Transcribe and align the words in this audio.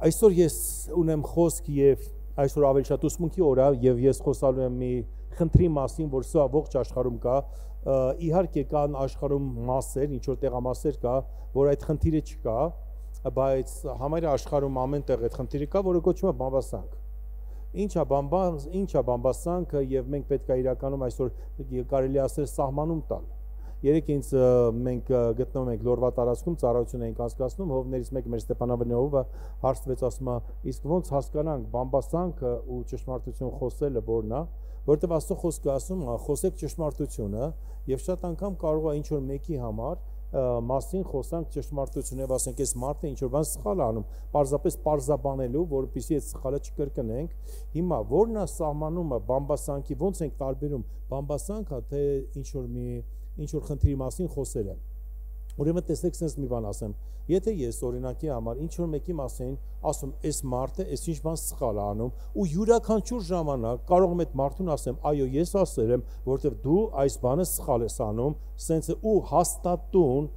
այսօր 0.00 0.36
ես 0.38 0.56
ունեմ 0.96 1.24
խոսք 1.28 1.66
եւ 1.76 2.04
այսօր 2.40 2.66
ավելի 2.70 2.88
շատ 2.90 3.02
ուսմունքի 3.10 3.42
օր 3.46 3.60
է 3.60 3.66
եւ 3.84 3.98
ես 4.06 4.20
խոսալու 4.24 4.62
եմ 4.66 4.78
մի 4.80 4.92
խնդրի 5.40 5.68
մասին, 5.76 6.08
որ 6.14 6.24
սա 6.30 6.46
ողջ 6.54 6.76
աշխարհում 6.80 7.18
կա։ 7.24 7.34
Իհարկե 8.28 8.64
կան 8.70 8.96
աշխարհում 9.04 9.50
մասեր, 9.70 10.14
ինչ 10.16 10.24
որ 10.30 10.38
տեղամասեր 10.44 10.96
կա, 11.04 11.14
որ 11.56 11.70
այդ 11.74 11.84
խնդիրը 11.90 12.22
չկա, 12.30 12.56
բայց 13.40 13.76
համարյա 14.00 14.34
աշխարհում 14.40 14.80
ամենտեղ 14.84 15.24
այդ 15.28 15.38
խնդիրը 15.40 15.68
կա, 15.74 15.84
որը 15.90 16.02
կոչվում 16.08 16.30
է 16.30 16.36
բամբասանք 16.40 16.98
ինչա 17.70 18.02
բամբաս, 18.10 18.64
ինչա 18.80 19.02
բամբասանքը 19.06 19.82
եւ 19.94 20.08
մենք 20.10 20.24
պետք 20.30 20.48
է 20.50 20.56
իրականում 20.64 21.04
այսօր 21.06 21.28
կարելի 21.92 22.22
ասել 22.24 22.48
սահմանում 22.50 23.02
տալ 23.10 23.28
Երեք 23.80 24.08
ինձ 24.12 24.30
մենք 24.76 25.10
գտնվում 25.38 25.68
ենք 25.72 25.84
Լորվա 25.86 26.08
տարածքում 26.18 26.56
ծառայություն 26.60 27.04
ենք 27.06 27.20
անցկացնում, 27.24 27.70
հովներից 27.72 28.10
մեկը 28.12 28.32
մեր 28.34 28.42
Ստեփանավնյովը 28.42 29.22
հարցվեց 29.62 30.04
ասում 30.10 30.28
է, 30.28 30.34
իսկ 30.68 30.90
ո՞նց 30.90 31.12
հասկանանք 31.16 31.70
բամբասանքը 31.72 32.52
ու 32.76 32.80
ճշմարտություն 32.92 33.54
խոսելը 33.56 34.02
որն 34.10 34.36
է, 34.36 34.42
որտեղ 34.90 35.16
աստծո 35.16 35.38
խոսքը 35.40 35.72
ասում 35.80 36.04
է, 36.04 36.18
խոսեք 36.28 36.60
ճշմարտությունը 36.60 37.50
եւ 37.88 38.04
շատ 38.04 38.26
անգամ 38.30 38.60
կարող 38.60 38.90
է 38.90 38.96
ինչ 39.00 39.08
որ 39.16 39.24
մեկի 39.30 39.60
համար 39.64 40.00
մասին 40.30 41.04
խոսանք 41.10 41.48
ճշմարտություն 41.56 42.20
եւ 42.22 42.32
ասենք 42.36 42.60
այս 42.62 42.72
մարդը 42.78 43.08
ինչ 43.10 43.16
որ 43.24 43.30
բան 43.34 43.46
սխալ 43.50 43.80
անում, 43.86 44.04
parzapes 44.30 44.76
parzabanելու, 44.84 45.64
որովհետեւ 45.72 46.20
այդ 46.20 46.26
սխալը 46.28 46.60
չկրկնենք։ 46.68 47.32
Հիմա 47.74 47.98
ո՞րն 48.06 48.38
է 48.38 48.44
սահմանումը 48.54 49.18
բամբասանքի, 49.26 49.96
ո՞նց 49.98 50.22
ենք 50.28 50.36
տարբերում 50.44 50.84
բամբասանքը, 51.10 51.80
թե 51.90 52.04
ինչ 52.38 52.46
որ 52.60 52.70
մի 52.76 52.86
ինչ 53.38 53.50
որ 53.54 53.66
խնդրի 53.70 53.94
մասին 54.00 54.30
խոսելը։ 54.34 54.76
Ուրեմն 55.60 55.86
տեսեք, 55.90 56.16
sense 56.16 56.40
մի 56.40 56.48
բան 56.50 56.66
ասեմ։ 56.70 56.92
Եթե 57.30 57.52
ես 57.60 57.78
օրինակի 57.86 58.30
համար 58.32 58.60
ինչ 58.64 58.70
որ 58.80 58.88
մեկի 58.94 59.14
մասին 59.18 59.50
ասում, 59.90 60.12
այս 60.30 60.38
մարդը 60.50 60.86
այս 60.94 61.02
ինչ 61.12 61.18
բան 61.26 61.38
սխալ 61.40 61.80
է 61.80 61.82
անում, 61.84 62.12
ու 62.40 62.46
յուրաքանչյուր 62.54 63.24
ժամանակ 63.28 63.84
կարող 63.90 64.14
եմ 64.14 64.22
այդ 64.24 64.34
մարդուն 64.40 64.72
ասեմ, 64.74 64.98
այո, 65.10 65.26
ես 65.36 65.52
ասել 65.60 65.92
եմ, 65.96 66.04
որովհետև 66.26 66.56
դու 66.64 66.80
այս 67.04 67.18
բանը 67.26 67.46
սխալ 67.50 67.84
ես 67.86 67.98
անում, 68.08 68.36
sense 68.66 68.96
ու 69.10 69.16
հաստատուն 69.30 70.30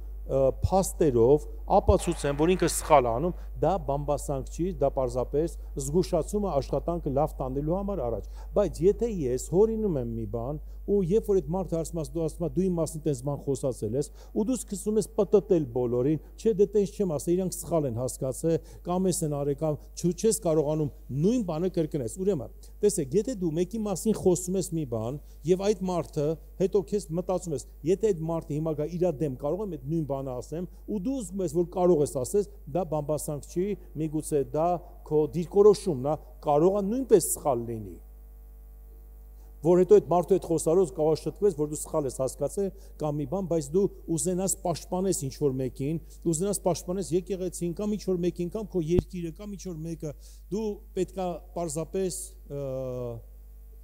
փաստերով 0.64 1.48
ապացուցեմ, 1.64 2.38
որ 2.40 2.52
ինքը 2.54 2.68
սխալ 2.74 3.08
անում, 3.08 3.34
դա 3.64 3.72
բամբասանք 3.88 4.52
չի, 4.52 4.66
դա 4.80 4.90
պարզապես 4.98 5.56
զգուշացում 5.80 6.44
է 6.44 6.52
աշխատանքը 6.58 7.12
լավ 7.18 7.34
տանելու 7.38 7.76
համար 7.78 8.02
առաջ։ 8.04 8.30
Բայց 8.54 8.80
եթե 8.84 9.10
ես 9.24 9.46
հորինում 9.54 9.98
եմ 10.02 10.14
մի 10.18 10.26
բան, 10.34 10.58
ու 10.84 10.98
երբ 11.08 11.28
որ 11.30 11.38
այդ 11.40 11.46
մարդը 11.54 11.78
է, 11.80 12.04
դու 12.12 12.24
ասում 12.24 12.44
ես, 12.44 12.52
դու 12.54 12.64
իմ 12.64 12.74
մասին 12.76 13.02
տես 13.04 13.20
բան 13.24 13.38
խոսացել 13.44 13.94
ես, 13.96 14.08
ու 14.34 14.44
դու 14.44 14.56
սկսում 14.58 14.98
ես 15.00 15.06
պատտել 15.16 15.64
բոլորին, 15.74 16.18
չէ, 16.36 16.52
դե 16.58 16.66
տես 16.74 16.92
չեմ 16.94 17.14
ասա, 17.14 17.30
իրանք 17.34 17.54
սխալ 17.56 17.88
են 17.88 18.00
հասկացել, 18.02 18.58
կամ 18.84 19.08
ես 19.08 19.20
են 19.24 19.36
արել, 19.38 19.56
կամ 19.64 19.78
չես 20.04 20.40
կարողանում 20.44 20.90
նույն 21.24 21.46
բանը 21.48 21.70
կրկնես։ 21.78 22.16
Ուրեմն, 22.20 22.52
տեսեք, 22.84 23.16
եթե 23.16 23.36
դու 23.40 23.52
մեկի 23.64 23.80
մասին 23.84 24.18
խոսում 24.20 24.58
ես 24.60 24.68
մի 24.76 24.84
բան, 24.92 25.18
եւ 25.48 25.64
այդ 25.64 25.82
մարդը 25.88 26.26
հետո 26.60 26.84
քեզ 26.92 27.08
մտածում 27.16 27.54
ես, 27.56 27.66
եթե 27.88 28.12
այդ 28.12 28.22
մարդը 28.28 28.54
հիմա 28.54 28.74
գա 28.78 28.86
իր 28.94 29.04
դեմ 29.24 29.38
կարող 29.40 29.64
եմ 29.64 29.74
այդ 29.74 29.88
նույն 29.94 30.04
բանը 30.10 30.34
ասեմ, 30.34 30.68
ու 30.84 31.00
դու 31.04 31.16
ուզում 31.24 31.42
ես, 31.44 31.53
որ 31.58 31.68
կարող 31.74 32.02
ես 32.04 32.16
ասես, 32.22 32.48
դա 32.74 32.86
բամբասանք 32.94 33.50
չի, 33.50 33.68
միգուցե 34.00 34.42
դա 34.54 34.70
քո 35.08 35.26
դիրքորոշումն 35.36 36.10
է, 36.10 36.16
կարող 36.48 36.80
է 36.80 36.84
նույնպես 36.90 37.30
սխալ 37.34 37.64
լինի 37.68 37.96
որ 39.64 39.80
հետո 39.80 39.96
այդ 39.96 40.08
մարդու 40.12 40.36
հետ 40.36 40.46
խոսալուց 40.48 40.90
կարող 40.96 41.14
շտկվես, 41.22 41.54
որ 41.56 41.68
դու 41.70 41.78
սխալ 41.80 42.08
ես 42.08 42.18
հասկացել 42.20 42.66
կամ 43.00 43.16
մի 43.20 43.26
բան, 43.30 43.46
բայց 43.48 43.68
դու 43.72 43.84
ուզենաս 44.12 44.54
պաշտպանես 44.64 45.20
ինչ 45.24 45.34
որ 45.40 45.54
մեկին, 45.60 46.00
ուզենաս 46.32 46.60
պաշտպանես 46.66 47.12
եկեղեցին 47.14 47.72
կամ 47.78 47.94
ինչ 47.96 48.02
որ 48.10 48.18
մեկին 48.24 48.50
կամ 48.58 48.68
քո 48.74 48.82
երկիրը 48.90 49.32
կամ 49.38 49.54
ինչ 49.56 49.62
որ 49.70 49.78
մեկը, 49.88 50.12
դու 50.52 50.66
պետքա 50.98 51.28
պարզապես 51.56 52.18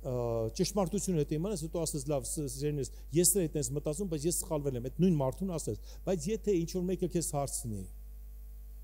ճշմարտությունը 0.00 1.20
հետ 1.20 1.32
իմանաս, 1.36 1.62
հետո 1.66 1.80
ասես 1.84 2.04
լավ, 2.08 2.28
սերնես, 2.30 2.90
ես 3.12 3.32
էլ 3.36 3.42
այդպես 3.44 3.70
մտածում, 3.76 4.10
բայց 4.10 4.26
ես 4.30 4.38
սխալվել 4.40 4.78
եմ, 4.80 4.86
այդ 4.88 5.00
նույն 5.04 5.18
մարդուն 5.20 5.52
ասես, 5.58 5.80
բայց 6.06 6.28
եթե 6.30 6.54
ինչ 6.60 6.70
որ 6.78 6.86
մեկը 6.88 7.08
քեզ 7.16 7.28
հարցնի, 7.36 7.82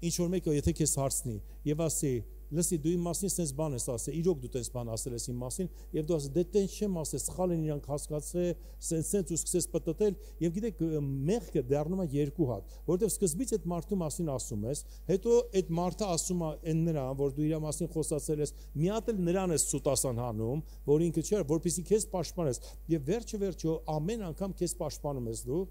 ինչ 0.06 0.14
որ 0.20 0.30
մեկը 0.36 0.56
եթե 0.56 0.74
քեզ 0.76 0.94
հարցնի 1.00 1.36
եւ 1.72 1.82
ասի, 1.86 2.12
լսի 2.54 2.78
դու 2.84 2.92
իմ 2.96 3.06
մասին 3.06 3.32
sense 3.32 3.54
բան 3.56 3.76
ես 3.76 3.86
ասել, 3.92 4.16
իրոք 4.20 4.40
դու 4.42 4.50
տես 4.56 4.70
բան 4.74 4.90
ասել 4.94 5.16
ես 5.16 5.26
իմ 5.32 5.38
մասին, 5.42 5.70
եւ 5.96 6.06
դու 6.06 6.16
ասես 6.16 6.32
դե 6.36 6.44
տենց 6.56 6.76
չեմ 6.76 6.98
ասել, 7.02 7.22
սխալ 7.26 7.54
են 7.56 7.64
իրանք 7.66 7.88
հասկացել, 7.90 8.52
sense 8.86 9.10
sense 9.10 9.34
ու 9.34 9.40
սկսես 9.40 9.68
պատտել, 9.74 10.18
եւ 10.44 10.54
գիտեք 10.56 10.82
մեղքը 11.26 11.64
դառնում 11.70 12.02
է 12.04 12.08
երկու 12.16 12.48
հատ, 12.50 12.76
որովհետեւ 12.86 13.12
սկզբից 13.16 13.54
այդ 13.56 13.66
մարդու 13.72 13.98
մասին 14.02 14.30
ասում 14.36 14.66
ես, 14.70 14.82
հետո 15.10 15.36
այդ 15.56 15.72
մարդը 15.76 16.10
ասում 16.16 16.44
է 16.46 16.50
այն 16.66 16.84
նրան, 16.86 17.10
որ 17.16 17.34
դու 17.36 17.46
իր 17.46 17.62
մասին 17.66 17.90
խոսացել 17.96 18.44
ես, 18.46 18.54
մի 18.76 18.92
հատ 18.94 19.10
էլ 19.12 19.20
նրան 19.26 19.56
ես 19.56 19.66
սուտասան 19.72 20.22
հանում, 20.22 20.62
որ 20.86 21.06
ինքը 21.06 21.26
չէ, 21.26 21.42
որպեսզի 21.50 21.84
քեզ 21.90 22.06
պաշտպանես, 22.12 22.62
եւ 22.92 23.10
վերջը 23.10 23.42
վերջո 23.46 23.76
ամեն 23.96 24.26
անգամ 24.30 24.56
քեզ 24.60 24.76
պաշտպանում 24.80 25.30
ես 25.32 25.42
դու 25.46 25.64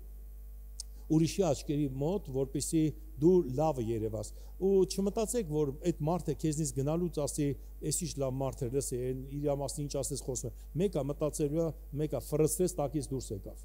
ուրիշի 1.13 1.43
աչքերի 1.45 1.87
մոտ, 2.01 2.29
որպեսի 2.35 2.83
դու 3.21 3.33
լավը 3.57 3.83
երևաս։ 3.85 4.31
Ու 4.65 4.71
չմտածեք, 4.89 5.51
որ 5.51 5.71
այդ 5.85 6.01
մարդը 6.07 6.35
քեզնից 6.41 6.71
գնալուց 6.79 7.19
ասի, 7.25 7.47
«Էս 7.85 7.99
ինչ 8.05 8.11
լավ 8.23 8.35
մարդ 8.39 8.63
է, 8.65 8.69
լսի, 8.73 8.99
իր 9.37 9.47
մասին 9.61 9.85
ինչ 9.85 9.95
ասես 10.01 10.23
խոսում 10.25 10.49
է»։ 10.49 10.67
Մեկը 10.81 11.03
մտածելու 11.11 11.61
է, 11.61 11.67
մեկը 12.01 12.21
ֆրստրեց 12.25 12.75
տակից 12.79 13.09
դուրս 13.11 13.27
եկավ։ 13.35 13.63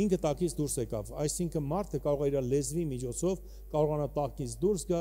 Ինքը 0.00 0.18
տակից 0.22 0.52
դուրս 0.60 0.74
եկավ, 0.80 1.08
այսինքն 1.24 1.64
մարդը 1.70 2.00
կարող 2.04 2.26
է 2.26 2.30
իր 2.30 2.44
լեզվի 2.50 2.84
միջոցով 2.90 3.40
կարողանա 3.72 4.06
տակից 4.20 4.52
դուրս 4.60 4.84
գա, 4.90 5.00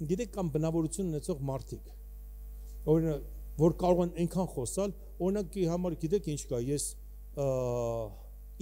գիտեք 0.00 0.30
կամ 0.36 0.52
բնավորություն 0.54 1.10
ունեցող 1.10 1.42
մարդիկ։ 1.50 1.90
Օրինակ, 2.88 3.26
որ 3.60 3.74
կարող 3.82 4.00
են 4.06 4.14
այնքան 4.22 4.48
խոսալ, 4.54 4.94
օրինակի 5.20 5.66
համար 5.68 5.96
գիտեք 6.00 6.30
ինչ 6.32 6.40
կա, 6.48 6.60
ես 6.70 6.86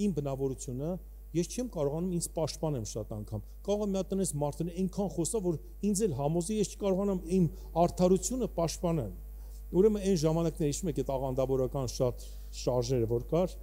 իմ 0.03 0.15
բնավորությունը 0.19 0.91
ես 1.37 1.49
չեմ 1.53 1.67
կարողանում 1.73 2.13
ինձ 2.17 2.27
պաշտպանեմ 2.35 2.85
շատ 2.89 3.11
անգամ։ 3.15 3.41
Կարող 3.65 3.83
եմ 3.85 3.91
մի 3.93 3.99
հատ 3.99 4.09
տնես 4.13 4.31
մարդն 4.43 4.71
այնքան 4.79 5.11
խոսա, 5.15 5.41
որ 5.45 5.57
ինձ 5.89 6.03
էլ 6.07 6.15
համոզի 6.19 6.57
ես 6.59 6.71
չկարողանամ 6.73 7.19
իմ 7.37 7.49
արդարությունը 7.83 8.49
պաշտպանել։ 8.59 9.11
Ուրեմն 9.69 10.07
այն 10.09 10.17
ժամանակներ 10.23 10.69
հիշում 10.69 10.89
եք 10.89 11.01
այդ 11.03 11.11
աղանդավորական 11.13 11.91
շատ 11.93 12.23
շարժերը 12.59 13.09
որ 13.09 13.25
կար, 13.29 13.53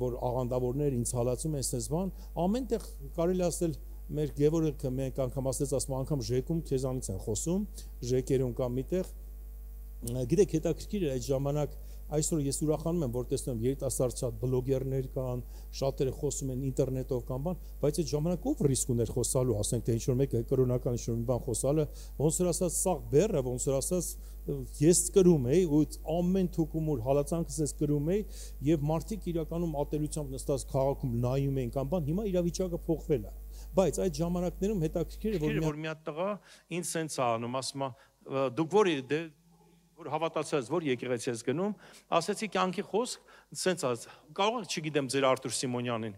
որ 0.00 0.16
աղանդավորներ 0.30 0.96
ինձ 0.96 1.12
հալածում 1.16 1.56
են 1.56 1.60
այսպես 1.60 1.88
բան, 1.92 2.12
ամենտեղ 2.46 2.88
կարելի 3.16 3.44
ասել 3.46 3.76
մեր 4.16 4.32
Գևորգը 4.38 4.90
մենք 4.96 5.16
անգամ 5.26 5.48
ասեց 5.50 5.72
ասում 5.76 5.94
անգամ 5.96 6.20
ժեկում 6.30 6.60
քեզանից 6.70 7.08
են 7.10 7.18
խոսում, 7.26 7.64
ժեկերում 8.06 8.52
կամ 8.60 8.76
միտեղ 8.78 9.08
գիտեք 10.30 10.54
հետաքրքիր 10.56 11.06
է 11.06 11.10
այդ 11.16 11.26
ժամանակ 11.26 11.74
Այսօր 12.06 12.42
ես 12.46 12.60
ուրախանում 12.62 13.04
եմ, 13.06 13.12
որ 13.16 13.24
տեսնում 13.32 13.56
եմ 13.56 13.64
երիտասարդ 13.66 14.20
շատ 14.22 14.36
բլոգերներ 14.42 15.06
կան, 15.16 15.40
շատերը 15.74 16.12
խոսում 16.20 16.52
են 16.54 16.60
ինտերնետով 16.68 17.24
կամ 17.26 17.46
բան, 17.46 17.58
բայց 17.82 17.98
այդ 18.02 18.12
ժամանակով 18.12 18.62
ռիսկ 18.66 18.92
ուներ 18.94 19.12
խոսալու, 19.16 19.56
ասենք 19.64 19.86
թե 19.86 19.96
ինչ 19.96 20.04
որ 20.06 20.18
մեկը 20.22 20.42
կրոնական 20.52 20.96
ինչ 20.96 21.04
որ 21.06 21.16
մի 21.16 21.26
բան 21.26 21.42
խոսալը, 21.46 21.86
ոնց 22.22 22.38
որ 22.46 22.50
ասած 22.52 22.76
սաղ 22.76 23.02
բերը, 23.10 23.42
ոնց 23.46 23.66
որ 23.66 23.78
ասած 23.80 24.10
ես 24.78 25.00
կրում 25.16 25.46
էի 25.50 25.62
ու 25.74 25.80
ամեն 26.14 26.48
թուկումուր 26.54 27.00
հալածանքս 27.02 27.56
ես 27.64 27.72
կրում 27.80 28.10
էի 28.14 28.20
եւ 28.68 28.84
մարդիկ 28.86 29.26
իրականում 29.32 29.72
ատելությամբ 29.82 30.36
նստած 30.36 30.66
քաղաքում 30.70 31.16
նայում 31.24 31.58
էին 31.62 31.72
կամ 31.74 31.90
բան, 31.90 32.06
հիմա 32.06 32.26
իրավիճակը 32.30 32.80
փոխվել 32.86 33.26
է 33.26 33.32
բայց 33.76 33.98
այդ 34.06 34.20
ժամանակներում 34.20 34.84
հետաքրքիր 34.86 35.36
է 35.36 35.40
որ 35.66 35.80
մի 35.82 35.90
հատ 35.90 36.04
տղա 36.06 36.28
ինձ 36.78 36.88
սենց 36.92 37.18
անում 37.26 37.58
ասում 37.60 37.84
է 37.86 37.90
դուք 38.56 38.76
որի 38.76 38.94
դե 39.10 39.20
որ 39.96 40.10
հավատացած 40.12 40.66
որ 40.68 40.84
եկեղեցի 40.90 41.28
ես 41.30 41.42
գնում, 41.46 41.70
ասեցի 42.12 42.46
կյանքի 42.52 42.82
խոսք, 42.84 43.30
սենց 43.56 43.84
ասած, 43.88 44.02
կարող 44.36 44.66
եք 44.66 44.74
չգիտեմ 44.76 45.08
ձեր 45.14 45.26
Արտուր 45.30 45.54
Սիմոնյանին։ 45.56 46.16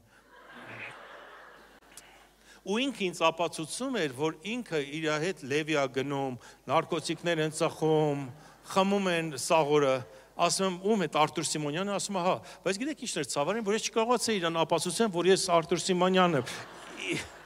Ու 2.69 2.79
ինքը 2.85 3.05
ինձ 3.07 3.21
ապացուցում 3.29 4.01
էր, 4.03 4.17
որ 4.19 4.35
ինքը 4.51 4.83
իր 4.99 5.07
հետ 5.23 5.45
Լևիա 5.55 5.87
գնում, 5.95 6.35
նարկոտիկներ 6.69 7.45
են 7.47 7.55
ծխում, 7.55 8.27
խմում 8.75 9.09
են 9.15 9.33
սաղորը, 9.47 9.97
ասում 10.43 10.83
ում 10.83 11.07
է 11.07 11.11
Արտուր 11.23 11.51
Սիմոնյանը, 11.55 11.97
ասում 12.03 12.19
է 12.19 12.27
հա, 12.27 12.37
բայց 12.67 12.83
գիտեք 12.83 13.07
ինչ 13.07 13.15
էր 13.23 13.31
ցավարին, 13.39 13.67
որ 13.71 13.79
ես 13.79 13.89
չկարողացա 13.89 14.39
իրան 14.43 14.63
ապացուցեմ, 14.67 15.17
որ 15.17 15.33
ես 15.33 15.49
Արտուր 15.55 15.85
Սիմոնյանը 15.87 16.43
եմ 16.43 17.38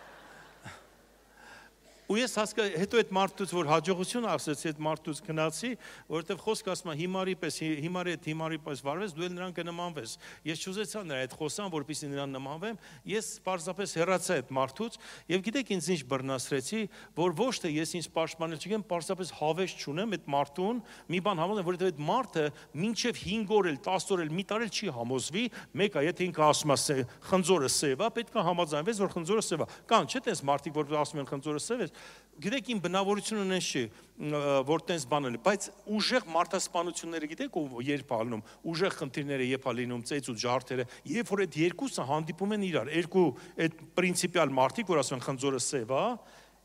ու 2.13 2.19
ես 2.21 2.35
հասկա 2.37 2.65
հետո 2.83 2.99
այդ 3.01 3.13
մարդուց 3.17 3.53
որ 3.57 3.69
հաջողություն 3.71 4.27
ասեցի 4.33 4.69
այդ 4.69 4.81
մարդուց 4.85 5.21
գնացի 5.27 5.71
որովհետև 6.13 6.43
խոսք 6.43 6.67
ասում 6.73 6.91
է 6.93 6.97
հիմարի 6.99 7.35
պես 7.41 7.57
հիմարի 7.63 8.13
հետ 8.13 8.27
հիմարի 8.29 8.59
պես 8.67 8.83
վարվես 8.85 9.15
դու 9.17 9.25
էլ 9.27 9.33
նրան 9.37 9.55
կնմանվես 9.57 10.13
ես 10.51 10.65
չուզեցա 10.67 11.03
նրա 11.09 11.21
հետ 11.23 11.37
խոսան 11.41 11.73
որպեսզի 11.73 12.11
նրան 12.13 12.35
նմանվեմ 12.37 12.81
ես 13.13 13.31
պարզապես 13.47 13.95
հեռացա 14.03 14.37
այդ 14.43 14.53
մարդուց 14.53 14.99
եւ 15.33 15.45
գիտեք 15.47 15.73
ինձ 15.73 15.89
ինչ 15.93 16.03
բռնասրեցի 16.13 16.83
որ 17.17 17.37
ոչ 17.41 17.55
թե 17.63 17.73
ես 17.73 17.95
ինձ 18.03 18.09
պաշտպանել 18.13 18.63
չգեմ 18.63 18.85
պարզապես 18.93 19.33
հավես 19.41 19.77
չունեմ 19.83 20.17
այդ 20.19 20.29
մարդուն 20.33 20.83
մի 21.13 21.23
բան 21.23 21.43
համոզեմ 21.43 21.69
որովհետև 21.71 21.93
այդ 21.93 22.03
մարդը 22.13 22.45
մինչև 22.83 23.23
5 23.23 23.57
օր 23.57 23.71
էլ 23.73 23.79
10 23.89 24.13
օր 24.13 24.23
էլ 24.27 24.33
մի 24.37 24.45
տարել 24.53 24.73
չի 24.73 24.93
համոզվի 24.99 25.45
մեկը 25.83 26.05
եթե 26.13 26.27
ինքը 26.29 26.45
ասում 26.53 26.73
է 26.73 26.97
խնձորը 27.31 27.71
սև 27.73 28.03
է 28.03 28.11
պետք 28.19 28.37
է 28.37 28.47
համաձայնվես 28.53 29.03
որ 29.03 29.13
խնձորը 29.17 29.45
սև 29.47 29.63
է 29.63 29.69
կան 29.93 30.11
չէ՞ 30.13 30.23
տես 30.27 30.43
մարդիկ 30.49 30.77
որ 30.79 30.97
ասում 31.03 31.23
են 31.23 31.29
խնձորը 31.33 31.63
սև 31.63 31.83
է 31.83 31.89
Գիտեք, 32.41 32.69
իմ 32.73 32.79
բնավորությունը 32.81 33.43
նենց 33.51 33.67
չի, 33.69 33.83
որ 34.65 34.83
տենց 34.89 35.05
բանել, 35.11 35.37
բայց 35.45 35.67
ուժեղ 35.93 36.25
մարդասպանությունները 36.33 37.29
գիտեք 37.33 37.59
ով 37.61 37.75
երբ 37.85 38.15
ալնում, 38.17 38.43
ուժեղ 38.73 38.97
խնդիրները 38.97 39.49
երբ 39.51 39.69
ա 39.69 39.75
լինում, 39.79 40.05
ծեծ 40.09 40.31
ու 40.33 40.37
ջարդերը, 40.43 40.87
երբ 41.13 41.33
որ 41.33 41.43
այդ 41.45 41.59
երկուսը 41.63 42.07
հանդիպում 42.09 42.55
են 42.57 42.67
իրար, 42.73 42.91
երկու 43.03 43.27
այդ 43.63 43.79
պրինցիպիալ 44.01 44.55
մարդիկ, 44.59 44.91
որ 44.93 45.03
ասում 45.03 45.19
են 45.19 45.25
խնձորը 45.29 45.63
սև 45.63 45.93
է, 45.93 46.05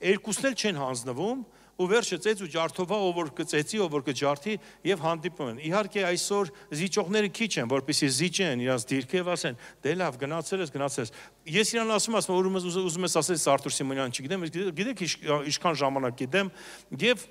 երկուսն 0.07 0.47
էլ 0.47 0.57
չեն 0.57 0.81
հանձնվում, 0.87 1.45
ու 1.77 1.88
վերջը 1.91 2.18
ծեծ 2.25 2.39
ու 2.41 2.50
ջարդովա 2.53 2.97
ով 3.06 3.18
որ 3.18 3.29
կծեծի, 3.38 3.79
ով 3.85 3.91
որ 3.94 4.03
կջարդի 4.07 4.53
եւ 4.88 5.03
հանդիպում 5.06 5.50
են։ 5.51 5.59
Իհարկե 5.68 6.06
այսօր 6.07 6.51
զիջողները 6.74 7.29
քիչ 7.38 7.51
են, 7.62 7.69
որպեսզի 7.74 8.09
զիջեն 8.18 8.63
իրաց 8.65 8.85
դիրքը 8.91 9.18
եւ 9.21 9.29
ասեն, 9.38 9.59
դե 9.85 9.94
լավ, 10.01 10.18
գնացել 10.25 10.63
ես, 10.65 10.71
գնացել 10.74 11.06
ես։ 11.06 11.13
Ես 11.53 11.74
իրան 11.77 11.94
ասում 11.97 12.18
ասում 12.18 12.38
որ 12.38 12.50
ուզում 12.57 13.07
ես 13.07 13.18
ասել 13.21 13.41
Արտուր 13.53 13.75
Սիմոնյան, 13.77 14.15
չգիտեմ, 14.18 14.47
գիտեք 14.77 15.06
ինչքան 15.53 15.77
ժամանակ 15.85 16.18
գիտեմ 16.18 16.51
եւ 16.97 17.27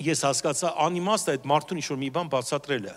ես 0.00 0.24
հասկացա 0.24 0.72
անիմաստ 0.86 1.30
է 1.30 1.34
այդ 1.36 1.46
մարդուն 1.50 1.80
ինչ 1.80 1.86
որ 1.90 1.98
մի 2.00 2.10
բան 2.16 2.30
բացատրել 2.30 2.84
է։ 2.90 2.96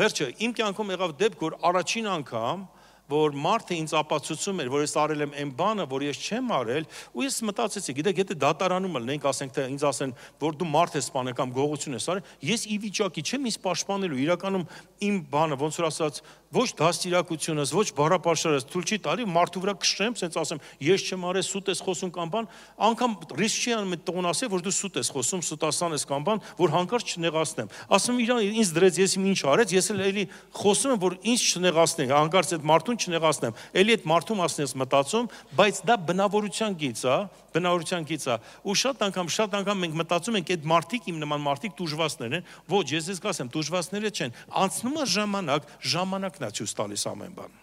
Վերջը 0.00 0.28
իմ 0.46 0.54
կյանքում 0.56 0.92
եղավ 0.96 1.12
դեպք, 1.20 1.42
որ 1.46 1.56
առաջին 1.70 2.08
անգամ 2.16 2.64
որ 3.10 3.36
մարդը 3.38 3.76
ինձ 3.76 3.92
ապացուցում 4.00 4.62
էր, 4.64 4.70
որ 4.72 4.82
ես 4.82 4.94
արել 5.02 5.24
եմ 5.26 5.34
այն 5.42 5.50
բանը, 5.60 5.84
որ 5.92 6.04
ես 6.06 6.22
չեմ 6.26 6.48
արել, 6.56 6.86
ու 7.14 7.26
ես 7.26 7.36
մտածեցի, 7.46 7.94
գիտեք, 8.00 8.20
եթե 8.22 8.36
դատարանում 8.42 8.98
ելնենք, 8.98 9.28
ասենք 9.30 9.54
թե 9.56 9.66
ինձ 9.76 9.84
ասեն, 9.90 10.14
որ 10.42 10.58
դու 10.58 10.70
մարդ 10.74 10.98
ես 10.98 11.06
սպանել 11.06 11.36
կամ 11.38 11.54
գողություն 11.56 11.96
ես 11.96 12.08
արել, 12.10 12.26
ես 12.50 12.66
ի 12.66 12.78
վիճակի 12.82 13.24
չեմ 13.26 13.46
ինձ 13.46 13.58
պաշտպանելու։ 13.66 14.22
Իրականում 14.26 14.66
իմ 15.06 15.20
բանը, 15.30 15.60
ոնց 15.62 15.78
որ 15.80 15.86
ասած, 15.86 16.20
ոչ 16.54 16.68
դաստիարակությունս, 16.78 17.72
ոչ 17.74 17.88
բառապաշարս 17.96 18.66
թույլ 18.70 18.86
չի 18.86 18.98
տալի 19.02 19.26
մարդու 19.26 19.62
վրա 19.64 19.74
կշռեմ, 19.82 20.14
ասենց 20.16 20.36
ասեմ, 20.40 20.60
ես 20.86 21.06
չեմ 21.06 21.24
արել, 21.26 21.44
սուտ 21.46 21.70
ես 21.72 21.82
խոսում 21.86 22.12
կամ 22.14 22.32
բան, 22.34 22.48
անգամ 22.86 23.16
ռիսկ 23.40 23.66
չի 23.66 23.74
անում 23.76 23.96
տողն 24.06 24.28
ասել, 24.30 24.50
որ 24.54 24.64
դու 24.66 24.74
սուտ 24.76 24.98
ես 25.00 25.10
խոսում, 25.16 25.42
սուտասան 25.46 25.96
ես 25.96 26.06
կամ 26.06 26.26
բան, 26.26 26.42
որ 26.60 26.74
հանկարծ 26.76 27.14
չնեղացնեմ։ 27.16 27.72
Ասում 27.96 28.20
իրան 28.26 28.40
ինձ 28.62 28.70
դրեց, 28.76 29.00
ես 29.02 29.16
ինչ 29.26 29.40
արեց, 29.56 29.74
ես 29.76 29.90
էլ 29.96 30.04
էլի 30.06 30.24
խոսում 30.56 30.94
եմ, 30.96 31.00
որ 31.02 31.18
ինձ 31.26 31.46
չնեղացնենք, 31.56 32.14
հանկարծ 32.16 32.54
այդ 32.56 32.66
մարդուն 32.70 33.00
չնեղացնեմ։ 33.06 33.60
Էլի 33.76 33.96
այդ 33.96 34.06
մարդու 34.06 34.38
մասն 34.40 34.62
ես 34.66 34.74
մտածում, 34.86 35.30
բայց 35.56 35.80
դա 35.86 35.96
բնավորության 36.06 36.76
գիծ 36.76 37.02
է, 37.06 37.18
բնավորության 37.56 38.06
գիծ 38.06 38.24
է։ 38.26 38.36
Ու 38.66 38.76
շատ 38.76 39.04
անգամ, 39.06 39.30
շատ 39.32 39.54
անգամ 39.60 39.80
մենք 39.86 39.94
մտածում 40.00 40.38
ենք 40.40 40.50
այդ 40.56 40.66
մարդիկ 40.72 41.08
իմ 41.10 41.20
նման 41.22 41.44
մարդիկ 41.46 41.76
դժվասներ 41.80 42.36
են։ 42.36 42.48
Ոչ, 42.68 42.86
ես 42.92 43.08
ես 43.12 43.22
կասեմ, 43.24 43.50
դժվասները 43.56 44.10
չեն։ 44.12 44.36
Անցնում 44.66 44.96
է 45.00 45.06
ժամանակ, 45.16 45.70
ժամանակն 46.36 46.46
է 46.46 46.50
ցույց 46.56 46.72
տալիս 46.76 47.06
ամեն 47.10 47.36
բան։ 47.36 47.54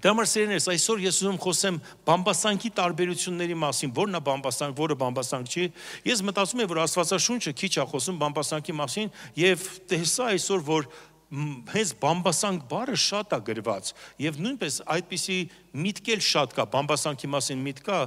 Դե 0.00 0.10
համար 0.10 0.28
սերներս, 0.30 0.66
այսօր 0.70 1.00
ես 1.02 1.16
ուզում 1.20 1.38
խոսեմ 1.40 1.78
բամբասանքի 2.06 2.70
տարբերությունների 2.78 3.56
մասին, 3.60 3.90
որն 3.96 4.16
է 4.16 4.20
բամբասանք, 4.28 4.76
որը 4.80 4.96
բամբասանք 5.00 5.50
չի։ 5.50 5.64
Ես 6.08 6.22
մտածում 6.24 6.62
եմ, 6.62 6.70
որ 6.70 6.80
Աստվածաշունչը 6.84 7.52
քիչ 7.60 7.72
է 7.74 7.86
խոսում 7.90 8.20
բամբասանքի 8.22 8.76
մասին 8.80 9.12
եւ 9.40 9.66
տեսա 9.90 10.30
այսօր, 10.30 10.64
որ 10.70 10.88
հենց 11.30 11.90
բամբասանք 12.02 12.62
բառը 12.70 12.96
շատ 12.98 13.34
է 13.36 13.38
գրված 13.46 13.90
եւ 14.18 14.38
նույնպես 14.42 14.78
այդպիսի 14.94 15.36
միտքել 15.84 16.22
շատ 16.26 16.54
կա 16.56 16.64
բամբասանքի 16.72 17.28
մասին 17.34 17.60
միտք 17.66 17.84
կա 17.86 17.98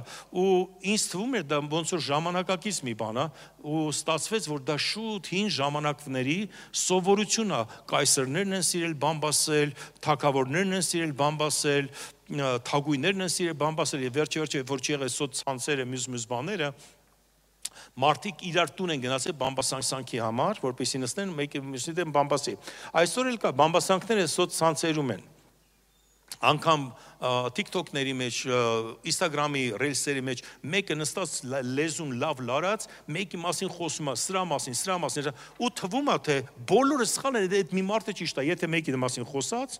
ու 0.44 0.48
ինձ 0.92 1.06
թվում 1.14 1.36
էր 1.38 1.46
դա 1.48 1.60
ոնց 1.72 1.94
որ 1.94 2.02
ժամանակակից 2.04 2.80
մի 2.84 2.94
բան 3.00 3.20
է 3.22 3.26
ու 3.64 3.84
ստացվեց 3.94 4.48
որ 4.52 4.64
դա 4.68 4.76
շուտ 4.84 5.30
հին 5.32 5.48
ժամանակների 5.56 6.38
սովորություն 6.84 7.54
է 7.56 7.62
կայսերներն 7.94 8.58
են 8.60 8.66
սիրել 8.68 8.98
բամբասել 9.04 9.72
թակավորներն 10.04 10.76
են 10.80 10.84
սիրել 10.84 11.16
բամբասել 11.24 11.88
թագույներն 12.68 13.24
են 13.24 13.32
սիրել 13.32 13.56
բամբասել 13.64 14.04
եւ 14.04 14.14
վերջի 14.20 14.44
վերջի 14.44 14.62
որ 14.68 14.84
չի 14.84 14.94
եղել 14.94 15.10
սոց 15.14 15.40
ցանցերը 15.44 15.88
մյուս 15.88 16.06
մյուս 16.12 16.28
բաները 16.30 16.68
մարդիկ 18.04 18.44
իրար 18.50 18.74
տուն 18.78 18.94
են 18.94 19.04
գնացել 19.04 19.36
բամբասանքի 19.44 20.24
համար, 20.24 20.62
որպեսի 20.64 21.02
նստեն 21.04 21.36
մեկը 21.38 21.62
մյուսի 21.74 21.94
դեմ 22.00 22.14
բամբասի։ 22.14 22.56
Այսօր 23.04 23.30
էլ 23.34 23.38
կա 23.44 23.54
բամբասանքները 23.60 24.26
սոցցանցերում 24.34 25.14
են 25.14 25.24
անգամ 26.44 26.84
TikTok-ների 27.56 28.12
մեջ, 28.18 28.38
Instagram-ի 29.08 29.62
ռիլսերի 29.80 30.22
մեջ 30.28 30.42
մեկը 30.74 30.96
նստած 30.98 31.34
լեզուն 31.78 32.12
լավ 32.20 32.42
լարած, 32.48 32.86
մեկի 33.16 33.40
մասին 33.44 33.72
խոսում 33.72 34.10
է, 34.12 34.16
սրա 34.24 34.42
մասին, 34.50 34.78
սրա 34.80 34.96
մասին, 35.04 35.30
ու 35.62 35.70
թվում 35.80 36.10
է 36.10 36.18
թե 36.28 36.36
բոլորը 36.68 37.08
սխալ 37.14 37.40
են, 37.40 37.48
այդ 37.60 37.74
մի 37.78 37.84
մարդը 37.88 38.16
ճիշտ 38.20 38.40
է, 38.42 38.46
եթե 38.50 38.70
մեկի 38.74 38.96
մասին 39.04 39.28
խոսած, 39.30 39.78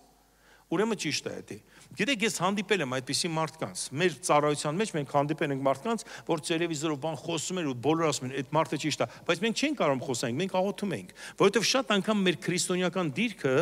ուրեմն 0.72 1.00
ճիշտ 1.04 1.28
է 1.28 1.36
դա։ 1.50 1.58
Գիտեք, 1.94 2.24
ես 2.26 2.38
հանդիպել 2.42 2.82
եմ 2.84 2.94
այդպիսի 2.96 3.28
մարդկանց։ 3.30 3.82
Մեր 3.94 4.14
ծառայության 4.26 4.78
մեջ 4.80 4.92
մենք 4.96 5.12
հանդիպել 5.14 5.52
ենք 5.54 5.60
մարդկանց, 5.68 6.04
որ 6.26 6.40
տելևիզորով 6.48 6.98
բան 7.04 7.18
խոսում 7.22 7.60
են 7.62 7.68
ու 7.70 7.74
բոլորը 7.84 8.08
ասում 8.10 8.26
են, 8.26 8.32
այդ 8.40 8.54
մարդը 8.58 8.78
ճիշտ 8.84 9.04
է, 9.04 9.08
բայց 9.28 9.42
մենք 9.44 9.62
չենք 9.62 9.78
կարող 9.78 10.00
խոսենք, 10.08 10.38
մենք 10.42 10.56
աղոթում 10.58 10.94
ենք, 10.98 11.12
որովհետև 11.38 11.68
շատ 11.70 11.92
անգամ 11.94 12.24
մեր 12.24 12.40
քրիստոնեական 12.44 13.12
դիրքը 13.14 13.54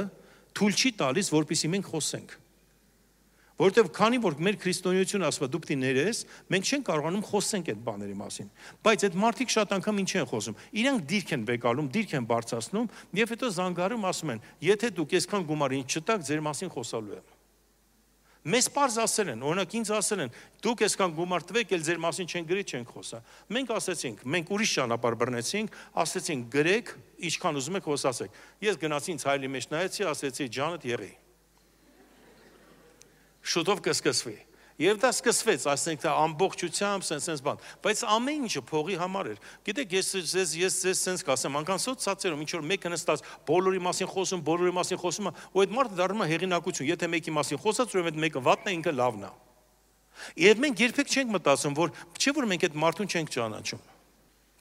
թույլ 0.56 0.80
չի 0.80 0.90
տալիս, 1.02 1.30
որպեսզի 1.36 1.70
մենք 1.76 1.92
խոսենք։ 1.92 2.38
Որովհետև 3.62 3.88
քանի 3.94 4.18
որ 4.24 4.36
մեր 4.42 4.56
քրիստոնեությունը 4.62 5.26
ասում 5.28 5.44
է 5.44 5.48
դու 5.52 5.58
պիտի 5.62 5.76
ներես, 5.82 6.20
մենք 6.50 6.70
չենք 6.72 6.86
կարողանում 6.88 7.24
խոսենք 7.28 7.68
այդ 7.72 7.82
բաների 7.86 8.16
մասին։ 8.22 8.48
Բայց 8.82 9.04
այդ 9.06 9.18
մարդիկ 9.22 9.52
շատ 9.54 9.74
անգամ 9.76 10.00
ինչ 10.02 10.10
են 10.18 10.26
խոսում։ 10.32 10.56
Իրանք 10.82 11.04
դիրք 11.12 11.34
են 11.36 11.44
բեկալում, 11.52 11.90
դիրք 11.92 12.16
են 12.16 12.26
բարձրացնում 12.32 12.90
եւ 13.22 13.36
հետո 13.36 13.52
զանգարում 13.60 14.08
ասում 14.08 14.32
են. 14.32 14.42
«Եթե 14.72 14.92
դուք 14.98 15.14
այսքան 15.20 15.46
գումար 15.52 15.76
ինձ 15.78 15.96
չտաք, 16.00 16.26
ձեր 16.32 16.44
մասին 16.48 16.72
խոսալու 16.72 17.16
եմ»։ 17.20 17.31
Մեզ 18.42 18.66
པարզ 18.74 18.96
ասել 18.98 19.28
են, 19.36 19.42
օրինակ 19.46 19.74
ինձ 19.78 19.90
ասել 19.94 20.22
են, 20.24 20.32
դուք 20.66 20.80
այսքան 20.82 21.12
գումար 21.14 21.44
տվեք, 21.46 21.74
ել 21.76 21.82
ձեր 21.86 22.00
մասին 22.02 22.26
չեն 22.32 22.46
գրի, 22.48 22.64
չենք 22.72 22.88
խոսա։ 22.90 23.20
Մենք 23.54 23.70
ասեցինք, 23.78 24.24
մենք 24.34 24.50
ուրիշ 24.56 24.72
ճանապարհ 24.82 25.16
բռնեցինք, 25.22 25.76
ասեցինք 26.02 26.48
գրեք, 26.50 26.90
ինչքան 27.30 27.60
ուզում 27.62 27.78
եք 27.78 27.86
խոսացեք։ 27.86 28.40
Ես 28.66 28.80
գնացի 28.82 29.14
ինձ 29.14 29.26
հայլի 29.30 29.52
մեջ 29.54 29.68
նայեցի, 29.70 30.06
ասեցի 30.10 30.48
ջանդ 30.58 30.86
եղի։ 30.90 31.12
Շուտով 33.52 33.86
կսկսվի։ 33.86 34.38
Եվ 34.82 34.98
դա 34.98 35.10
սկսվեց, 35.12 35.64
ասենք 35.70 36.00
թե 36.02 36.10
ամբողջությամբ, 36.10 37.04
սենց 37.06 37.26
սենց 37.28 37.42
բան, 37.46 37.60
բայց 37.84 38.00
ամեն 38.16 38.46
ինչը 38.48 38.62
փողի 38.66 38.96
համար 38.98 39.28
էր։ 39.32 39.38
Գիտեք, 39.68 39.94
ես 39.94 40.08
ես 40.18 40.54
ես 40.58 40.78
ես 40.88 41.02
սենց 41.06 41.22
կասեմ, 41.28 41.58
անկան 41.60 41.82
սոցցածերում 41.84 42.42
ինչ 42.42 42.50
որ 42.56 42.66
մեկը 42.72 42.92
նստած 42.96 43.24
բոլորի 43.46 43.82
մասին 43.86 44.10
խոսում, 44.10 44.42
բոլորի 44.48 44.74
մասին 44.80 45.00
խոսում, 45.02 45.30
ու 45.52 45.62
այդ 45.62 45.76
մարդը 45.78 45.98
դառնում 46.02 46.24
է 46.26 46.28
հեղինակություն։ 46.32 46.90
Եթե 46.92 47.10
մեկի 47.14 47.36
մասին 47.38 47.62
խոսած, 47.62 47.94
ուրեմն 47.94 48.12
այդ 48.12 48.22
մեկը 48.26 48.42
վատն 48.42 48.72
է, 48.72 48.76
ինքը 48.82 48.96
լավն 48.98 49.22
է։ 49.22 49.32
Եվ 50.42 50.62
մենք 50.62 50.82
երբեք 50.82 51.12
չենք 51.12 51.32
մտածում, 51.36 51.76
որ 51.78 51.94
չէ 52.18 52.34
որ 52.36 52.48
մենք 52.52 52.66
այդ 52.68 52.78
մարդուն 52.82 53.12
չենք 53.12 53.32
ճանաչում։ 53.32 53.86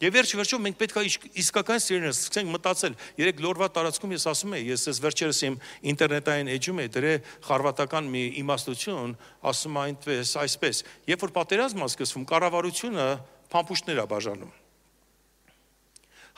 Եվ 0.01 0.15
վերջ 0.15 0.31
վերջո 0.33 0.57
մենք 0.65 0.77
պետք 0.80 0.95
է 0.98 1.01
իսկական 1.44 1.81
սիրելիներ 1.84 2.13
սկսենք 2.15 2.50
մտածել։ 2.55 2.93
Երեք 3.22 3.41
լորվա 3.46 3.67
տարածքում 3.75 4.13
ես 4.15 4.24
ասում 4.31 4.53
եմ, 4.58 4.70
ես 4.72 4.86
ես 4.89 5.00
վերջերս 5.03 5.41
իմ 5.46 5.58
ինտերնետային 5.91 6.48
էջում 6.55 6.79
է 6.81 6.86
դրե 6.96 7.12
խարվատական 7.46 8.08
մի 8.10 8.24
իմաստություն, 8.41 9.13
ասում 9.51 9.77
այնպես, 9.81 10.31
այսպես։ 10.41 10.81
Երբ 11.12 11.25
որ 11.27 11.34
պատերազմը 11.36 11.89
սկսվում, 11.91 12.25
կառավարությունը 12.31 13.05
փամփուշտներ 13.53 14.01
է 14.01 14.05
բաժանում։ 14.10 14.55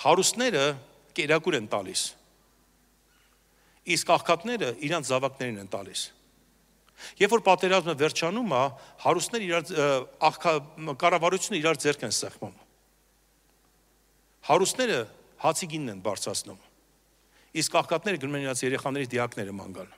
Հարուստները 0.04 0.66
կերակուր 1.16 1.58
են 1.64 1.72
տալիս։ 1.72 2.04
Իսկ 3.96 4.12
աղքատները 4.18 4.74
իրանց 4.90 5.14
զավակներին 5.14 5.64
են 5.64 5.72
տալիս։ 5.72 6.04
Երբ 7.20 7.32
որ 7.32 7.42
պատերազմը 7.48 7.96
վերջանում 8.00 8.54
է, 8.60 8.64
հարուստները 9.08 9.48
իրար 9.48 9.74
աղքա 10.30 10.54
կառավարությունը 11.04 11.60
իրար 11.64 11.82
ձեռք 11.84 12.06
են 12.08 12.16
սեղմում 12.20 12.63
Հարուստները 14.44 15.00
հացի 15.44 15.68
գինն 15.72 15.92
են 15.94 16.00
բարձրացնում։ 16.04 16.62
Իսկ 17.64 17.76
աղքատները 17.80 18.20
գնում 18.24 18.38
են 18.40 18.44
իրաց 18.44 18.64
երեխաների 18.64 19.08
դիակները 19.14 19.54
մանգալ։ 19.56 19.92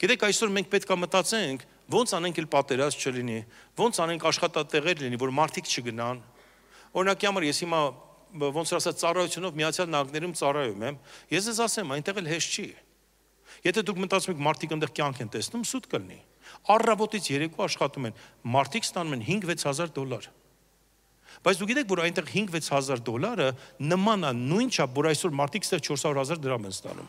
Գիտեք, 0.00 0.22
այսօր 0.30 0.52
մենք 0.56 0.68
պետք 0.72 0.90
է 0.90 0.96
մտածենք, 1.00 1.64
ո՞նց 1.90 2.12
անենք 2.16 2.38
էլ 2.40 2.46
պատերազմ 2.54 3.02
չլինի, 3.04 3.38
ո՞նց 3.84 3.98
անենք 4.00 4.26
աշխատատեղեր 4.30 5.02
լինի, 5.04 5.18
որ 5.20 5.32
մարդիկ 5.36 5.70
չգնան։ 5.70 6.22
Օրինակի 6.90 7.28
համար 7.30 7.46
ես 7.50 7.60
հիմա 7.60 7.80
ոնց 8.30 8.72
որ 8.72 8.80
ասած 8.80 9.00
ծառայությունով 9.02 9.58
Միացյալ 9.60 9.90
Նահանգներում 9.90 10.34
ծառայում 10.40 10.84
եմ, 10.88 10.98
ես 11.34 11.48
ես 11.50 11.60
ասեմ, 11.66 11.94
այնտեղ 11.98 12.20
էլ 12.20 12.30
հեշտ 12.30 12.56
չի։ 12.56 12.66
Եթե 13.66 13.84
դուք 13.90 14.00
մտածում 14.06 14.34
եք 14.34 14.42
մարդիկ 14.46 14.74
այնտեղ 14.76 14.92
կյանք 15.00 15.20
են 15.20 15.32
տեսնում, 15.34 15.64
սուտ 15.70 15.88
կլինի։ 15.90 16.18
Առավոտից 16.70 17.30
երեկո 17.34 17.64
աշխատում 17.66 18.06
են, 18.10 18.20
մարդիկ 18.54 18.86
ստանում 18.86 19.16
են 19.18 19.24
5-6000 19.28 19.94
դոլար։ 19.98 20.28
Բայց 21.40 21.60
դու 21.60 21.68
գիտեք, 21.70 21.88
որ 21.88 22.02
այնտեղ 22.04 22.26
5-6000 22.28 23.00
դոլարը 23.06 23.48
նման 23.80 24.28
է 24.28 24.32
նույն 24.36 24.74
չափ, 24.76 24.92
որ 24.92 25.08
այսօր 25.10 25.32
մարդիկ 25.40 25.66
ստեղ 25.66 25.82
400.000 25.88 26.42
դրամ 26.44 26.68
են 26.68 26.74
ստանում։ 26.76 27.08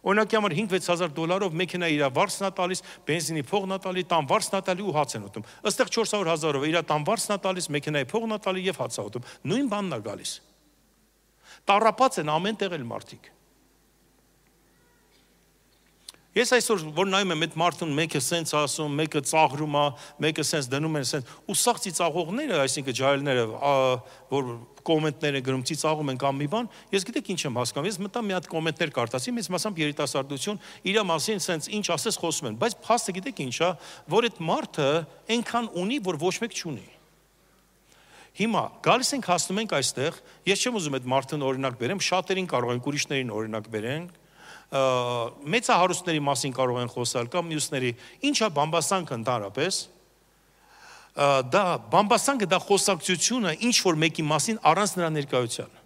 Օրինակի 0.00 0.36
համար 0.36 0.54
5-6000 0.56 1.10
դոլարով 1.16 1.56
մեքենա 1.60 1.88
իր 1.92 2.04
վարձն 2.16 2.46
է 2.48 2.50
տալիս, 2.56 2.80
բենզինի 3.08 3.42
փողն 3.50 3.74
է 3.76 3.78
տալի, 3.84 4.04
տան 4.12 4.28
վարձն 4.30 4.56
է 4.56 4.60
տալի 4.68 4.86
ու 4.88 4.94
հաց 4.96 5.16
են 5.18 5.26
ուտում։ 5.28 5.48
Ըստեղ 5.70 5.90
400.000-ով 5.96 6.64
իր 6.70 6.78
տան 6.88 7.04
վարձն 7.08 7.34
է 7.36 7.38
տալիս, 7.44 7.68
մեքենայի 7.76 8.08
փողն 8.08 8.32
է 8.32 8.38
տալի 8.46 8.64
եւ 8.64 8.80
հաց 8.80 8.96
է 8.96 9.04
ուտում։ 9.10 9.28
Նույն 9.50 9.68
բանն 9.74 9.96
է 9.96 10.00
գալիս։ 10.08 10.32
Տարապած 11.68 12.20
են 12.24 12.32
ամեն 12.32 12.60
տեղ 12.64 12.76
էլ 12.80 12.88
մարդիկ։ 12.88 13.28
Ես 16.30 16.52
այսօր 16.54 16.82
որ 16.94 17.08
նայում 17.10 17.32
եմ 17.34 17.40
այդ 17.42 17.54
մարդուն, 17.58 17.92
մեկը 17.96 18.20
սենց 18.22 18.50
ասում, 18.54 18.92
մեկը 19.00 19.20
ծաղրում 19.26 19.72
է, 19.74 19.82
մեկը 20.22 20.44
սենց 20.46 20.68
դնում 20.70 20.98
են 21.00 21.06
սենց, 21.10 21.32
ու 21.50 21.56
սաղ 21.58 21.80
ծիծաղողները, 21.82 22.60
այսինքն 22.62 22.96
ջահելները, 23.00 23.46
որ 24.30 24.52
կոմենտներ 24.86 25.38
են 25.40 25.44
գրում, 25.48 25.64
ծիծաղում 25.66 26.12
են 26.14 26.20
կամ 26.22 26.38
մի 26.38 26.48
բան, 26.54 26.70
ես 26.94 27.06
գիտեք 27.10 27.32
ինչ 27.34 27.40
եմ 27.50 27.58
հասկանում։ 27.58 27.90
Ես 27.90 27.98
մտա 28.06 28.22
մի 28.30 28.36
հատ 28.36 28.46
կոմենտներ 28.54 28.94
կարդացի, 28.94 29.34
մեծ 29.40 29.50
մասամբ 29.50 29.82
երիտասարդություն 29.82 30.62
իր 30.86 31.00
մասին 31.10 31.42
սենց 31.50 31.68
ինչ 31.80 31.86
ասես 31.98 32.20
խոսում 32.22 32.48
են, 32.50 32.60
բայց 32.62 32.78
փաստը 32.86 33.14
գիտեք 33.18 33.42
ինչ 33.50 33.56
է, 33.58 33.70
որ 34.14 34.30
այդ 34.30 34.40
մարդը 34.46 34.88
այնքան 35.34 35.70
ունի, 35.82 35.98
որ 36.06 36.20
ոչ 36.22 36.34
մեկ 36.46 36.56
չունի։ 36.60 36.88
Հիմա 38.40 38.62
գալիս 38.86 39.10
ենք 39.18 39.26
հասնում 39.26 39.58
ենք 39.60 39.72
այստեղ, 39.80 40.18
ես 40.46 40.60
չեմ 40.62 40.76
ուզում 40.78 40.96
այդ 40.96 41.06
մարդուն 41.10 41.44
օրինակ 41.50 41.78
բերեմ, 41.80 42.02
շատերին 42.06 42.48
կարող 42.50 42.74
ենք 42.76 42.86
ուրիշներին 42.90 43.32
օրինակ 43.36 43.66
բերենք, 43.74 44.19
մեծահարուստների 44.70 46.20
մասին 46.22 46.52
կարող 46.54 46.76
են 46.84 46.90
խոսալ 46.92 47.30
կամ 47.32 47.48
մյուսների, 47.50 47.90
ինչա 48.30 48.48
բամբասանքը 48.54 49.16
ընդհանրապես, 49.18 49.78
դա 51.50 51.64
բամբասանքը 51.90 52.48
դա 52.50 52.60
խոսակցությունը 52.68 53.54
ինչ 53.66 53.76
որ 53.82 53.98
մեկի 54.04 54.24
մասին 54.30 54.60
առանց 54.70 54.94
նրա 55.00 55.10
ներկայության։ 55.16 55.76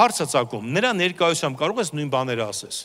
Հարցը 0.00 0.26
ցակում, 0.32 0.68
նրա 0.80 0.90
ներկայությամբ 0.96 1.60
կարող 1.60 1.80
ես 1.84 1.92
նույն 1.98 2.10
բաները 2.14 2.44
ասես։ 2.46 2.76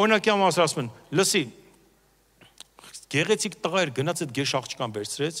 Օրինակի 0.00 0.30
համար 0.32 0.60
ասում 0.64 0.80
են, 0.80 0.92
լսի, 1.18 1.42
գեղեցիկ 3.10 3.56
տղա 3.60 3.80
էր 3.84 3.90
գնաց 4.00 4.22
այդ 4.24 4.34
գեշ 4.38 4.52
աղջկան 4.60 4.94
վերցրեց, 4.96 5.40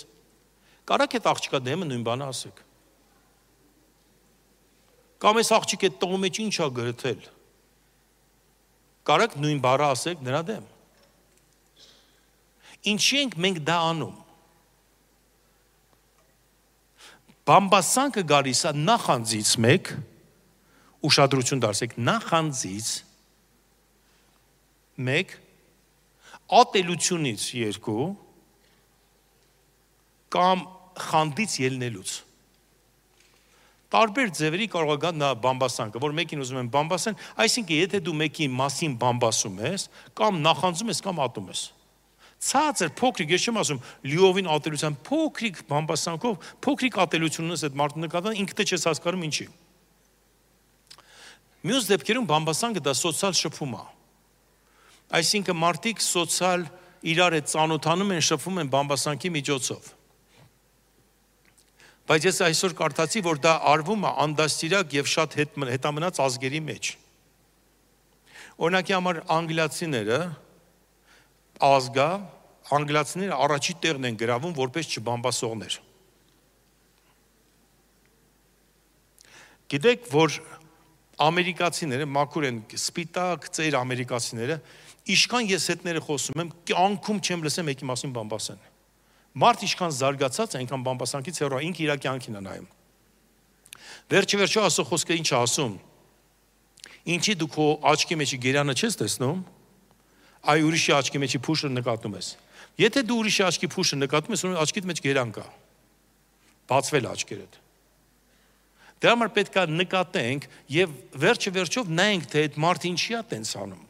կարակ 0.90 1.14
այդ 1.16 1.28
աղջկա 1.30 1.60
դեմը 1.70 1.86
նույն 1.86 2.04
բանը 2.10 2.26
ասեք։ 2.34 2.64
Կամ 5.20 5.40
այս 5.42 5.50
աղջիկը 5.56 5.90
տողու 6.00 6.20
մեջ 6.24 6.40
ինչ 6.46 6.54
ա 6.64 6.68
գրթել։ 6.76 7.24
Կարակ 9.10 9.36
նույն 9.42 9.60
բառը 9.64 9.88
ասեք 9.94 10.22
նրա 10.24 10.40
դեմ։ 10.50 10.68
Ինչի 12.90 13.18
ենք 13.20 13.36
մենք 13.44 13.60
դա 13.68 13.76
անում։ 13.90 14.16
Բամբասանքը 17.50 18.24
գալիս 18.30 18.62
է 18.70 18.72
նախանձից 18.78 19.52
մեկ 19.64 19.92
ուշադրություն 21.10 21.62
դարձեք 21.64 21.94
նախանձից 22.06 22.88
մեկ 25.10 25.36
ատելությունից 26.60 27.46
երկու 27.60 28.08
կամ 30.36 30.64
խանդից 31.10 31.56
ելնելուց 31.64 32.16
տարբեր 33.90 34.30
ձևերի 34.38 34.66
կարող 34.70 34.92
է 34.94 35.00
գա 35.02 35.10
նա 35.18 35.28
բամբասանքը, 35.42 36.00
որ 36.02 36.12
մեկին 36.14 36.42
ուզում 36.44 36.58
են 36.60 36.68
բամբասեն, 36.70 37.16
այսինքն 37.42 37.78
եթե 37.80 38.00
դու 38.06 38.14
մեկի 38.20 38.46
մասին 38.54 38.92
բամբասում 39.02 39.56
ես, 39.66 39.86
կամ 40.20 40.38
նախանձում 40.46 40.92
ես, 40.94 41.00
կամ 41.06 41.22
ատում 41.26 41.50
ես։ 41.50 41.62
Ցածր 42.40 42.92
փոքրիկ, 42.96 43.32
ես 43.34 43.46
չեմ 43.50 43.58
ասում 43.60 43.80
լիովին 44.06 44.50
ատելության, 44.54 44.94
փոքրիկ 45.10 45.58
բամբասանքով, 45.68 46.46
փոքրիկ 46.64 46.98
ատելությունից 47.04 47.64
այդ 47.66 47.76
մարդու 47.80 48.04
նկատան 48.06 48.38
ինքդ 48.40 48.62
չես 48.64 48.86
հասկանում 48.88 49.26
ինչի։ 49.28 49.46
Մյուս 51.60 51.88
դեպքերում 51.90 52.28
բամբասանքը 52.30 52.82
դա 52.86 52.94
սոցիալ 52.96 53.36
շփում 53.36 53.74
է։ 53.76 53.84
Այսինքն 55.20 55.60
մարդիկ 55.60 56.04
սոցիալ 56.06 56.64
իրար 57.10 57.36
հետ 57.36 57.50
ծանոթանում 57.52 58.14
են, 58.16 58.24
շփվում 58.30 58.60
են 58.62 58.70
բամբասանքի 58.72 59.32
միջոցով 59.36 59.99
Բայց 62.10 62.24
ես 62.26 62.38
այսօր 62.42 62.72
կարդացի, 62.74 63.20
որ 63.22 63.38
դա 63.38 63.50
արվում 63.70 64.06
է 64.08 64.10
անդաստիրակ 64.24 64.94
եւ 64.96 65.10
շատ 65.10 65.34
հետ 65.38 65.58
հետամնաց 65.70 66.16
ազգերի 66.24 66.60
մեջ։ 66.66 66.88
Օրինակի 68.66 68.94
համար 68.96 69.20
անգլիացիները 69.30 70.18
ազգա 71.70 72.08
անգլիացիները 72.80 73.38
առաջի 73.46 73.76
տեղն 73.84 74.08
են 74.10 74.18
գրավում 74.24 74.56
որպես 74.58 74.90
չբամբասողներ։ 74.90 75.78
Գիտեք, 79.70 80.10
որ 80.10 80.40
ամերիկացիները 81.30 82.10
մաքուր 82.10 82.48
են, 82.50 82.60
սպիտակ 82.74 83.48
ծեր 83.54 83.78
ամերիկացիները, 83.84 84.58
իշքան 85.14 85.50
ես 85.50 85.66
հետները 85.70 86.02
խոսում 86.10 86.42
եմ, 86.42 86.52
կյանքում 86.70 87.20
չեմ 87.22 87.44
լսեմ 87.46 87.70
եկի 87.70 87.90
մասին 87.90 88.14
բամբասեն։ 88.18 88.62
Մարդ 89.30 89.64
ինչքան 89.66 89.92
զարգացած 89.94 90.54
է, 90.56 90.60
այնքան 90.60 90.84
բամբասանքից 90.86 91.40
հեռու 91.40 91.60
է, 91.60 91.66
ինքը 91.70 91.82
իր 91.84 91.92
կյանքին 92.02 92.38
է 92.40 92.42
նայում։ 92.46 92.68
Վերջի 94.10 94.40
վերջո 94.40 94.64
ասո 94.66 94.84
խոսքը 94.90 95.18
ինչ 95.20 95.30
ասում։ 95.38 95.74
Ինչի 97.14 97.34
դու 97.40 97.50
քո 97.54 97.66
աչքի 97.90 98.16
մեջի 98.20 98.38
գերանը 98.42 98.74
չես 98.74 98.98
տեսնում, 99.00 99.38
այ 100.50 100.64
ուրիշի 100.66 100.92
աչքի 100.98 101.22
մեջի 101.22 101.40
փուշը 101.46 101.70
նկատում 101.78 102.16
ես։ 102.18 102.28
Եթե 102.80 103.02
դու 103.06 103.18
ուրիշի 103.20 103.44
աչքի 103.46 103.70
փուշը 103.70 103.98
նկատում 104.00 104.34
ես, 104.34 104.44
ուրեմն 104.44 104.60
աչքիդ 104.64 104.88
մեջ 104.90 105.02
գերան 105.06 105.32
կա։ 105.36 105.46
Բացվել 106.70 107.08
աչքերդ։ 107.10 107.60
Դրա 109.00 109.12
համար 109.14 109.30
պետք 109.36 109.56
է 109.60 109.64
նկատենք 109.80 110.46
եւ 110.74 110.96
վերջը 111.22 111.52
վերջով 111.56 111.92
նայենք 112.00 112.26
թե 112.30 112.42
այդ 112.44 112.58
մարդը 112.60 112.90
ինչի 112.90 113.14
է 113.16 113.22
տենց 113.30 113.52
անում։ 113.60 113.89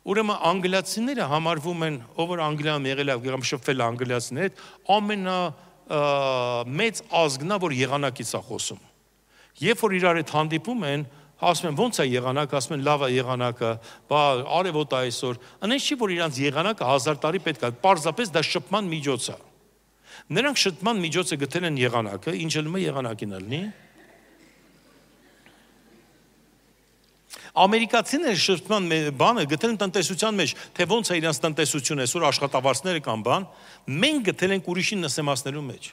Ուրեմն 0.00 0.38
անգլիացիները 0.48 1.24
համարվում 1.28 1.82
են, 1.86 1.96
ով 2.16 2.30
որ 2.30 2.40
Անգլիայում 2.46 2.86
եղել 2.88 3.10
է, 3.12 3.16
կամ 3.20 3.42
շփվել 3.50 3.82
անգլիացիների 3.84 4.46
հետ, 4.48 4.62
ամենա 4.96 5.34
մեծ 6.80 7.02
ազգնա, 7.20 7.58
որ 7.60 7.74
եղանակից 7.76 8.30
է 8.32 8.40
խոսում։ 8.46 8.80
Երբ 9.60 9.82
որ 9.84 9.96
իրար 9.98 10.20
հետ 10.20 10.32
հանդիպում 10.36 10.86
են, 10.90 11.04
ասում 11.40 11.68
են 11.70 11.78
ո՞նց 11.84 12.00
է 12.00 12.06
եղանակը, 12.06 12.56
ասում 12.60 12.74
են 12.76 12.82
լավ 12.86 13.04
է 13.04 13.10
եղանակը, 13.16 13.70
բա 14.08 14.22
արևոտ 14.60 14.96
է 14.96 14.98
այսօր։ 15.00 15.38
Անես 15.66 15.86
չի 15.90 15.96
որ 16.00 16.14
իրանց 16.16 16.40
եղանակը 16.44 16.88
1000 16.94 17.20
տարի 17.24 17.40
պետք 17.44 17.64
է, 17.64 17.70
պարզապես 17.84 18.32
դա 18.36 18.42
շփման 18.50 18.90
միջոց 18.92 19.28
է։ 19.30 19.36
Նրանք 20.36 20.60
շփման 20.60 21.00
միջոցը 21.00 21.38
գտել 21.40 21.66
են 21.70 21.78
եղանակը, 21.80 22.34
ինչը 22.44 22.62
լումը 22.66 22.82
եղանակին 22.84 23.34
ալնի, 23.40 23.62
Ամերիկացիները 27.50 28.38
շրջման 28.38 28.84
բանը 29.18 29.46
գտել 29.50 29.72
են 29.74 29.80
տնտեսության 29.80 30.36
մեջ, 30.38 30.52
թե 30.76 30.86
ոնց 30.90 31.10
է 31.10 31.16
իրենց 31.20 31.40
տնտեսությունը, 31.46 32.04
այսօր 32.06 32.26
աշխատավարձները 32.30 33.02
կամ 33.06 33.24
բան, 33.26 33.48
մենք 33.90 34.28
գտել 34.30 34.54
ենք 34.54 34.70
ուրիշին 34.70 35.02
նսեմացնելու 35.06 35.64
մեջ։ 35.70 35.90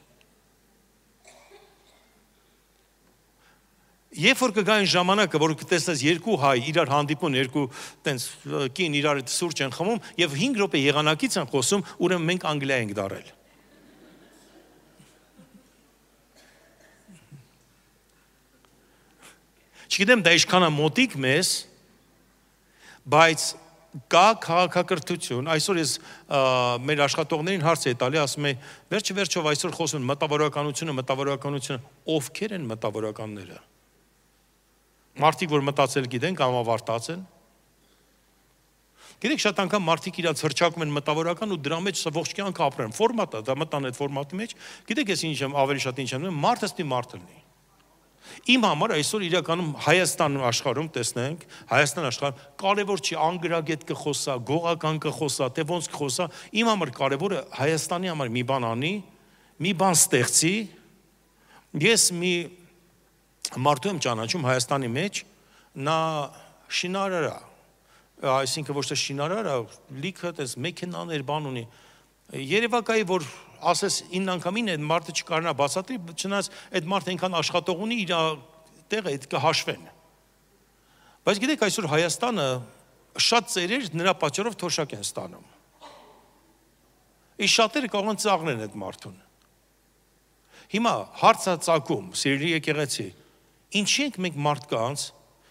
Երբ 4.18 4.40
որ 4.42 4.54
կգային 4.56 4.88
ժամանակը, 4.90 5.40
որ 5.44 5.52
կտեսնես 5.62 6.02
երկու 6.02 6.38
հայ 6.42 6.56
իրար 6.72 6.90
հանդիպուն, 6.90 7.36
երկու 7.38 7.66
տենց 8.08 8.24
կին 8.74 8.96
իրար 8.98 9.20
սուրճ 9.30 9.62
են 9.68 9.76
խմում 9.78 10.00
եւ 10.24 10.38
5 10.42 10.62
րոպե 10.64 10.82
եղանակից 10.82 11.38
են 11.38 11.50
խոսում, 11.54 11.84
ուրեմն 12.02 12.30
մենք 12.32 12.48
Անգլիա 12.50 12.80
ենք 12.82 12.96
դարել։ 12.98 13.37
Չգիտեմ 19.88 20.24
դա 20.26 20.36
ինչքան 20.38 20.68
է 20.68 20.70
մոտիկ 20.78 21.16
մեզ, 21.24 21.52
բայց 23.08 23.46
կա 24.12 24.26
քաղաքակրթություն։ 24.44 25.48
Այսօր 25.54 25.80
ես 25.80 25.94
մեր 26.88 27.02
աշխատողներին 27.08 27.64
հարց 27.66 27.86
է 27.88 27.94
տալի, 28.02 28.20
ասում 28.24 28.48
եմ, 28.52 28.68
վերջը 28.92 29.16
վերջով 29.18 29.48
այսօր 29.54 29.74
խոսում 29.78 30.02
են 30.02 30.10
մտավորականությունը, 30.12 30.96
մտավորականությունը, 30.98 31.80
ովքեր 32.18 32.56
են 32.58 32.68
մտավորականները։ 32.74 33.58
Մարդիկ, 35.24 35.54
որ 35.56 35.66
մտածել 35.72 36.12
գիտեն 36.14 36.38
կամ 36.38 36.60
ավարտած 36.62 37.10
են։ 37.16 37.26
Գիտեք, 39.18 39.42
շատ 39.42 39.60
անգամ 39.64 39.88
մարդիկ 39.88 40.18
իրանց 40.22 40.42
հրճակում 40.46 40.84
են 40.86 40.92
մտավորական 40.94 41.56
ու 41.56 41.62
դրա 41.66 41.80
մեջ 41.88 42.02
ողջ 42.18 42.34
կյանքը 42.38 42.66
ապրեն։ 42.68 42.94
Ֆորմատը, 42.94 43.42
դա 43.48 43.56
մտան 43.64 43.90
այդ 43.90 43.98
ֆորմատի 43.98 44.40
մեջ։ 44.44 44.54
Գիտեք, 44.92 45.12
ես 45.16 45.24
ինչ 45.32 45.38
եմ 45.48 45.58
ավելի 45.58 45.84
շատ 45.88 46.02
ինչ 46.04 46.12
եմ, 46.14 46.28
մարդը 46.38 46.70
ստի 46.70 46.86
մարդ 46.92 47.16
լինի։ 47.18 47.47
Իմ 48.54 48.66
համար 48.68 48.94
այսօր 48.98 49.24
իրականում 49.28 49.72
Հայաստան 49.86 50.38
աշխարհում 50.48 50.90
տեսնենք, 50.98 51.46
Հայաստան 51.72 52.08
աշխարհ 52.08 52.44
կարևոր 52.62 53.04
չի 53.04 53.18
անգրագետ 53.28 53.86
կխոսա, 53.92 54.36
գողական 54.48 55.00
կխոսա, 55.08 55.50
թե 55.58 55.66
ոնց 55.72 55.90
կխոսա, 55.94 56.28
իմ 56.62 56.72
համար 56.72 56.92
կարևորը 56.98 57.42
Հայաստանի 57.58 58.12
համար 58.14 58.32
մի 58.38 58.44
բան 58.52 58.68
անի, 58.68 58.94
մի 59.58 59.72
բան 59.82 59.98
ստեղծի։ 59.98 60.54
Ես 61.88 62.06
մի 62.18 62.34
մարդու 63.68 63.92
եմ 63.94 64.00
ճանաչում 64.06 64.48
Հայաստանի 64.48 64.90
մեջ, 64.98 65.24
նա 65.88 66.00
շինարար 66.78 67.28
է, 67.28 67.36
այսինքն 68.38 68.78
ոչ 68.78 68.86
թե 68.92 68.98
շինարար 68.98 69.50
է, 69.52 69.58
լիքը 70.04 70.32
տես 70.38 70.56
մեքենաներ 70.66 71.24
բան 71.28 71.50
ունի։ 71.52 71.64
Երևակայի 72.28 73.06
որ 73.08 73.28
ասես 73.72 73.98
9 74.14 74.32
անգամին 74.38 74.72
այդ 74.74 74.86
մարդը 74.88 75.14
չկարողանա 75.18 75.54
բացատրի, 75.58 75.98
չնայած 76.14 76.50
այդ 76.78 76.90
մարդը 76.92 77.12
այնքան 77.14 77.38
աշխատող 77.42 77.84
ունի, 77.88 77.98
իր 78.04 78.14
տեղը 78.94 79.14
այդ 79.14 79.28
կհաշվեն։ 79.34 79.86
Բայց 81.28 81.42
գիտեք, 81.44 81.66
այսօր 81.68 81.88
Հայաստանը 81.92 82.48
շատ 83.28 83.52
ծերեր 83.54 83.88
նրա 83.98 84.14
պատճառով 84.22 84.58
թոշակ 84.62 84.96
են 84.98 85.06
ստանում։ 85.08 85.48
Իսկ 87.38 87.54
շատերը 87.58 87.92
կարող 87.94 88.12
են 88.14 88.22
ծաղրեն 88.24 88.64
այդ 88.68 88.78
մարդուն։ 88.82 89.18
Հիմա 90.68 90.94
հարցը 91.22 91.54
ցակում, 91.68 92.08
սիրելի 92.18 92.50
եկեղեցի, 92.58 93.08
ինչի 93.82 94.02
ենք 94.08 94.18
մենք 94.24 94.40
մարդկանց 94.48 95.04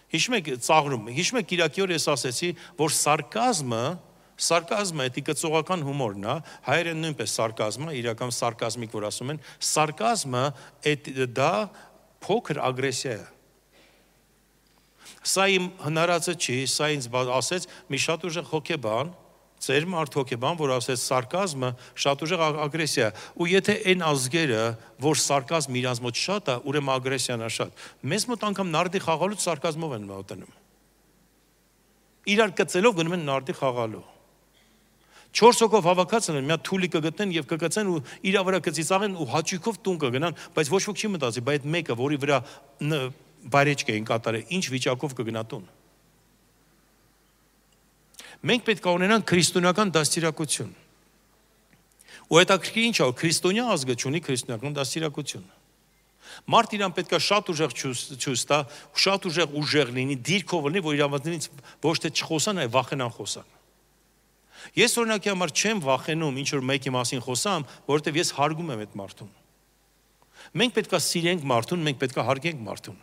Հիշում 0.07 0.35
եք 0.37 0.49
ծաղրում, 0.63 1.07
հիշում 1.17 1.37
եք 1.41 1.47
Կիրակի 1.51 1.83
օր 1.83 1.91
ես 1.97 2.05
ասեցի, 2.13 2.49
որ 2.79 2.93
սարկազմը 2.95 3.81
Սարկազմը 4.37 5.07
դա 5.15 5.23
կծողական 5.31 5.83
հումորն 5.87 6.25
է, 6.29 6.35
հայերեն 6.67 6.99
նույնպես 7.03 7.31
սարկազմը, 7.39 7.93
իրական 7.97 8.33
սարկազմիկ 8.37 8.91
որ 8.93 9.07
ասում 9.09 9.31
են, 9.33 9.39
սարկազմը 9.65 10.43
դա 11.33 11.53
փոքր 12.21 12.61
ագրեսիա 12.67 13.15
է։ 13.17 13.25
Սա 15.27 15.45
իմ 15.57 15.65
հնարածը 15.83 16.35
չի, 16.37 16.57
սա 16.69 16.91
ինձ 16.95 17.07
ասեց 17.37 17.65
մի 17.91 17.99
շատ 18.03 18.27
ուժեղ 18.29 18.45
հոգեբան, 18.51 19.09
ծեր 19.57 19.87
մարդ 19.89 20.17
հոգեբան, 20.19 20.57
որ 20.59 20.73
ասեց 20.75 21.01
սարկազմը 21.01 21.71
շատ 21.97 22.23
ուժեղ 22.27 22.43
ագրեսիա 22.67 23.07
ու 23.41 23.47
եթե 23.51 23.75
այն 23.91 24.03
ազգերը, 24.07 24.65
որ 25.01 25.21
սարկազմ 25.23 25.79
իրանց 25.81 26.01
մոտ 26.05 26.21
շատ 26.21 26.51
է, 26.53 26.57
ուրեմն 26.69 26.93
ագրեսիան 26.93 27.45
է 27.47 27.49
շատ։ 27.57 27.81
Մեզ 28.13 28.27
մոտ 28.29 28.45
անգամ 28.51 28.71
նարդի 28.75 29.01
խաղալուց 29.07 29.47
սարկազմով 29.47 29.97
են 29.97 30.05
մոտենում։ 30.11 30.53
Իրար 32.37 32.53
կծելով 32.61 32.97
գնում 33.01 33.17
են 33.17 33.27
նարդի 33.31 33.57
խաղալու։ 33.57 34.05
4 35.35 35.59
հոգով 35.61 35.87
հավաքած 35.87 36.29
են, 36.31 36.39
մի 36.47 36.53
հատ 36.55 36.63
թուլի 36.67 36.89
կգտնեն 36.93 37.33
եւ 37.35 37.47
կգցեն 37.51 37.89
ու 37.91 37.99
իր 38.29 38.37
վրա 38.47 38.59
կծիծաղեն 38.67 39.17
ու 39.17 39.27
հաճույքով 39.33 39.79
տուն 39.85 39.97
կգնան, 40.01 40.37
բայց 40.55 40.71
ոչ 40.71 40.83
ոք 40.87 40.97
չի 40.97 41.09
մտածի, 41.13 41.43
բայց 41.47 41.57
այդ 41.57 41.67
մեկը, 41.73 41.97
որի 41.99 42.17
վրա 42.23 42.37
բարեջք 43.53 43.91
էին 43.93 44.07
կատարել, 44.07 44.47
ինչ 44.57 44.65
վիճակով 44.73 45.15
կգնա 45.17 45.43
տուն։ 45.51 45.67
Մենք 48.47 48.65
պետք 48.67 48.87
է 48.87 48.95
ունենանք 48.97 49.27
քրիստոնեական 49.27 49.93
դաստիարակություն։ 49.97 50.73
Ու 52.27 52.39
հետաքրքիր 52.41 52.87
ինչ 52.87 52.97
է, 52.97 53.07
քրիստոնյա 53.17 53.65
ազգը 53.77 53.95
ունի 54.07 54.21
քրիստոնեական 54.27 54.77
դաստիարակություն։ 54.77 55.45
Մարդ 56.53 56.73
իրան 56.77 56.93
պետքա 56.97 57.19
շատ 57.23 57.49
ուժեղ 57.53 57.75
չուս 57.77 58.43
տա, 58.51 58.59
շատ 58.99 59.27
ուժեղ 59.31 59.55
ուժեղ 59.57 59.93
լինի, 59.95 60.17
դիրքով 60.27 60.67
լինի, 60.67 60.83
որ 60.85 60.97
իրավացնից 60.97 61.47
ոչ 61.87 61.95
թե 62.03 62.11
չխոսան, 62.13 62.61
այլ 62.61 62.71
վախենան 62.75 63.13
խոսան։ 63.15 63.56
Ես 64.75 64.97
օրինակի 64.99 65.31
համար 65.31 65.53
չեմ 65.55 65.81
վախենում 65.87 66.39
ինչ 66.43 66.49
որ 66.57 66.63
մեկի 66.67 66.93
մասին 66.97 67.21
խոսամ, 67.23 67.67
որովհետև 67.87 68.17
ես 68.19 68.31
հարգում 68.37 68.71
եմ 68.73 68.81
այդ 68.83 68.97
մարդուն։ 69.01 69.31
Մենք 70.57 70.75
պետքա 70.77 70.99
սիրենք 71.07 71.45
մարդուն, 71.47 71.85
մենք 71.87 72.01
պետքա 72.03 72.25
հարգենք 72.27 72.61
մարդուն։ 72.67 72.99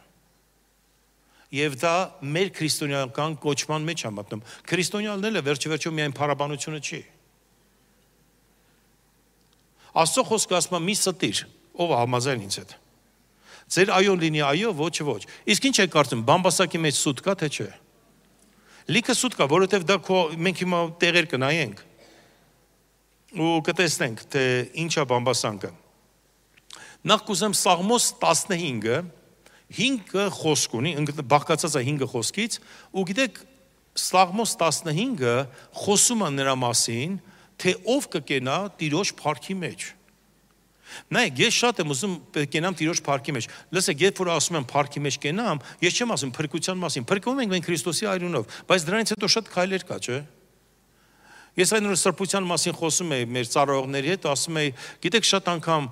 Եվ 1.54 1.74
դա 1.78 1.94
մեր 2.34 2.48
քրիստոնեական 2.56 3.36
կոչման 3.42 3.84
մեջ 3.86 4.04
է 4.08 4.10
մտնում։ 4.14 4.40
Քրիստոնյալն 4.70 5.28
էլ 5.28 5.42
վերջի 5.46 5.70
վերջո 5.70 5.92
միայն 5.94 6.14
փառաբանությունը 6.18 6.80
չի։ 6.82 7.00
Աստծո 10.02 10.24
խոսքը 10.30 10.56
ասում 10.58 10.74
է 10.74 10.80
մի 10.88 10.96
ստիր, 10.98 11.42
ով 11.78 11.94
է 11.94 11.98
համաձայն 12.00 12.42
ինձ 12.48 12.56
հետ։ 12.58 12.74
Ձեր 13.74 13.92
այոն 13.94 14.24
լինի 14.24 14.42
այո, 14.50 14.72
ոչ 14.80 14.96
ոչ։ 15.06 15.22
Իսկ 15.54 15.68
ինչ 15.70 15.76
է 15.78 15.86
կարծում, 15.94 16.24
բամբասակի 16.26 16.80
մեջ 16.84 16.98
սուտ 16.98 17.22
կա 17.24 17.34
թե 17.38 17.48
չէ։ 17.54 17.68
Լիքը 18.84 19.14
սուտ 19.16 19.34
կա, 19.38 19.46
որովհետև 19.48 19.84
դա 19.88 19.94
քո 20.04 20.16
մենք 20.44 20.58
հիմա 20.60 20.78
տեղեր 21.00 21.28
կնայենք 21.30 21.78
ու 23.34 23.52
կտեսնենք 23.64 24.24
թե 24.34 24.42
ինչա 24.84 25.04
բամբասանքը։ 25.08 25.70
Նախ 27.08 27.24
կուզեմ 27.30 27.54
Սաղմոս 27.56 28.10
15-ը 28.20 28.98
5 29.78 30.12
խոսք 30.36 30.76
ունի, 30.78 30.92
բաղկացած 31.32 31.78
է 31.80 31.82
5 31.88 32.04
խոսքից, 32.12 32.58
ու 32.92 33.06
գիտեք 33.08 33.40
Սաղմոս 34.04 34.54
15-ը 34.60 35.34
խոսում 35.80 36.24
է 36.28 36.30
նրա 36.36 36.54
մասին, 36.60 37.18
թե 37.64 37.74
ով 37.88 38.08
կկենա 38.12 38.58
Տիրոջ 38.80 39.14
փառքի 39.20 39.56
մեջ։ 39.64 39.88
Նայեք, 41.14 41.42
ես 41.44 41.58
շատ 41.58 41.82
եմ 41.84 41.92
ուզում 41.94 42.14
կենամ 42.54 42.78
Տիրոջ 42.78 43.02
փառքի 43.06 43.34
մեջ։ 43.34 43.48
Լսեք, 43.74 44.04
երբ 44.04 44.22
որ 44.24 44.30
ասում 44.34 44.58
եմ 44.60 44.66
փառքի 44.70 45.02
մեջ 45.04 45.18
կենամ, 45.24 45.60
ես 45.84 45.98
չեմ 45.98 46.14
ասում 46.14 46.32
փրկության 46.38 46.80
մասին։ 46.84 47.06
Փրկվում 47.10 47.42
ենք 47.44 47.54
մենք 47.54 47.68
Քրիստոսի 47.68 48.08
այրունով, 48.14 48.56
բայց 48.70 48.88
դրանից 48.88 49.14
հետո 49.14 49.30
շատ 49.34 49.52
քայլեր 49.54 49.86
կա, 49.90 49.98
չէ՞։ 50.04 50.18
Ես 51.54 51.70
այն 51.76 51.84
որ 51.86 51.98
սրբության 52.00 52.46
մասին 52.50 52.74
խոսում 52.74 53.12
եի 53.14 53.26
մեր 53.30 53.48
ծառայողների 53.52 54.10
հետ, 54.10 54.24
ասում 54.26 54.56
եի, 54.58 54.70
գիտեք, 55.04 55.26
շատ 55.28 55.50
անգամ 55.52 55.84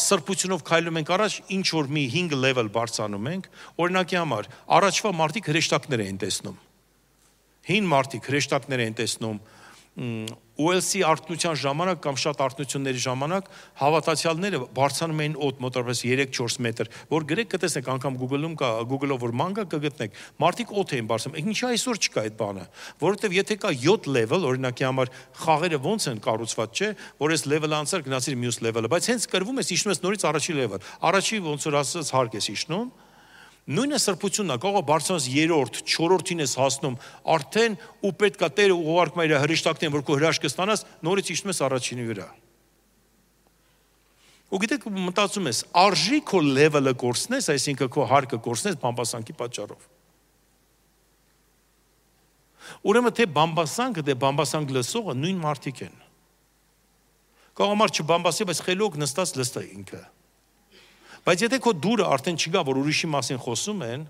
սրբությունով 0.00 0.62
քայլում 0.70 1.00
ենք 1.00 1.12
առաջ, 1.16 1.36
ինչ 1.52 1.66
որ 1.76 1.90
մի 1.92 2.04
5 2.14 2.38
level 2.40 2.70
բարձանում 2.72 3.28
ենք, 3.28 3.50
օրինակի 3.76 4.18
համար, 4.20 4.48
առաջվա 4.80 5.12
մարտիկ 5.20 5.50
հրեշտակներ 5.52 6.04
էին 6.06 6.20
տեսնում։ 6.24 6.56
Հին 7.68 7.90
մարտիկ 7.92 8.30
հրեշտակներ 8.30 8.84
էին 8.86 8.96
տեսնում, 9.04 9.42
Ուելսի 10.60 11.00
արտնության 11.08 11.56
ժամանակ 11.60 12.00
կամ 12.04 12.16
շատ 12.20 12.40
արտնությունների 12.44 13.00
ժամանակ 13.04 13.46
հավատացյալները 13.80 14.60
բարձանում 14.76 15.22
էին 15.24 15.36
օդ 15.46 15.62
մոտավորապես 15.64 16.02
3-4 16.04 16.58
մետր, 16.66 16.90
որ 17.10 17.26
գրեք 17.30 17.50
կտեսնեք 17.54 17.90
անգամ 17.94 18.18
Google-ում 18.20 18.56
կա, 18.60 18.70
Google-ով 18.90 19.24
որ 19.24 19.34
ման 19.40 19.56
կա 19.56 19.64
կգտնեք։ 19.72 20.18
Մարդիկ 20.44 20.74
օդ 20.80 20.94
էին 20.96 21.10
բարձրանում։ 21.10 21.50
Ինչի 21.50 21.66
այսօր 21.70 22.00
չկա 22.04 22.24
այդ 22.28 22.36
բանը, 22.40 22.64
որովհետև 23.00 23.36
եթե 23.40 23.58
կա 23.64 23.72
7 23.80 24.10
level, 24.20 24.48
օրինակի 24.50 24.88
համար 24.90 25.12
խաղերը 25.40 25.80
ոնց 25.86 26.08
են 26.10 26.24
կառուցված, 26.28 26.80
չէ, 26.80 26.90
որ 27.24 27.36
այս 27.36 27.46
level-ը 27.50 27.78
անցար 27.80 28.04
գնացիր 28.10 28.40
մյուս 28.40 28.60
level-ը, 28.68 28.90
բայց 28.90 29.10
հենց 29.10 29.28
կրվում 29.30 29.60
ես 29.60 29.72
իջնում 29.76 29.94
ես 29.94 30.02
նորից 30.04 30.26
առաջի 30.30 30.58
level։ 30.60 30.84
Առաջի 31.10 31.40
ոնց 31.46 31.68
որ 31.70 31.78
ասած 31.80 32.12
հարկ 32.16 32.36
ես 32.40 32.50
իջնում, 32.50 32.90
Նույնը 33.68 33.98
սրբությունն 34.00 34.54
է, 34.54 34.58
կարող 34.62 34.80
է 34.80 34.86
բարձրանաս 34.88 35.26
3-րդ, 35.30 35.80
4-րդին 35.84 36.42
ես 36.42 36.54
հասնում, 36.58 36.94
արդեն 37.34 37.76
ու 38.08 38.12
պետքա 38.20 38.48
Տերը 38.56 38.76
ուղարկում 38.80 39.24
իր 39.26 39.34
հրեշտակներին, 39.44 39.94
որ 39.94 40.04
քո 40.08 40.16
հրաշքը 40.20 40.50
ստանաս, 40.50 40.84
նորից 41.06 41.30
իջնում 41.34 41.52
ես 41.52 41.60
առաջինի 41.68 42.06
վրա։ 42.10 42.28
Ու 44.50 44.58
գիտեք 44.64 44.86
մտածում 44.90 45.48
ես, 45.50 45.58
արժի 45.78 46.20
քո 46.26 46.38
level-ը 46.42 46.94
կորցնես, 46.98 47.50
այսինքն 47.54 47.90
քո 47.94 48.06
հարկը 48.10 48.38
կորցնես 48.48 48.78
բամբասանքի 48.82 49.34
պատճառով։ 49.38 49.84
Ուրեմն 52.90 53.14
թե 53.14 53.26
բամբասանքը, 53.36 54.02
թե 54.08 54.16
բամբասանք 54.24 54.72
լսողը 54.74 55.14
նույն 55.20 55.38
մարդիկ 55.44 55.82
են։ 55.86 55.94
Կարող 57.60 57.78
մարդ 57.80 58.00
չբամբասի, 58.00 58.46
բայց 58.50 58.62
խելոք 58.66 58.98
նստած 59.00 59.32
լստա 59.38 59.62
ինքը։ 59.70 60.02
Բայց 61.26 61.44
եթե 61.46 61.60
քո 61.60 61.74
դուրը 61.84 62.08
արդեն 62.14 62.40
չգա, 62.40 62.64
որ 62.70 62.80
ուրիշի 62.80 63.10
մասին 63.12 63.40
խոսում 63.44 63.84
են, 63.90 64.08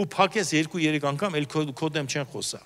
ու 0.00 0.06
փակես 0.10 0.52
2-3 0.56 1.06
անգամ, 1.10 1.38
ել 1.40 1.48
քո, 1.50 1.64
քո 1.76 1.90
դեմ 1.94 2.10
չեն 2.10 2.28
խոսա։ 2.32 2.60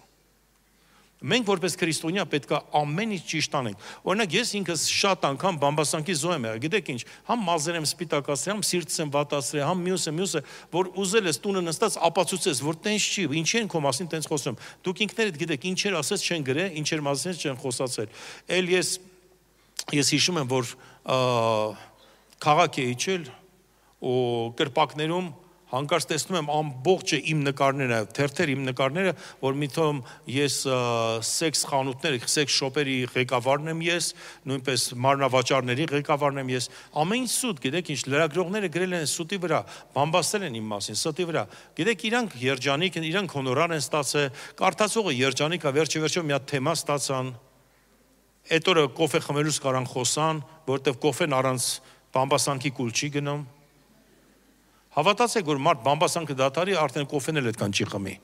Մենք 1.24 1.46
որպես 1.48 1.76
քրիստոնյա 1.80 2.24
պետքա 2.28 2.58
ամեն 2.76 3.12
ինչ 3.14 3.22
ճիշտ 3.30 3.54
անենք։ 3.56 3.84
Օրինակ 4.12 4.34
ես 4.34 4.50
ինքս 4.58 4.82
շատ 4.92 5.22
անգամ 5.30 5.60
բամբասանքի 5.62 6.16
զոհ 6.20 6.34
եմ 6.34 6.44
եղել։ 6.44 6.60
Գիտեք 6.64 6.90
ինչ, 6.94 7.00
համ 7.30 7.46
մազեր 7.48 7.78
եմ 7.78 7.86
սպիտակացրել, 7.88 8.52
համ 8.52 8.64
սիրտս 8.68 9.00
եմ 9.00 9.12
վատացրել, 9.14 9.64
համ 9.64 9.80
մյուսը, 9.88 10.12
մյուսը, 10.18 10.42
որ 10.74 10.90
ուզել 11.00 11.30
ես 11.30 11.40
տունը 11.44 11.62
նստած 11.64 11.96
ապացուցես, 12.10 12.60
որ 12.68 12.78
տենց 12.84 13.08
չի, 13.14 13.24
ինչի 13.40 13.60
են 13.62 13.72
քո 13.72 13.82
մասին 13.88 14.12
տենց 14.12 14.28
խոսում։ 14.34 14.60
Դուք 14.84 15.02
ինքներդ 15.04 15.40
գիտեք, 15.40 15.66
ինչեր 15.72 15.98
ասես 16.04 16.28
չեն 16.28 16.44
գրել, 16.44 16.78
ինչեր 16.84 17.04
մասին 17.08 17.40
չեն 17.40 17.58
խոսացել։ 17.64 18.14
Էլ 18.58 18.70
ես 18.74 18.92
ես 19.94 20.12
հիշում 20.14 20.44
եմ, 20.44 20.52
որ 20.52 20.76
քաղաք 22.44 22.78
է 22.80 22.84
իջել 22.94 23.24
ու 24.04 24.20
կրպակներում 24.60 25.32
հանկարծ 25.74 26.04
տեսնում 26.10 26.36
եմ 26.38 26.50
ամբողջը 26.54 27.18
իմ 27.32 27.40
նկարները, 27.48 27.98
թերթեր 28.14 28.50
իմ 28.52 28.60
նկարները, 28.68 29.12
որ 29.40 29.56
միթոմ 29.58 30.00
ես 30.30 30.58
սեքս 31.26 31.62
խանութներ, 31.70 32.18
սեքս 32.30 32.58
շոպերի 32.60 32.96
ղեկավարն 33.14 33.72
եմ 33.72 33.80
ես, 33.86 34.10
նույնպես 34.50 34.84
մարմնավաճառների 35.04 35.86
ղեկավարն 35.94 36.42
եմ 36.44 36.52
ես։ 36.54 36.68
Ամեն 37.02 37.26
սուտ, 37.34 37.62
գիտեք 37.64 37.90
ինչ, 37.94 38.00
լրագրողները 38.12 38.70
գրել 38.76 38.94
են 39.00 39.08
սուտի 39.14 39.40
վրա, 39.44 39.60
բամբասել 39.96 40.46
են 40.46 40.58
իմ 40.60 40.68
մասին, 40.74 41.00
սուտի 41.00 41.26
վրա։ 41.32 41.44
Գիտեք, 41.80 42.06
իրանք 42.12 42.38
երջանիկ 42.44 43.00
են, 43.00 43.08
իրանք 43.10 43.34
հոնորար 43.34 43.74
են 43.74 43.82
ստացել, 43.82 44.30
կարդացողը 44.62 45.16
երջանիկ 45.24 45.64
է, 45.64 45.74
վերջի 45.74 46.04
վերջո 46.04 46.24
մի 46.28 46.38
հատ 46.38 46.48
թեմա 46.54 46.76
ստացան։ 46.84 47.34
Այդ 48.44 48.66
օրը 48.68 48.82
կոֆե 48.92 49.20
խմելուց 49.24 49.58
կարան 49.64 49.86
խոսան, 49.88 50.40
որովհետև 50.68 50.96
կոֆեն 51.00 51.34
առանց 51.38 51.68
բամբասանքի 52.14 52.70
կուլ 52.78 52.92
չի 52.94 53.08
գնում։ 53.18 53.42
Հավատացեք, 54.94 55.48
որ 55.50 55.60
մարդ 55.64 55.82
բամբասանքը 55.84 56.36
դատարի 56.38 56.78
արդեն 56.84 57.08
կոֆեն 57.10 57.40
էլ 57.40 57.50
այդքան 57.50 57.74
չի 57.74 57.86
խմի։ 57.90 58.14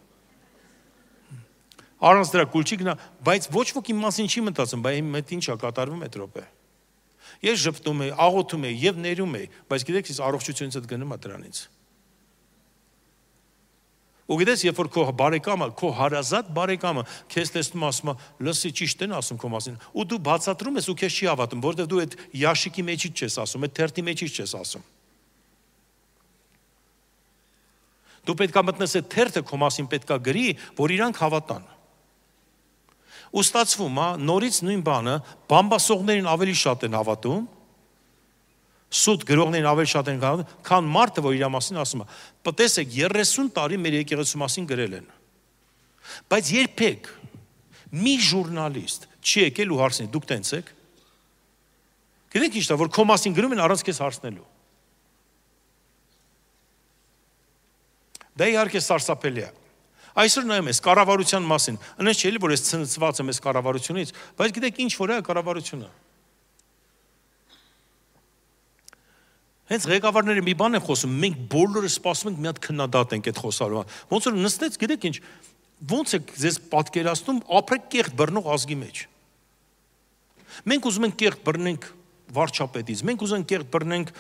Առանց 2.01 2.31
դրա 2.33 2.45
կուլ 2.55 2.65
չի 2.71 2.77
գնա, 2.81 2.95
բայց 3.27 3.49
ոչ 3.53 3.67
ոք 3.77 3.91
իմ 3.93 3.99
մասին 4.07 4.31
չի 4.31 4.43
մտածում, 4.47 4.85
բայց 4.87 5.01
իմ 5.01 5.17
հետ 5.19 5.33
ինչա 5.37 5.57
կատարվում 5.61 6.05
այդ 6.07 6.15
րոպե։ 6.21 6.45
Ես 7.45 7.67
ճպտում 7.67 8.01
եի, 8.07 8.15
աղոթում 8.25 8.65
եի 8.71 8.79
եւ 8.81 9.03
ներում 9.05 9.37
եի, 9.37 9.51
բայց 9.69 9.85
գիտեք, 9.91 10.11
ես 10.11 10.23
առողջությունից 10.31 10.79
հետ 10.81 10.89
գնում 10.91 11.13
եմ 11.13 11.21
դրանից։ 11.27 11.61
Ու 14.31 14.37
գիտես, 14.39 14.63
երբ 14.63 14.79
որ 14.79 14.89
քո 14.95 15.05
բարեկամը, 15.19 15.67
քո 15.75 15.89
հարազատ 15.99 16.51
բարեկամը 16.55 17.03
քեզ 17.35 17.51
տեսնում 17.57 17.87
ասում 17.89 18.11
է, 18.13 18.15
լսի 18.47 18.71
ճիշտ 18.79 19.03
են 19.09 19.15
ասում 19.19 19.41
քո 19.43 19.51
մասին, 19.51 19.79
ու 19.91 20.05
դու 20.07 20.21
բացատրում 20.29 20.79
ես 20.79 20.87
ու 20.93 20.97
քեզ 21.01 21.17
չի 21.19 21.29
հավատում, 21.31 21.65
որովհետև 21.67 21.91
դու 21.91 22.01
այդ 22.05 22.15
յաշիկի 22.39 22.85
մեջից 22.91 23.23
չես 23.25 23.39
ասում, 23.43 23.67
այդ 23.67 23.75
թերթի 23.81 24.05
մեջից 24.07 24.39
չես 24.39 24.55
ասում։ 24.61 24.87
Դու 28.31 28.37
պետք 28.39 28.59
է 28.61 28.65
մտնես 28.71 28.97
այդ 29.01 29.11
թերթը 29.11 29.43
քո 29.51 29.61
մասին 29.67 29.91
պետք 29.91 30.11
է 30.15 30.19
գրի, 30.31 30.49
որ 30.79 30.95
իրանք 30.95 31.21
հավատան։ 31.25 31.69
Ու 33.31 33.45
ստացվում 33.47 33.99
է 33.99 34.09
նորից 34.31 34.57
նույն 34.67 34.83
բանը, 34.87 35.15
բամբասողներին 35.51 36.31
ավելի 36.31 36.55
շատ 36.61 36.87
են 36.87 36.97
հավատում, 37.01 37.43
Սուտ 38.91 39.23
գրողներին 39.29 39.69
ավելի 39.71 39.91
շատ 39.91 40.09
են 40.11 40.21
գանում, 40.21 40.49
քան 40.67 40.89
մարդը, 40.91 41.23
որ 41.23 41.37
իր 41.39 41.51
մասին 41.55 41.79
ասում 41.79 42.01
է։ 42.03 42.07
Պատեսեք 42.47 42.95
30 43.07 43.51
տարի 43.55 43.79
մեր 43.79 43.97
եկեղեցու 44.01 44.41
մասին 44.43 44.67
գրել 44.71 44.97
են։ 44.99 45.07
Բայց 46.31 46.51
երբեք 46.57 47.11
մի 48.01 48.15
ժուրնալիստ 48.27 49.07
չի 49.23 49.45
եկել 49.47 49.75
ու 49.75 49.81
հարցնի, 49.81 50.09
դուք 50.11 50.27
տենց 50.31 50.51
եք։ 50.59 50.73
Գիտեք 52.35 52.59
ինչ 52.61 52.67
դա, 52.71 52.79
որ 52.83 52.91
քո 52.95 53.07
մասին 53.11 53.37
գրում 53.39 53.55
են 53.55 53.63
առանց 53.67 53.87
քեզ 53.87 54.03
հարցնելու։ 54.03 54.49
Դա 58.41 58.51
իհարկե 58.51 58.81
սարսափելի 58.91 59.43
է։ 59.47 59.51
Այսօր 60.21 60.47
նայում 60.51 60.71
ես 60.71 60.81
կառավարության 60.87 61.45
մասին։ 61.51 61.77
Այնպես 62.01 62.21
չէ՞ 62.21 62.31
որ 62.43 62.55
ես 62.55 62.63
ցնցված 62.67 63.21
եմ 63.21 63.31
այս 63.31 63.41
կառավարությունից, 63.47 64.13
բայց 64.39 64.55
գիտեք 64.57 64.81
ինչ 64.87 64.93
որ 64.99 65.13
է 65.15 65.19
կառավարությունը։ 65.27 65.91
Հենց 69.71 69.87
ղեկավարները 69.87 70.43
մի 70.43 70.55
բան 70.59 70.77
են 70.79 70.83
խոսում, 70.83 71.13
մենք 71.23 71.43
բոլորը 71.53 71.91
սպասում 71.91 72.31
ենք 72.31 72.41
մի 72.43 72.49
հատ 72.51 72.61
քննադատ 72.65 73.13
ենք 73.17 73.29
այդ 73.31 73.41
խոսալու։ 73.45 73.83
Ոնց 74.11 74.27
որ 74.27 74.39
նստեց, 74.41 74.79
գիտեք 74.83 75.07
ինչ, 75.11 75.17
ոնց 75.91 76.15
է 76.17 76.21
ձեզ 76.43 76.57
պատկերացնում 76.75 77.39
ապրեք 77.61 77.87
կեղտ 77.95 78.17
բռնող 78.19 78.51
ազգի 78.51 78.79
մեջ։ 78.81 79.03
Մենք 80.71 80.89
ուզում 80.91 81.07
ենք 81.07 81.17
կեղտ 81.23 81.45
բռնենք 81.47 81.87
վարչապետից, 82.35 83.05
մենք 83.11 83.23
ուզում 83.25 83.41
ենք 83.41 83.51
կեղտ 83.51 83.71
բռնենք 83.71 84.13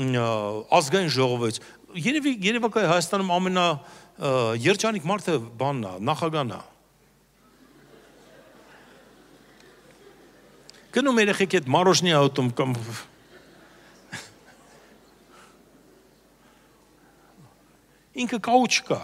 ազգային 0.00 1.10
ժողովից։ 1.16 1.60
Երևի 2.00 2.32
Երևակայ 2.44 2.84
Հայաստանում 2.90 3.32
ամենա 3.40 3.64
երջանիկ 4.64 5.08
մարդը 5.10 5.34
բանն 5.60 5.88
է, 5.90 5.92
նախագահն 6.08 6.52
է։ 6.54 6.60
Գնում 10.90 11.20
երեխեք 11.22 11.56
այդ 11.60 11.68
մարոշնի 11.70 12.14
ավտոմ 12.20 12.48
կամ 12.58 12.76
ինքը 18.18 18.38
կաու 18.42 18.68
չկա։ 18.70 19.00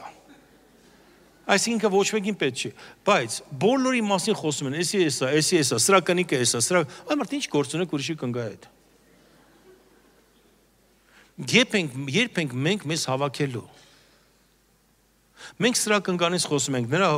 Այսինքն 1.47 1.92
ոչ 1.92 2.07
մեկին 2.16 2.37
պետք 2.40 2.59
չի, 2.59 2.71
բայց 3.07 3.35
բոլորի 3.62 4.01
մասին 4.03 4.37
խոսում 4.40 4.69
են, 4.73 4.77
էսի 4.83 5.03
էսա, 5.07 5.29
էսի 5.38 5.59
էսա, 5.62 5.77
սրա 5.85 6.01
կնիկը 6.09 6.40
էսա, 6.42 6.61
սրա, 6.66 6.81
այ 7.07 7.19
մարդ 7.21 7.35
ինչ 7.37 7.45
գործ 7.53 7.77
ունեք 7.79 7.95
ուրիշի 7.95 8.16
կնգա 8.23 8.47
այդ։ 8.51 8.66
Երբ 11.53 11.77
ենք, 11.79 11.95
երբ 12.16 12.40
ենք 12.42 12.57
մենք 12.66 12.87
մեզ 12.90 13.05
հավաքելու։ 13.12 13.62
Մենք 15.62 15.79
սրա 15.79 15.99
կնկանից 16.09 16.45
խոսում 16.51 16.77
ենք, 16.81 16.88
նրա 16.90 17.09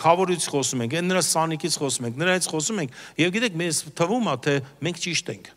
խավորից 0.00 0.46
խոսում 0.54 0.84
ենք, 0.86 0.94
նրա 1.10 1.22
սանիկից 1.26 1.76
խոսում 1.82 2.06
ենք, 2.08 2.20
նրանից 2.22 2.48
խոսում 2.52 2.80
ենք, 2.84 2.94
եւ 3.20 3.32
գիտեք, 3.36 3.58
մեզ 3.60 3.80
թվում 3.98 4.30
է 4.30 4.36
թե 4.46 4.54
մենք 4.86 5.02
ճիշտ 5.02 5.32
ենք։ 5.34 5.50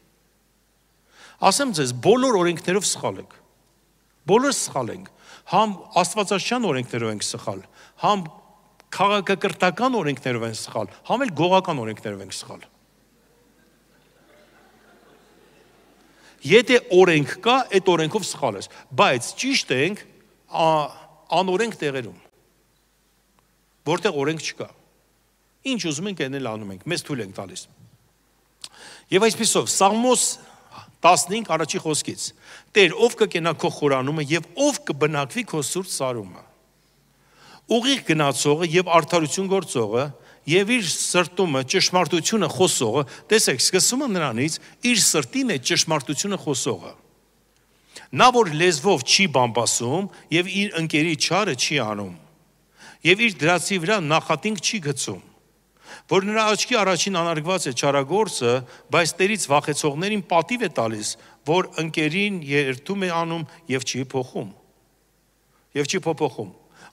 Ասեմ 1.50 1.72
ձեզ, 1.78 1.94
բոլոր 2.04 2.40
օրենքներով 2.42 2.90
սխալ 2.90 3.22
եք։ 3.24 3.38
Բոլորը 4.28 4.56
սխալ 4.60 4.92
ենք 4.98 5.14
համ 5.50 5.76
աստվածաշյան 6.00 6.68
օրենքներով 6.70 7.14
ենք 7.16 7.26
սխալ, 7.26 7.64
համ 8.04 8.26
քաղաքակրթական 8.94 9.98
օրենքներով 10.00 10.46
ենք 10.50 10.60
սխալ, 10.60 10.92
համ 11.10 11.24
էլ 11.26 11.34
գողական 11.40 11.82
օրենքներով 11.84 12.24
ենք 12.26 12.36
սխալ։ 12.40 12.68
Եթե 16.50 16.78
օրենք 16.96 17.34
կա, 17.44 17.56
այդ 17.76 17.90
օրենքով 17.94 18.26
սխալ 18.30 18.60
ես, 18.62 18.70
բայց 18.96 19.32
ճիշտ 19.42 19.74
ենք 19.76 20.04
անօրենք 21.40 21.76
տեղերում։ 21.82 22.20
Որտեղ 23.90 24.20
օրենք 24.24 24.46
չկա։ 24.46 24.70
Ինչ 25.70 25.82
ուզում 25.90 26.10
ենք 26.14 26.24
այնել 26.26 26.50
անում 26.54 26.72
ենք, 26.78 26.86
մեզ 26.88 27.04
թույլ 27.10 27.24
ենք 27.26 27.36
տալիս։ 27.40 27.66
Եվ 29.10 29.26
այսպեսով 29.28 29.68
Սաղմոս 29.74 30.24
15 31.06 31.52
առաջի 31.56 31.82
խոսքից։ 31.84 32.24
Տեր, 32.76 32.96
ով 33.06 33.16
կկենա 33.20 33.54
քո 33.62 33.70
խորանումը 33.78 34.26
եւ 34.30 34.48
ով 34.68 34.80
կբնակվի 34.90 35.44
քո 35.50 35.62
սուրբ 35.70 35.92
սարումը։ 35.96 36.44
Ուղիղ 37.70 38.00
գնացողը 38.10 38.70
եւ 38.74 38.90
արդարություն 39.00 39.52
գործողը 39.54 40.06
եւ 40.50 40.72
իր 40.76 40.88
սրտումը 40.90 41.62
ճշմարտությունը 41.70 42.50
խոսողը, 42.56 43.04
տեսեք, 43.30 43.60
սկսումը 43.62 44.08
նրանից 44.16 44.56
իր 44.90 45.04
սրտին 45.06 45.54
է 45.54 45.58
ճշմարտությունը 45.70 46.40
խոսողը։ 46.46 46.94
Նա 48.20 48.28
որ 48.34 48.50
լեզվով 48.58 49.06
չի 49.06 49.26
բամբասում 49.36 50.10
եւ 50.34 50.50
իր 50.60 50.78
ընկերի 50.82 51.16
չարը 51.20 51.56
չի 51.60 51.78
անում 51.86 52.16
եւ 53.06 53.22
իր 53.26 53.36
դրացի 53.40 53.78
վրա 53.84 53.98
նախատինք 54.10 54.62
չի 54.66 54.80
գցում 54.90 55.22
որ 56.14 56.30
նրա 56.30 56.46
աչքի 56.54 56.80
առաջին 56.84 57.20
անարգված 57.24 57.68
է 57.70 57.74
ճարագործը, 57.82 58.54
բայց 58.94 59.14
Տերից 59.20 59.50
վախեցողներին 59.54 60.24
պատիվ 60.30 60.66
է 60.66 60.72
տալիս, 60.80 61.10
որ 61.50 61.70
ընկերին 61.86 62.40
երթում 62.50 63.06
է 63.06 63.12
անում 63.20 63.46
եւ 63.76 63.86
չի 63.90 64.08
փոխում։ 64.14 64.50
Եվ 65.80 65.94
չի 65.94 66.02
փոփոխում 66.10 66.50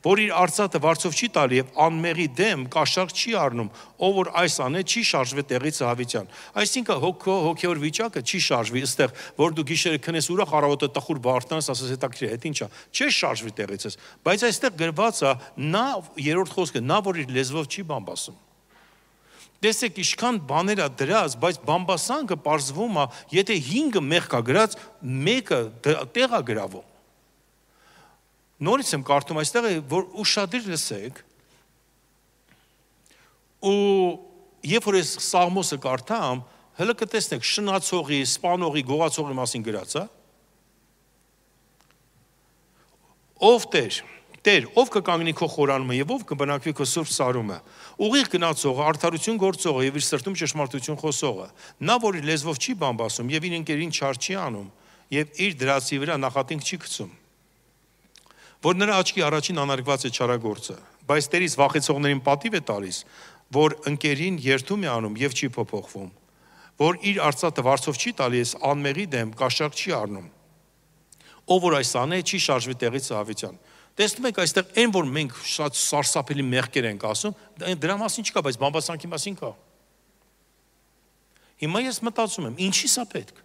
որ 0.06 0.20
իր 0.22 0.32
արծաթը 0.38 0.80
վարձով 0.85 1.16
չի 1.16 1.28
տալի 1.35 1.59
եւ 1.59 1.70
անմեղի 1.82 2.26
դեմ 2.38 2.61
կաշառք 2.70 3.14
չի 3.16 3.32
առնում, 3.42 3.70
ով 4.06 4.12
որ 4.20 4.30
այս 4.42 4.59
անե 4.66 4.82
չի 4.87 5.02
շարժվի 5.11 5.44
տեղից 5.50 5.80
հավիտյան։ 5.82 6.30
Այսինքն 6.62 7.00
հոգո 7.02 7.37
հոգեոր 7.46 7.80
վիճակը 7.82 8.22
չի 8.22 8.40
շարժվի, 8.46 8.85
ըստեղ 8.87 9.16
որ 9.42 9.56
դու 9.59 9.66
գիշերը 9.72 10.00
քնես 10.06 10.30
ուրախ 10.37 10.56
առավոտը 10.61 10.90
տխուր 10.94 11.22
բարձրանաս, 11.26 11.70
ասես 11.74 11.92
հետա 11.96 12.11
քրի, 12.14 12.30
հետ 12.37 12.48
ինչա։ 12.52 12.70
Չի 12.94 13.12
շարժվի 13.18 13.54
տեղից։ 13.59 14.00
Բայց 14.26 14.46
այստեղ 14.46 14.80
գրված 14.87 15.22
է 15.26 15.37
նա 15.74 15.87
երրորդ 16.22 16.54
խոսքը, 16.54 16.85
նա 16.87 16.98
որ 17.06 17.22
իր 17.26 17.38
լեզվով 17.40 17.66
չի 17.66 17.88
բամբասում։ 17.90 18.45
Տեսեք, 19.64 20.00
ինչքան 20.02 20.38
բաներ 20.48 20.82
է 20.84 20.88
դրած, 21.00 21.36
բայց 21.40 21.58
բամբասանքը 21.64 22.36
parzվում 22.44 22.98
է, 23.00 23.06
եթե 23.36 23.56
5-ը 23.66 24.02
մեղ 24.04 24.28
կա 24.34 24.40
գրած, 24.50 24.76
մեկը 25.26 25.60
տեղ 26.12 26.36
է 26.36 26.40
գրավում։ 26.50 26.92
Նորից 28.66 28.92
եմ 28.96 29.06
կարդում 29.06 29.40
այստեղ, 29.42 29.68
որ 29.90 30.04
ուշադիր 30.22 30.68
լսեք։ 30.72 31.22
Ու 33.68 33.76
երբ 34.66 34.86
որ 34.88 34.98
ես 35.00 35.10
Սաղմոսը 35.26 35.78
կարդամ, 35.84 36.42
հələ 36.76 36.94
կտեսնեք 37.00 37.44
շնացողի, 37.48 38.20
սպանողի, 38.28 38.84
գողացողի 38.90 39.36
մասին 39.40 39.66
գրած 39.66 39.96
է։ 40.00 40.04
Ով 43.46 43.66
Տեր, 43.72 44.00
Տեր, 44.46 44.66
ով 44.78 44.90
կկանգնի 44.94 45.32
քո 45.35 45.46
խորանումը 45.50 45.96
եւ 45.96 46.11
ով 46.14 46.20
կբնակվի 46.30 46.72
քո 46.78 46.85
սուրբ 46.87 47.09
սարումը։ 47.11 47.56
Ուղիղ 48.06 48.28
գնացողը, 48.30 48.82
արդարություն 48.87 49.40
գործողը 49.42 49.87
եւ 49.88 49.96
իր 49.98 50.04
սրտում 50.06 50.37
ճշմարտություն 50.38 51.00
խոսողը։ 51.00 51.46
Նա, 51.82 51.96
որ 52.04 52.18
իր 52.20 52.28
լեզվով 52.30 52.61
չի 52.62 52.74
բամբասում 52.78 53.32
եւ 53.35 53.46
իր 53.48 53.56
ընկերին 53.59 53.94
չար 53.96 54.20
չի 54.22 54.37
անում 54.46 54.68
եւ 55.16 55.40
իր 55.46 55.56
դրացի 55.66 55.98
վրա 56.06 56.18
նախատինք 56.22 56.62
չի 56.66 56.78
գցում։ 56.87 57.11
Որ 58.66 58.78
նրա 58.87 58.94
աչքի 59.02 59.22
առաջին 59.26 59.61
անարգված 59.66 60.06
է 60.06 60.11
չարագործը, 60.14 60.76
բայց 61.11 61.28
Տերից 61.35 61.54
վախեցողներին 61.61 62.22
պատիվ 62.26 62.54
է 62.56 62.62
տալիս, 62.70 62.96
որ 63.56 63.76
ընկերին 63.90 64.38
երթում 64.46 64.87
է 64.87 64.90
անում 64.94 65.18
եւ 65.26 65.37
չի 65.37 65.48
փոփոխվում։ 65.59 66.11
Որ 66.76 66.98
իր 67.11 67.20
արծաթը 67.26 67.62
վարձով 67.66 68.00
չի 68.00 68.12
տալիս, 68.20 68.50
անմեղի 68.70 69.06
դեմ 69.12 69.30
կաշառք 69.38 69.78
չի 69.80 69.92
առնում։ 69.96 70.26
Ով 71.46 71.62
որ 71.62 71.76
այս 71.78 71.92
անե, 72.02 72.18
չի 72.26 72.38
շարժվի 72.46 72.76
տեղից 72.82 73.06
հավիտյան։ 73.16 73.56
Տեսնում 73.96 74.28
եք 74.28 74.38
այստեղ 74.42 74.74
այն 74.82 74.90
որ 74.92 75.06
մենք 75.09 75.37
շատ 75.56 75.78
սարսափելի 75.80 76.44
մեղքեր 76.44 76.88
ենք 76.90 77.04
ասում, 77.09 77.37
դրա 77.80 77.94
մասին 78.02 78.26
չկա, 78.28 78.42
բայց 78.44 78.59
բամբասանքի 78.61 79.09
մասին 79.12 79.37
կա։ 79.40 79.50
Հիմա 81.62 81.80
ես 81.87 82.00
մտածում 82.04 82.48
եմ, 82.50 82.59
ինչի՞ 82.66 82.90
սա 82.92 83.04
պետք։ 83.14 83.40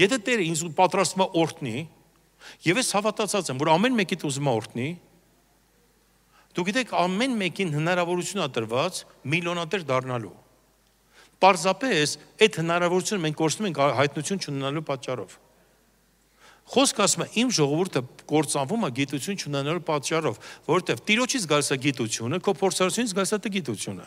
Եթե 0.00 0.18
Տերը 0.26 0.46
ինձ 0.50 0.64
պատրաստում 0.80 1.22
է 1.22 1.28
օրտնի, 1.40 1.76
եւ 2.66 2.80
ես 2.80 2.90
հավատացած 2.96 3.50
եմ, 3.52 3.60
որ 3.60 3.70
ամեն 3.74 3.96
մեկիդ 4.00 4.24
ուզում 4.26 4.50
է 4.50 4.54
օրտնի, 4.60 4.88
դու 6.56 6.64
գիտեք 6.70 6.94
ամեն 7.00 7.36
մեկին 7.40 7.74
հնարավորություն 7.76 8.42
է 8.42 8.48
տրված 8.56 9.00
միլիոնատեր 9.34 9.84
դառնալու։ 9.90 10.32
Պարզապես 11.40 12.16
այդ 12.42 12.58
հնարավորությունը 12.60 13.24
մենք 13.26 13.38
կորցնում 13.40 13.68
ենք 13.70 13.80
հայտնություն 14.00 14.42
չունենալու 14.44 14.84
պատճառով։ 14.90 15.36
Խոսք 16.70 17.00
ասում 17.02 17.24
է 17.24 17.28
իմ 17.40 17.48
ժողովուրդը 17.56 18.00
կործանվում 18.30 18.86
է 18.86 18.90
գիտություն 19.00 19.40
չունենալու 19.42 19.82
պատճառով, 19.88 20.36
որովհետև 20.70 21.02
տիրոջից 21.08 21.46
գալիս 21.50 21.70
է 21.74 21.78
գիտությունը, 21.86 22.38
քո 22.46 22.54
փորձառությունից 22.60 23.14
գալիս 23.18 23.32
է 23.34 23.52
գիտությունը։ 23.56 24.06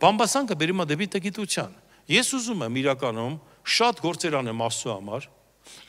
Բամբասանքը 0.00 0.58
բերում 0.60 0.84
է 0.84 0.86
դեպի 0.90 1.08
գիտության։ 1.26 1.74
Ես 2.10 2.30
ուզում 2.38 2.62
եմ 2.66 2.78
իրականում 2.80 3.34
շատ 3.74 4.00
գործեր 4.06 4.38
անեմ 4.40 4.62
Աստծո 4.70 4.94
համար, 4.94 5.26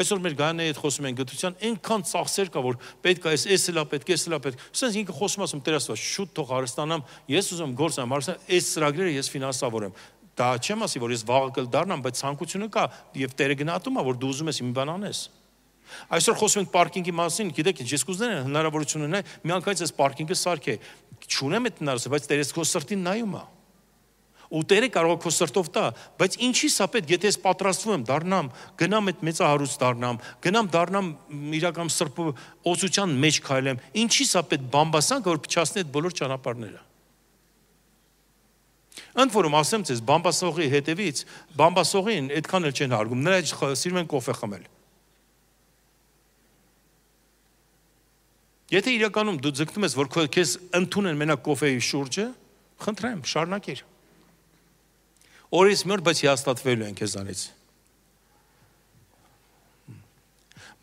Այսօր 0.01 0.19
մեր 0.21 0.33
գայանների 0.37 0.71
հետ 0.71 0.79
խոսում 0.81 1.05
են 1.09 1.17
գտության, 1.17 1.55
այնքան 1.67 2.03
ծախսեր 2.09 2.49
կա, 2.53 2.61
որ 2.65 2.77
պետք 3.05 3.25
է 3.25 3.33
էս 3.33 3.45
էս 3.55 3.63
էլա 3.71 3.83
պետք, 3.91 4.11
էս 4.13 4.25
էլա 4.29 4.39
պետք։ 4.45 4.65
Սենց 4.77 4.97
ինքը 5.01 5.15
խոսում 5.17 5.45
ասում 5.45 5.61
Տեր 5.65 5.77
Աստված, 5.79 6.03
շուտ 6.11 6.33
թող 6.37 6.51
հարստանամ, 6.51 7.05
ես 7.31 7.51
ուզում 7.55 7.75
գործ 7.81 7.99
անեմ, 8.01 8.15
արսան, 8.17 8.43
այս 8.51 8.69
ծրագրերը 8.75 9.15
ես 9.15 9.31
ֆինանսավորեմ 9.31 9.95
դա 10.39 10.47
չեմ 10.61 10.85
ասի, 10.87 11.01
որ 11.01 11.13
ես 11.15 11.23
վաղը 11.27 11.53
կդառնամ, 11.57 12.03
բայց 12.05 12.21
ցանկությունը 12.21 12.67
կա 12.71 12.83
եւ 13.19 13.37
Տերը 13.41 13.55
գնահատում 13.61 13.99
է, 13.99 14.03
որ 14.07 14.19
դու 14.21 14.31
ուզում 14.31 14.51
ես 14.51 14.61
մի 14.61 14.73
բան 14.77 14.91
անես։ 14.95 15.21
Այսօր 16.15 16.37
խոսում 16.39 16.61
ենք 16.61 16.69
պարկինգի 16.71 17.13
մասին, 17.19 17.49
գիտեք, 17.57 17.81
ես 17.91 18.05
կուզենա 18.07 18.43
հնարավորություն 18.47 19.07
ունենա 19.07 19.21
մի 19.43 19.55
անգամից 19.57 19.81
այս 19.85 19.93
պարկինգը 19.97 20.37
սարքե։ 20.41 20.75
Չունեմ 21.31 21.67
այդ 21.67 21.81
հնարավորությունը, 21.81 22.13
բայց 22.15 22.29
Տերես 22.31 22.53
քո 22.55 22.65
սրտին 22.71 23.03
նայում 23.07 23.35
է։ 23.41 23.43
ու 24.51 24.61
Տերը 24.67 24.87
կարող 24.91 25.13
է 25.15 25.19
քո 25.23 25.31
սրտով 25.31 25.67
տա, 25.71 25.83
բայց 26.19 26.33
ինչի՞ 26.43 26.69
սա 26.75 26.87
պետք, 26.91 27.11
եթե 27.13 27.29
ես 27.29 27.37
պատրաստվում 27.45 27.93
եմ 27.95 28.03
դառնամ, 28.09 28.49
գնամ 28.81 29.09
այդ 29.11 29.23
մեծահարուստ 29.29 29.79
դառնամ, 29.85 30.19
գնամ 30.43 30.71
դառնամ 30.75 31.11
իրական 31.61 31.91
սրբը 31.95 32.27
օծության 32.75 33.17
մեջ 33.23 33.41
քայլեմ, 33.47 33.83
ինչի՞ 34.03 34.27
սա 34.27 34.43
պետք 34.51 34.69
բամբասանք, 34.75 35.31
որ 35.31 35.43
փչացնի 35.47 35.85
այդ 35.85 35.93
բոլոր 35.95 36.17
ճանապարհները։ 36.19 36.90
Ընդ 39.21 39.33
որում 39.35 39.55
ասեմ 39.59 39.83
ձեզ, 39.87 40.01
բամբասողի 40.07 40.67
հետևից, 40.71 41.21
բամբասողին 41.59 42.29
այդքան 42.37 42.67
էլ 42.67 42.75
չեն 42.75 42.95
հարգում, 42.95 43.23
նրա 43.27 43.39
սիրում 43.81 44.01
են 44.01 44.09
կոֆե 44.11 44.35
խմել։ 44.41 44.65
Եթե 48.71 48.91
իրականում 48.95 49.39
դու 49.43 49.51
ձգտում 49.59 49.85
ես, 49.87 49.95
որ 49.99 50.09
քեզ 50.31 50.51
ընդունեն 50.79 51.17
մենակ 51.19 51.41
կոֆեի 51.43 51.81
շուրջը, 51.87 52.27
խնդրեմ, 52.85 53.23
շարունակիր։ 53.31 53.81
Օրից 55.51 55.81
մի 55.83 55.95
օր 55.97 56.03
բայց 56.07 56.21
հիաստատվելու 56.23 56.87
են 56.87 56.95
քեզանից։ 57.01 57.41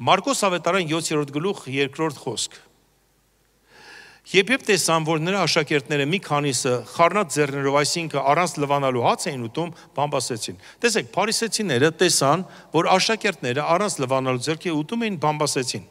Մարկոս 0.09 0.45
ավետարան 0.47 0.91
7-րդ 0.93 1.33
գլուխ 1.35 1.63
2-րդ 1.65 2.21
խոսք։ 2.23 2.59
Երբ 4.29 4.51
երբ 4.53 4.65
տեսան, 4.69 5.05
որ 5.09 5.21
նրա 5.25 5.43
աշակերտները 5.47 6.05
մի 6.05 6.19
քանիսը 6.21 6.73
խառնած 6.93 7.31
ձեռներով, 7.33 7.77
այսինքն 7.81 8.27
առանց 8.29 8.53
լվանալու 8.61 9.05
հաց 9.07 9.25
էին 9.31 9.47
ուտում, 9.47 9.71
բամբասեցին։ 9.97 10.59
Տեսեք, 10.85 11.09
փարիսեցիները 11.15 11.91
տեսան, 12.03 12.45
որ 12.75 12.91
աշակերտները 12.93 13.65
առանց 13.73 13.97
լվանալու 14.05 14.43
ձեռքի 14.45 14.75
ուտում 14.83 15.07
էին, 15.09 15.17
բամբասեցին։ 15.25 15.89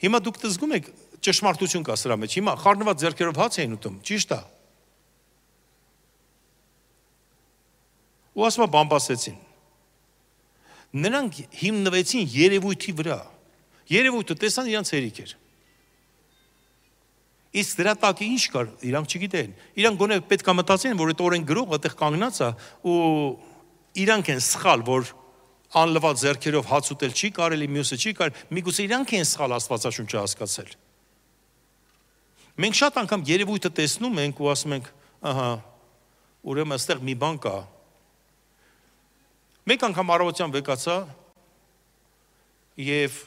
Հիմա 0.00 0.22
դուք 0.24 0.40
դզգում 0.44 0.74
եք 0.80 0.88
ճշմարտություն 1.28 1.84
կա 1.84 1.98
սրա 2.00 2.16
մեջ։ 2.24 2.38
Հիմա 2.40 2.56
խառնված 2.64 3.04
ձեռքերով 3.04 3.38
հաց 3.44 3.60
էին 3.60 3.76
ուտում, 3.76 4.00
ճիշտ 4.08 4.32
է։ 4.32 4.40
Ու 8.34 8.48
ասма 8.48 8.66
բամբասեցին։ 8.72 9.38
Նրանք 11.04 11.38
հիմնվեցին 11.60 12.28
երևույթի 12.32 12.92
վրա։ 13.04 13.20
Երևույթը 13.92 14.36
տեսան 14.40 14.68
իրանց 14.72 14.92
հերիք 14.94 15.18
էր։ 15.24 15.32
Իսկ 17.54 17.80
դրա 17.80 17.92
տակ 18.02 18.22
ինչ 18.26 18.44
կար, 18.50 18.70
իրանք 18.88 19.12
չգիտեն։ 19.14 19.50
Իրանք 19.78 19.98
գոնե 20.00 20.16
պետքա 20.30 20.54
մտածեն, 20.58 20.96
որ 20.98 21.12
այդ 21.12 21.20
օրեն 21.22 21.44
գրողը 21.50 21.76
այդտեղ 21.76 21.94
կանգնած 22.00 22.40
է 22.42 22.48
ու 22.90 22.96
իրանք 24.04 24.30
են 24.34 24.40
սխալ, 24.42 24.82
որ 24.88 25.12
անլված 25.74 26.18
зерքերով 26.24 26.66
հաց 26.70 26.90
ուտել 26.94 27.14
չի 27.14 27.30
կարելի, 27.34 27.68
մյուսը 27.74 27.98
չի 27.98 28.12
կարելի։ 28.18 28.42
Միգուցե 28.58 28.84
իրանք 28.88 29.14
են 29.18 29.28
սխալ 29.30 29.54
Աստվածաշունչը 29.54 30.18
հասկացել։ 30.24 30.74
Մենք 32.54 32.78
շատ 32.78 32.98
անգամ 33.02 33.24
երևույթը 33.30 33.70
տեսնում 33.74 34.18
ենք 34.24 34.42
ու 34.42 34.50
ասում 34.54 34.74
ենք, 34.76 34.90
ահա, 35.30 35.48
ուրեմն 36.44 36.76
այստեղ 36.76 37.00
մի 37.08 37.14
բան 37.22 37.38
կա։ 37.42 37.54
Մեկ 39.64 39.84
անգամ 39.88 40.12
առավոտյան 40.14 40.54
վեկացա 40.54 40.96
եւ 42.84 43.18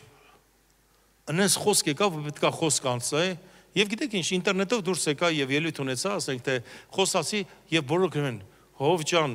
այնպես 1.28 1.58
խոսք 1.64 1.92
եկավ, 1.92 2.18
որ 2.18 2.26
պետքա 2.28 2.52
խոսք 2.56 2.88
անցնեի 2.94 3.32
եւ 3.78 3.92
գիտեք 3.94 4.18
ինչ, 4.18 4.28
ինտերնետով 4.38 4.84
դուրս 4.88 5.06
եկա 5.14 5.30
եւ 5.38 5.54
ելույթ 5.58 5.82
ունեցա, 5.84 6.14
ասենք 6.18 6.44
թե 6.48 6.56
խոսացի 6.98 7.42
եւ 7.78 7.88
բոլորը 7.92 8.14
գրեն, 8.18 8.38
հով 8.82 9.06
ջան, 9.12 9.34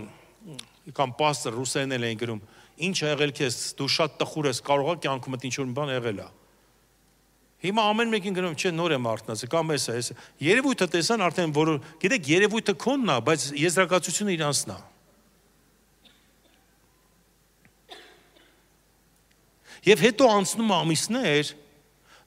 կամ 0.99 1.17
պաստոր 1.19 1.59
ռուսերեն 1.61 1.97
էին 2.03 2.23
գրում, 2.23 2.41
ինչ 2.83 2.97
ա 3.03 3.11
եղել 3.13 3.35
քեզ, 3.39 3.59
դու 3.79 3.91
շատ 3.97 4.17
տխուր 4.23 4.49
ես, 4.51 4.63
կարողա 4.67 4.95
կյանքումդ 5.07 5.47
ինչ 5.47 5.55
որ 5.63 5.75
բան 5.79 5.93
եղել 5.93 6.23
է։ 6.23 6.29
Հիմա 7.63 7.83
ամեն 7.93 8.11
մեկին 8.11 8.35
գրում, 8.35 8.55
չէ, 8.59 8.71
նոր 8.75 8.93
եմ 8.97 9.05
արտնացել, 9.07 9.51
կամ 9.53 9.69
էս 9.77 9.85
է, 9.87 9.95
էս։ 10.01 10.09
Երևույթը 10.43 10.87
տեսան 10.97 11.23
արդեն, 11.29 11.53
որ 11.55 11.69
գիտեք, 12.03 12.31
երևույթը 12.33 12.75
քոնն 12.83 13.13
է, 13.13 13.19
բայց 13.29 13.45
եզրակացությունը 13.63 14.35
իրանցն 14.35 14.73
է։ 14.73 14.79
Եվ 19.83 20.03
հետո 20.07 20.31
անցնում 20.43 20.75
ամիսներ, 20.75 21.53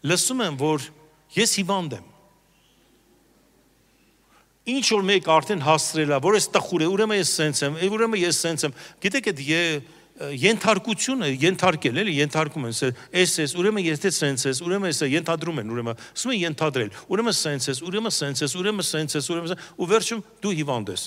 լսում 0.08 0.46
եմ, 0.46 0.56
որ 0.64 0.88
ես 1.36 1.56
հիվանդ 1.60 1.98
եմ։ 2.00 2.12
Ինչ 4.66 4.86
որ 4.96 5.04
մեկ 5.06 5.28
արդեն 5.30 5.62
հասցրել 5.62 6.16
է, 6.16 6.18
որ 6.26 6.36
ես 6.40 6.48
տխուր 6.56 6.84
է, 6.86 6.88
ուրեմն 6.90 7.20
ես 7.20 7.34
սենց 7.38 7.60
եմ, 7.66 7.76
ուրեմն 7.86 8.22
ես 8.24 8.40
սենց 8.46 8.66
եմ։ 8.66 8.74
Գիտեք 9.04 9.30
այդ 9.30 9.42
ենթարկությունը, 10.16 11.28
ենթարկել 11.44 11.98
էլի, 12.02 12.14
ենթարկում 12.22 12.68
են, 12.70 12.76
էս 13.20 13.34
էս, 13.44 13.56
ուրեմն 13.60 13.84
եթե 13.84 14.12
սենց 14.16 14.46
ես, 14.48 14.62
ուրեմն 14.64 14.90
էս 14.90 15.02
ենթադրում 15.12 15.60
են, 15.60 15.74
ուրեմն 15.76 16.00
ասում 16.00 16.32
են 16.32 16.40
ենթադրել, 16.40 16.94
ուրեմն 17.12 17.36
սենց 17.36 17.68
ես, 17.68 17.82
ուրեմն 17.84 18.16
սենց 18.16 18.44
ես, 18.46 18.56
ուրեմն 18.56 18.88
սենց 18.90 19.18
ես, 19.20 19.28
ուրեմն 19.36 19.66
ու 19.76 19.90
վերջում 19.92 20.24
դու 20.40 20.54
հիվանդ 20.56 20.94
ես։ 20.96 21.04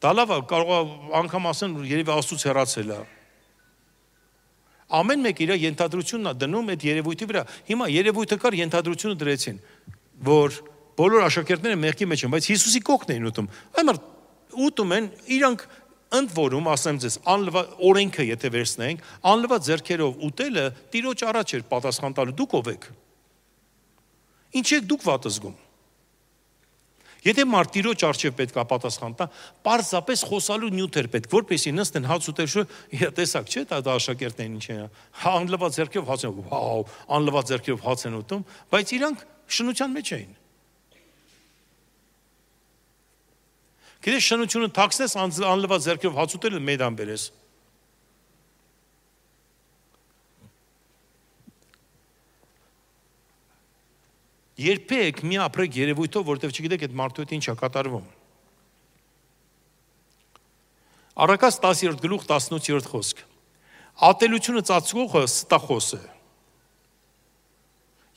Դա 0.00 0.14
լավ 0.16 0.32
է, 0.32 0.38
կարող 0.48 0.96
անգամ 1.20 1.50
ասեն, 1.52 1.76
երևի 1.92 2.16
աստուց 2.16 2.48
հեռացել 2.48 2.96
է 2.96 3.02
Ամեն 4.94 5.24
մեկ 5.24 5.40
իր 5.44 5.52
ենթադրությունն 5.64 6.30
է 6.30 6.34
դնում 6.44 6.72
այդ 6.74 6.84
երևույթի 6.88 7.28
վրա։ 7.30 7.42
Հիմա 7.70 7.86
երևույթը 7.94 8.38
կար 8.44 8.56
ենթադրությունը 8.60 9.16
դրեցին, 9.24 9.56
որ 10.28 10.58
բոլոր 10.94 11.24
աշակերտները 11.28 11.78
մեղքի 11.84 12.06
մեջ 12.10 12.24
են, 12.24 12.32
բայց 12.34 12.48
Հիսուսի 12.52 12.82
կողքն 12.86 13.14
էին 13.14 13.28
ուտում։ 13.30 13.48
Այմար 13.82 13.98
ուտում 14.64 14.94
են 14.94 15.08
իրանք 15.34 15.64
ընդ 16.14 16.34
որում 16.36 16.68
ասեմ 16.70 17.00
ձեզ 17.02 17.16
անլվա 17.34 17.62
օրենքը 17.88 18.26
եթե 18.28 18.50
վերցնենք, 18.54 19.04
անլվա 19.34 19.58
ձեռքերով 19.66 20.22
ուտելը 20.28 20.64
տիրոջ 20.94 21.24
առաջ 21.30 21.54
էր 21.58 21.64
պատասխան 21.74 22.16
տալու 22.18 22.36
դուք 22.38 22.54
ով 22.60 22.70
եք։ 22.74 22.86
Ինչ 24.54 24.68
եք 24.78 24.86
դուք 24.94 25.06
վատ 25.08 25.28
զգում։ 25.34 25.56
Եթե 27.24 27.44
մարտիրոջ 27.48 28.02
արժե 28.04 28.30
պետքա 28.36 28.62
պատասխան 28.68 29.14
տա, 29.16 29.26
պարզապես 29.64 30.24
խոսալու 30.28 30.68
նյութ 30.76 30.98
էր 31.00 31.08
պետք, 31.14 31.28
որպեսի 31.32 31.72
նստեն 31.72 32.08
հաց 32.10 32.28
ուտել 32.34 32.48
շո, 32.52 32.64
տեսակ 33.16 33.48
չէ, 33.48 33.62
դա 33.70 33.94
աշակերտներն 33.94 34.58
ինչ 34.58 34.66
են։ 34.74 34.82
Հա 35.24 35.32
անլված 35.40 35.78
ձեռքով 35.78 36.10
հաց 36.12 36.24
են, 36.28 36.34
վաու, 36.52 36.84
անլված 37.16 37.52
ձեռքով 37.54 37.86
հաց 37.88 38.04
են 38.04 38.18
ուտում, 38.20 38.44
բայց 38.74 38.92
իրանք 38.98 39.24
շնության 39.56 39.94
մեջ 39.94 40.12
էին։ 40.18 40.34
Գիտես 44.04 44.24
շնությունը 44.28 44.68
թաքցնես 44.76 45.16
անլված 45.24 45.84
ձեռքով 45.88 46.18
հաց 46.20 46.36
ուտելը 46.36 46.60
մեդան 46.60 46.96
բերես։ 47.00 47.22
Երբեք 54.54 55.22
մի 55.26 55.38
ապրեք 55.48 55.78
երևույթով, 55.80 56.26
որտեվ 56.28 56.52
չգիտեք 56.54 56.84
այդ 56.86 56.92
մարդու 56.98 57.24
հետ 57.24 57.32
ինչ 57.34 57.44
է 57.50 57.54
կատարվում։ 57.58 58.04
Առակաց 61.24 61.58
10-րդ 61.64 62.04
գլուխ 62.04 62.26
18-րդ 62.26 62.90
խոսք։ 62.90 63.22
Ատելությունը 64.08 64.62
ծածկողը 64.70 65.22
ստախոս 65.30 65.88
է։ 65.94 66.00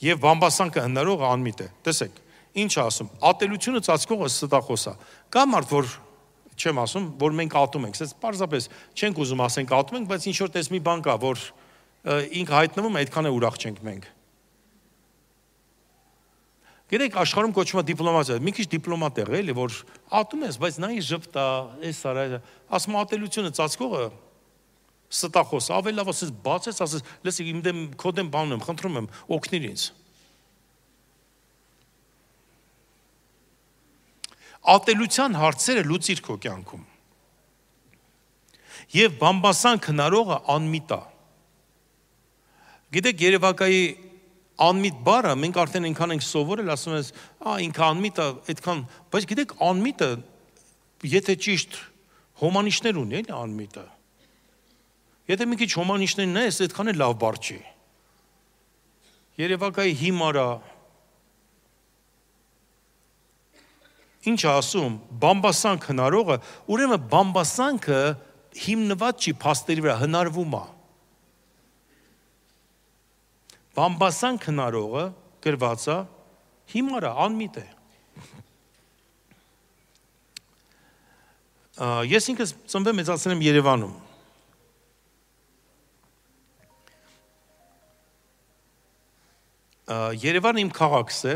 Եվ 0.08 0.22
բամբասանքը 0.24 0.84
հնարողը 0.86 1.28
անմիտ 1.28 1.62
է։ 1.62 1.68
Տեսեք, 1.86 2.20
ինչ 2.64 2.74
ասում։ 2.86 3.10
Ատելությունը 3.30 3.82
ծածկողը 3.88 4.30
ստախոս 4.34 4.86
է։ 4.90 4.94
Կա 5.34 5.46
մարդ, 5.54 5.74
որ 5.78 5.92
չեմ 6.58 6.82
ասում, 6.82 7.08
որ 7.22 7.38
մենք 7.38 7.58
ատում 7.62 7.88
ենք, 7.88 7.98
ասես 7.98 8.14
պարզապես 8.22 8.70
չենք 8.98 9.22
ուզում 9.22 9.42
ասենք 9.46 9.74
ատում 9.78 9.98
ենք, 10.02 10.08
բայց 10.10 10.28
ինչ 10.32 10.38
որ 10.42 10.54
տես 10.58 10.70
մի 10.74 10.80
բան 10.88 11.04
կա, 11.06 11.18
որ 11.22 11.44
ինք 12.42 12.54
հայտնվում 12.58 12.98
է, 12.98 13.04
այդքան 13.06 13.30
է 13.30 13.34
ուրախ 13.38 13.60
չենք 13.62 13.82
մենք։ 13.88 14.08
Գիտեք, 16.88 17.18
աշխարհում 17.20 17.54
կոչվում 17.58 17.82
է 17.82 17.86
դիպլոմատիա։ 17.88 18.36
Մի 18.48 18.52
քիչ 18.56 18.66
դիպլոմատ 18.72 19.18
եղել 19.20 19.42
էլի, 19.42 19.56
որ 19.58 19.74
ատում 20.22 20.44
ես, 20.48 20.60
բայց 20.62 20.78
նա 20.80 20.90
ինչ 20.96 21.04
ժպտա, 21.08 21.46
էս 21.90 22.00
արա, 22.08 22.24
ասում 22.78 22.96
ատելությունը 23.02 23.52
ծածկողը 23.58 24.04
ստախոս, 25.08 25.70
ավելի 25.72 26.00
լավ 26.00 26.12
ասես 26.12 26.32
բացես, 26.44 26.80
ասես, 26.84 27.04
լսի, 27.28 27.46
իմ 27.52 27.60
դեմ 27.64 27.84
քո 28.00 28.12
դեմ 28.18 28.32
բանում 28.32 28.56
եմ, 28.58 28.64
խնդրում 28.68 28.98
եմ, 29.02 29.08
օգնիր 29.36 29.68
ինձ։ 29.68 29.86
Ատելության 34.68 35.38
հարցերը 35.40 35.84
լուծիր 35.88 36.24
քո 36.28 36.36
կյանքում։ 36.44 36.84
Եվ 38.98 39.16
բամբասան 39.22 39.80
քնարողը 39.84 40.38
անմիտ 40.56 40.92
է։ 40.96 41.00
Գիտեք, 42.98 43.24
Երևակայի 43.28 43.82
անմիտ 44.58 45.02
բառը 45.06 45.34
մենք 45.38 45.58
արդեն 45.62 45.86
այնքան 45.88 46.14
ենք 46.16 46.24
սովորել, 46.26 46.70
ասում 46.74 46.96
ես, 46.98 47.10
«Ա, 47.46 47.58
ինքը 47.62 47.84
անմիտ 47.88 48.22
է, 48.24 48.28
այդքան», 48.54 48.80
բայց 49.14 49.28
գիտեք, 49.32 49.52
անմիտը 49.68 50.10
եթե 51.14 51.36
ճիշտ 51.46 51.78
հոմանիշներ 52.42 53.00
ունի, 53.02 53.18
էլի 53.22 53.36
անմիտը։ 53.38 53.86
Եթե 55.28 55.48
մի 55.52 55.60
քիչ 55.62 55.70
հոմանիշներ 55.78 56.30
նայես, 56.32 56.60
այդքան 56.66 56.90
է 56.90 56.96
լավ 56.98 57.14
բառ 57.22 57.38
չի։ 57.38 57.58
Երևակայի 59.38 59.94
հիմարա 60.02 60.48
ինչ 64.28 64.42
ասում, 64.52 64.96
բամբասանք 65.22 65.86
հնարողը, 65.92 66.38
ուրեմն 66.74 67.06
բամբասանքը 67.14 68.00
հիմնված 68.58 69.28
չի 69.28 69.34
փաստերի 69.44 69.86
վրա, 69.86 69.96
հնարվում 70.02 70.58
է 70.58 70.64
բամբասան 73.78 74.44
քնարողը 74.44 75.08
գրվածա 75.46 75.98
հիմարա 76.74 77.12
անմիտ 77.28 77.60
է 77.62 77.68
Ես 81.78 82.32
ինքս 82.34 82.52
ծնվել 82.74 82.96
մեծացել 82.98 83.34
եմ 83.36 83.42
Երևանում։ 83.46 83.92
Երևանը 90.24 90.64
իմ 90.66 90.72
քաղաքս 90.74 91.20
է 91.30 91.36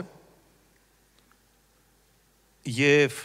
եւ 2.73 3.19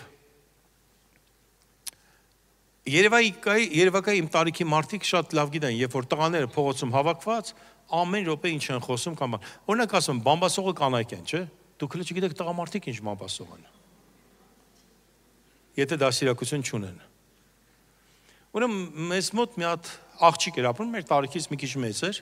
Երևայի 2.93 3.33
Երևակայի 3.81 4.21
իմ 4.21 4.29
տարիքի 4.37 4.69
մարդիկ 4.77 5.09
շատ 5.09 5.33
լավ 5.41 5.57
գիտեն, 5.57 5.79
երբ 5.81 5.97
որ 5.97 6.11
տղաները 6.13 6.53
փողոցում 6.53 6.93
հավաքված, 7.01 7.55
ամեն 7.87 8.27
րոպե 8.27 8.53
ինչ 8.57 8.65
են 8.75 8.83
խոսում 8.87 9.17
կամ 9.21 9.37
օրինակ 9.71 9.95
ասում 10.01 10.23
բամբասողը 10.27 10.73
կանայք 10.81 11.13
են, 11.17 11.25
չէ՞։ 11.27 11.43
Դուք 11.77 11.97
հենց 11.97 12.11
չգիտեք 12.11 12.37
տղամարդիկ 12.41 12.89
ինչ 12.91 12.99
բամբասող 13.07 13.51
են։ 13.57 13.67
Եթե 15.77 15.99
դասիրակություն 16.03 16.67
չունեն։ 16.67 17.01
Ուրեմն 18.57 19.09
մեզ 19.13 19.27
մոտ 19.37 19.59
մի 19.61 19.67
հատ 19.69 19.89
աղջիկ 20.27 20.61
էր 20.63 20.69
ապրում, 20.71 20.93
մեր 20.97 21.05
տարիքից 21.11 21.49
մի 21.53 21.59
քիչ 21.61 21.73
մեծ 21.83 21.99
էր։ 22.09 22.21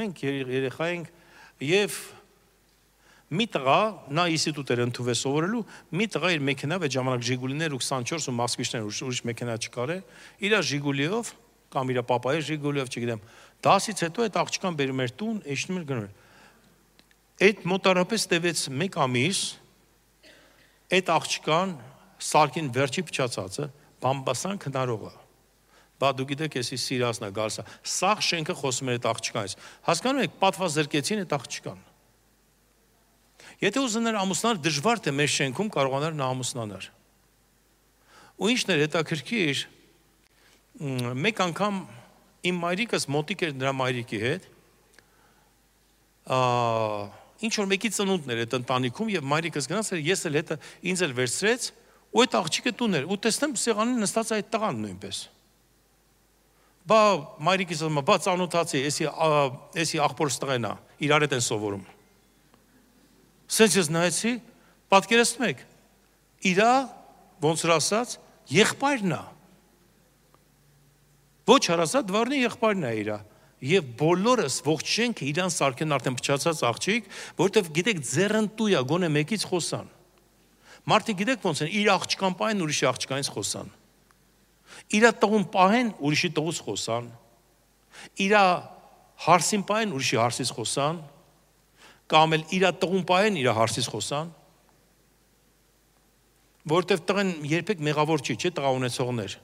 Մենք 0.00 0.22
երեխա 0.26 0.88
ենք 0.90 1.12
եւ 1.70 1.98
մի 3.30 3.46
տղա, 3.54 3.78
նա 4.10 4.24
ինստիտուտ 4.34 4.72
էր 4.74 4.80
ընդուվել 4.88 5.16
սովորելու, 5.20 5.60
մի 5.94 6.06
տղա 6.10 6.30
իր 6.34 6.42
մեքենայով 6.48 6.86
այդ 6.86 6.94
ժամանակ 6.96 7.26
Ժիգուլիներ 7.28 7.76
ու 7.76 7.82
24 7.86 8.26
ու 8.26 8.34
Մոսկվիչներ 8.40 8.88
ուրիշ 8.90 9.20
մեքենա 9.30 9.54
չկար 9.70 9.92
է, 9.94 9.98
իր 10.50 10.56
Ժիգուլիով 10.70 11.30
կամ 11.70 11.92
իր 11.94 12.00
papaի 12.10 12.42
Ժիգուլիով, 12.50 12.90
չգիտեմ, 12.90 13.22
դասից 13.64 14.02
հետո 14.06 14.26
այդ 14.26 14.38
աղջկան 14.40 14.78
բերում 14.80 15.02
էր 15.04 15.14
տուն, 15.20 15.40
էջնում 15.54 15.80
էր 15.80 15.86
գնում 15.90 16.18
Այդ 17.40 17.60
մոտարապես 17.72 18.24
տևեց 18.30 18.62
1 18.68 18.96
ամիս, 19.00 19.38
այդ 20.92 21.12
աղջկան 21.16 21.70
սարքին 22.20 22.72
վերջի 22.76 23.04
փչացածը 23.08 23.68
բամբասան 24.04 24.60
քնարողը 24.64 25.12
բա 26.00 26.10
դու 26.16 26.26
գիտեք 26.32 26.56
էսի 26.60 26.76
սիրասնա 26.80 27.28
գալսա 27.36 27.64
սաղ 27.96 28.20
շենքը 28.28 28.56
խոսում 28.60 28.90
էր 28.90 28.98
այդ 29.00 29.08
աղջկանից 29.10 29.56
հասկանում 29.88 30.24
եք 30.24 30.36
պատվա 30.40 30.68
զրկեցին 30.76 31.24
այդ 31.24 31.34
աղջկան 31.36 31.80
Եթե 33.60 33.82
ուզենար 33.84 34.16
ամուսնալ, 34.22 34.60
դժվար 34.64 35.02
թե 35.04 35.12
մեր 35.12 35.30
շենքում 35.34 35.70
կարողանար 35.74 36.14
նա 36.16 36.28
ամուսնանար։ 36.32 36.86
Ու 38.40 38.48
ինչն 38.54 38.72
էր 38.72 38.80
հետաքրքիր, 38.86 39.64
մեկ 41.20 41.42
անգամ 41.44 41.80
իմ 42.46 42.60
մայրիկս 42.64 43.06
մոտիկ 43.14 43.44
էր 43.46 43.52
նրա 43.60 43.72
մայրիկի 43.80 44.20
հետ, 44.24 44.48
ինչ 47.40 47.52
որ 47.60 47.68
մեկի 47.70 47.90
ծնունդն 47.96 48.32
էր 48.34 48.42
այդ 48.44 48.56
ընտանիքում 48.60 49.12
եւ 49.16 49.28
մայրիկս 49.34 49.68
գնաց 49.70 49.92
էր 49.96 50.02
ես 50.06 50.24
էլ 50.30 50.40
հետը 50.40 50.56
ինձ 50.90 51.04
էլ 51.06 51.14
վերցրեց 51.20 51.68
ու 52.10 52.24
այդ 52.24 52.36
աղջիկը 52.40 52.72
տուն 52.80 52.98
էր 53.00 53.06
ու 53.10 53.20
տեսնեմ 53.26 53.54
սեղանին 53.60 54.04
նստած 54.04 54.34
այդ 54.36 54.50
տղան 54.54 54.82
նույնպես 54.84 55.22
բա 56.90 57.00
մայրիկիս 57.48 57.80
ասում 57.86 58.02
բա 58.08 58.18
ծանոթացի 58.26 58.84
էսի 58.90 59.08
էսի 59.84 60.04
աղբորս 60.10 60.38
տղեն 60.44 60.68
է 60.70 60.74
իրար 61.06 61.26
հետ 61.26 61.36
են 61.38 61.44
սովորում 61.48 61.88
Սենց 63.50 63.76
ես 63.80 63.88
նայեցի, 63.90 64.32
պատկերացնում 64.94 65.46
եք, 65.48 65.62
իրա 66.52 66.72
ոնց 67.42 67.62
որ 67.66 67.72
ասած, 67.74 68.12
եղբայրն 68.54 69.14
է։ 69.16 69.22
Ոչ 71.50 71.62
հարասա 71.70 72.02
դվարնի 72.06 72.40
եղբայրն 72.44 72.86
է 72.86 72.92
իրա։ 73.00 73.18
Եվ 73.70 73.88
բոլորս 74.00 74.56
ողջ 74.64 74.92
շենքը 74.94 75.26
իրան 75.30 75.50
սարքեն 75.52 75.94
արդեն 75.96 76.16
փչացած 76.20 76.60
աղջիկ, 76.70 77.08
որովհետև 77.40 77.70
գիտեք 77.76 77.98
ձեռնտու 78.10 78.68
է, 78.70 78.82
գոնե 78.90 79.10
մեկից 79.16 79.46
խոսան։ 79.50 79.90
Մարդիկ 80.90 81.18
գիտեք 81.20 81.44
ոնց 81.44 81.62
են, 81.66 81.72
իր 81.80 81.90
աղջկան 81.92 82.36
պահեն 82.40 82.62
ուրիշի 82.64 82.86
աղջկանից 82.90 83.30
խոսան։ 83.34 83.72
Իրա 84.96 85.10
տղուն 85.20 85.44
պահեն 85.54 85.90
ուրիշի 86.00 86.30
տղուց 86.38 86.60
խոսան։ 86.66 87.10
Իրա 88.24 88.42
հարսին 89.26 89.64
պահեն 89.68 89.94
ուրիշի 89.98 90.20
հարսից 90.20 90.52
խոսան 90.56 91.00
կամ 92.10 92.36
էլ 92.36 92.44
իր 92.56 92.66
տղուն 92.80 93.04
պահեն 93.10 93.38
իր 93.40 93.50
հարսից 93.58 93.88
խոսան 93.92 94.30
որտեվ 96.70 97.02
տղեն 97.08 97.30
երբեք 97.50 97.84
մեղավոր 97.86 98.24
չի, 98.24 98.36
չէ՞ 98.40 98.50
տղա 98.56 98.70
ունեցողներ։ 98.78 99.36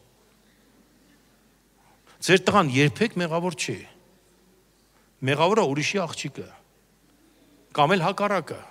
Ձեր 2.24 2.40
տղան 2.46 2.72
երբեք 2.76 3.18
մեղավոր 3.20 3.58
չի։ 3.60 3.76
Մեղավորը 5.26 5.66
ուրիշի 5.72 6.00
աղջիկը։ 6.06 6.48
Կամ 7.76 7.94
էլ 7.96 8.04
հակառակը։ 8.06 8.62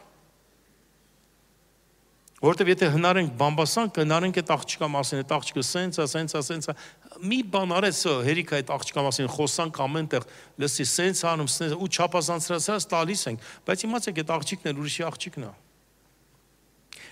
Որտեվ 2.46 2.70
եթե 2.70 2.88
հնարենք 2.94 3.30
բամբասան, 3.40 3.92
կհնարենք 3.96 4.38
այդ 4.42 4.50
աղջիկա 4.54 4.88
մասին, 4.96 5.22
այդ 5.24 5.32
աղջիկը 5.36 5.62
սենց 5.66 5.98
է, 5.98 6.06
սենց 6.12 6.34
է, 6.36 6.42
սենց 6.46 6.68
է, 6.70 6.76
մի 7.24 7.40
բան 7.52 7.74
արեց 7.76 8.00
հերիք 8.26 8.52
այդ 8.58 8.72
աղջկա 8.76 9.04
մասին 9.06 9.30
խոսանք 9.32 9.78
ամենտեղ 9.86 10.26
լսի 10.62 10.86
սենց 10.92 11.22
անում 11.32 11.50
սենց 11.54 11.76
ու 11.80 11.90
չափազանցրացած 11.96 12.88
տալիս 12.92 13.22
ենք 13.32 13.46
բայց 13.70 13.86
իմացեք 13.88 14.20
այդ 14.24 14.34
աղջիկն 14.36 14.72
էլ 14.72 14.82
ուրիշի 14.84 15.06
աղջիկն 15.10 15.46
է 15.46 15.52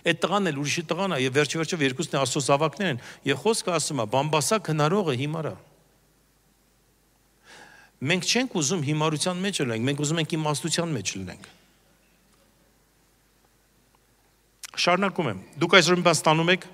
այդ 0.04 0.20
տղան 0.24 0.52
էլ 0.52 0.60
ուրիշի 0.64 0.84
տղան 0.92 1.16
է 1.16 1.20
եւ 1.24 1.38
վերջի 1.40 1.62
վերջով 1.64 1.86
երկուսն 1.88 2.18
է 2.18 2.22
աստծո 2.24 2.44
զավակներ 2.44 2.90
են 2.94 3.02
եւ 3.32 3.44
խոսքը 3.44 3.76
ասում 3.80 4.04
է 4.04 4.08
բամբասա 4.14 4.60
քնարողը 4.68 5.16
հիմարա 5.24 5.54
մենք 8.12 8.24
չենք 8.28 8.56
ուզում 8.60 8.82
հիմարության 8.90 9.44
մեջ 9.44 9.62
լինենք 9.64 9.88
մենք 9.90 10.04
ուզում 10.04 10.20
ենք 10.24 10.36
իմաստության 10.38 10.90
մեջ 10.98 11.14
լինենք 11.18 11.52
շարունակում 14.84 15.32
եմ 15.34 15.40
դուք 15.64 15.78
այսօր 15.80 16.00
մի 16.00 16.06
բան 16.10 16.20
ստանում 16.20 16.54
եք 16.58 16.68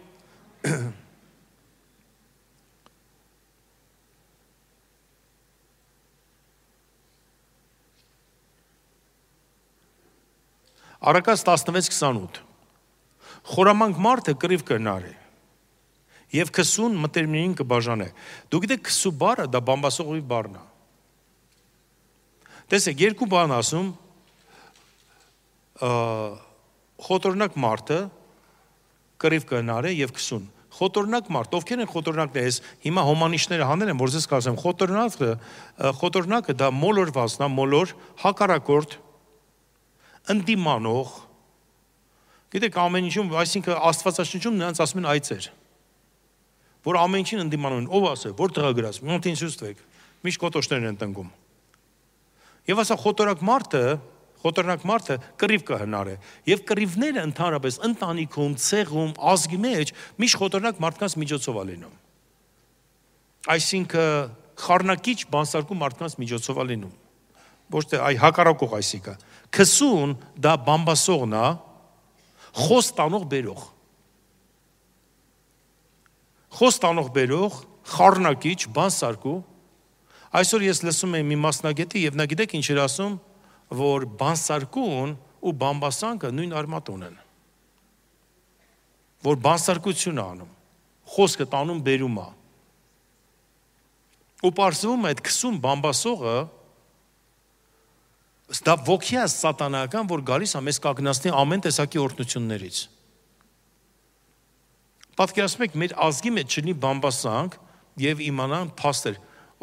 Արակած 10.99 11.45
16:28 11.47 12.43
Խորամանկ 13.49 13.99
մարդը 14.03 14.33
կռիվ 14.41 14.63
կնարի 14.67 15.13
եւ 16.35 16.51
քսուն 16.53 16.97
մտերմին 17.03 17.53
կբաժանե։ 17.61 18.07
Դուք 18.51 18.65
գիտեք 18.65 18.83
քսու 18.89 19.13
բառը 19.21 19.45
դա 19.53 19.61
բամբասողի 19.69 20.21
բառն 20.29 20.59
է։ 20.59 20.68
Տեսեք, 22.69 23.03
երկու 23.07 23.27
բան 23.33 23.55
ասում 23.59 23.89
խոտորնակ 27.09 27.59
մարդը 27.63 27.99
կռիվ 29.19 29.45
կնարե 29.49 29.93
եւ 29.95 30.15
20 30.19 30.47
խոտորնակ 30.79 31.29
մարդ, 31.33 31.55
ովքեր 31.57 31.81
են 31.83 31.89
խոտորնակները, 31.89 32.49
ես 32.49 32.59
հիմա 32.85 33.03
հոմանիշները 33.07 33.67
հանել 33.69 33.91
եմ, 33.93 34.01
որ 34.03 34.13
ես 34.15 34.27
կասեմ, 34.29 34.59
խոտորնակը, 34.61 35.31
խոտորնակը 35.99 36.55
դա 36.59 36.69
մոլորվածն 36.77 37.45
է, 37.45 37.49
մոլոր, 37.55 37.93
հակարակորդ, 38.23 38.95
ընդդիմանող։ 40.35 41.17
Գիտեք, 42.53 42.79
ամեն 42.85 43.09
ինչում, 43.09 43.33
այսինքն 43.43 43.83
Աստվածաշնչում 43.89 44.57
նրանց 44.61 44.81
ասում 44.85 45.03
են 45.03 45.09
այծեր, 45.15 45.51
որ 46.89 47.01
ամեն 47.03 47.25
ինչին 47.25 47.43
ընդդիմանում 47.49 47.83
են։ 47.83 47.91
Ո՞վ 47.99 48.09
ասել, 48.13 48.33
որ 48.39 48.55
տղա 48.57 48.71
գրած, 48.79 49.03
մոնտին 49.09 49.39
սուստվեք։ 49.43 49.85
Միշտ 50.25 50.43
կոտոշներն 50.45 50.89
են 50.89 50.99
տնգում 51.03 51.38
եւ 52.69 52.83
ասա 52.85 52.97
խոտորակ 53.03 53.43
մարդը 53.49 53.83
խոտորնակ 54.39 54.83
մարդը 54.87 55.15
կռիվ 55.39 55.63
կհնարե 55.67 56.13
եւ 56.47 56.61
կռիվները 56.69 57.23
ընդհանրապես 57.27 57.77
ընտանիքում 57.89 58.53
ցեղում 58.63 59.09
ազգի 59.31 59.59
մեջ 59.65 59.91
միշտ 60.23 60.39
խոտորնակ 60.41 60.79
մարդկանց 60.85 61.15
միջոցով 61.23 61.59
է 61.59 61.63
լինում 61.69 61.97
այսինքն 63.55 64.31
խառնակիչ 64.63 65.17
բանսարկու 65.33 65.79
մարդկանց 65.81 66.15
միջոցով 66.23 66.61
է 66.63 66.65
լինում 66.69 66.95
ոչ 67.75 67.83
թե 67.91 67.99
այ 68.05 68.15
հակառակող 68.23 68.77
այսինքն 68.79 69.27
քսուն 69.59 70.15
դա 70.39 70.53
բամբասողն 70.69 71.35
է 71.39 71.45
խոս 72.63 72.91
տանող 72.99 73.27
բերող 73.33 73.67
խոս 76.59 76.79
տանող 76.83 77.11
բերող 77.19 77.59
խառնակիչ 77.93 78.59
բանսարկու 78.75 79.37
այսօր 80.35 80.65
ես 80.67 80.83
լսում 80.85 81.15
եմ 81.19 81.31
մի 81.31 81.37
մասնագետի 81.45 82.03
եւ 82.05 82.19
նա 82.19 82.27
գիտեք 82.33 82.53
ինչ 82.59 82.65
էր 82.73 82.81
ասում 82.85 83.15
որ 83.79 84.05
բանսարկուն 84.19 85.15
ու 85.39 85.55
բամբասանքը 85.63 86.31
նույն 86.37 86.55
արմատ 86.59 86.91
ունեն 86.93 87.17
որ 89.25 89.41
բանսարկություն 89.47 90.21
անում 90.25 90.53
խոսքը 91.15 91.49
տանում 91.53 91.81
բերում 91.89 92.21
է 92.21 92.29
ու 94.39 94.53
parzվում 94.59 95.05
է 95.05 95.11
այդ 95.13 95.25
քսուն 95.29 95.61
բամբասողը 95.65 96.37
Դա 98.49 98.73
ոգի 98.81 99.17
է 99.21 99.25
սատանական, 99.29 100.07
որ 100.09 100.23
գալիս 100.25 100.55
է 100.57 100.59
մեզ 100.65 100.77
կագնացնի 100.81 101.33
ամեն 101.37 101.63
տեսակի 101.67 101.99
օրհնություններից։ 102.01 102.77
Պատկերացնում 105.19 105.65
եք, 105.67 105.75
մեր 105.83 105.93
ազգի 106.07 106.31
մեջ 106.33 106.55
չլինի 106.55 106.75
բամբասանք 106.81 107.57
եւ 108.01 108.23
իմանան 108.25 108.71
փաստեր։ 108.79 109.19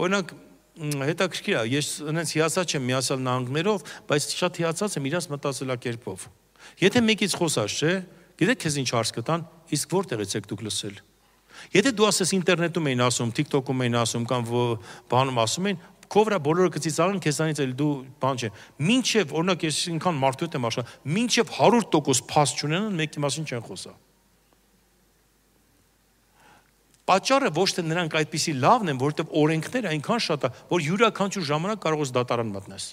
Օրինակ 0.06 0.34
հետաքրքիր 0.76 1.56
է, 1.56 1.62
ես 1.72 1.88
այնց 2.12 2.32
հիացած 2.36 2.74
եմ 2.76 2.86
միացյալ 2.90 3.20
նահանգներով, 3.24 3.84
բայց 4.10 4.26
շատ 4.36 4.60
հիացած 4.60 4.96
եմ 4.98 5.08
իրաց 5.08 5.28
մտածելակերպով։ 5.32 6.26
Եթե 6.84 7.02
մեկից 7.06 7.36
խոսած 7.40 7.76
չէ, 7.80 7.92
գիտեք 8.36 8.60
քեզ 8.66 8.76
ինչ 8.82 8.88
հարց 8.92 9.12
կտան, 9.16 9.44
իսկ 9.76 9.94
որտեղից 9.96 10.36
եք 10.36 10.48
դուք 10.52 10.64
լսել։ 10.66 10.96
Եթե 11.72 11.92
դու 11.96 12.06
ասես 12.10 12.32
ինտերնետում 12.36 12.88
էին 12.92 13.02
ասում, 13.06 13.30
TikTok-ում 13.36 13.84
էին 13.86 13.96
ասում 14.02 14.26
կամ 14.28 14.50
բանում 15.08 15.38
ասում 15.40 15.68
էին, 15.70 15.78
քո 16.12 16.24
վրա 16.28 16.38
բոլորը 16.44 16.72
կծիծաղեն, 16.76 17.22
քեզանից 17.24 17.62
էլ 17.64 17.72
դու 17.80 17.92
բան 18.22 18.42
չէ։ 18.42 18.50
Մինչև 18.86 19.32
օրինակ 19.40 19.64
ես 19.66 19.78
ինքան 19.96 20.20
մարդու 20.20 20.46
հետ 20.46 20.58
եմ 20.60 20.68
աշխատում, 20.68 21.00
մինչև 21.16 21.54
100% 21.56 22.28
փաս 22.30 22.54
չունենան, 22.60 23.00
մեկի 23.00 23.24
մասին 23.24 23.48
չեն 23.50 23.64
խոսա։ 23.66 23.94
Պատճառը 27.07 27.54
ոչ 27.54 27.70
թե 27.76 27.86
նրանք 27.86 28.20
այդպիսի 28.20 28.54
լավն 28.66 28.92
են, 28.92 29.00
որովհետև 29.02 29.34
օրենքները 29.42 29.90
այնքան 29.94 30.22
շատ 30.26 30.46
է, 30.46 30.54
որ 30.74 30.86
յուրաքանչյուր 30.90 31.50
ժամանակ 31.54 31.82
կարող 31.86 32.07
ես 32.07 32.14
դատարան 32.16 32.54
մտնես 32.57 32.86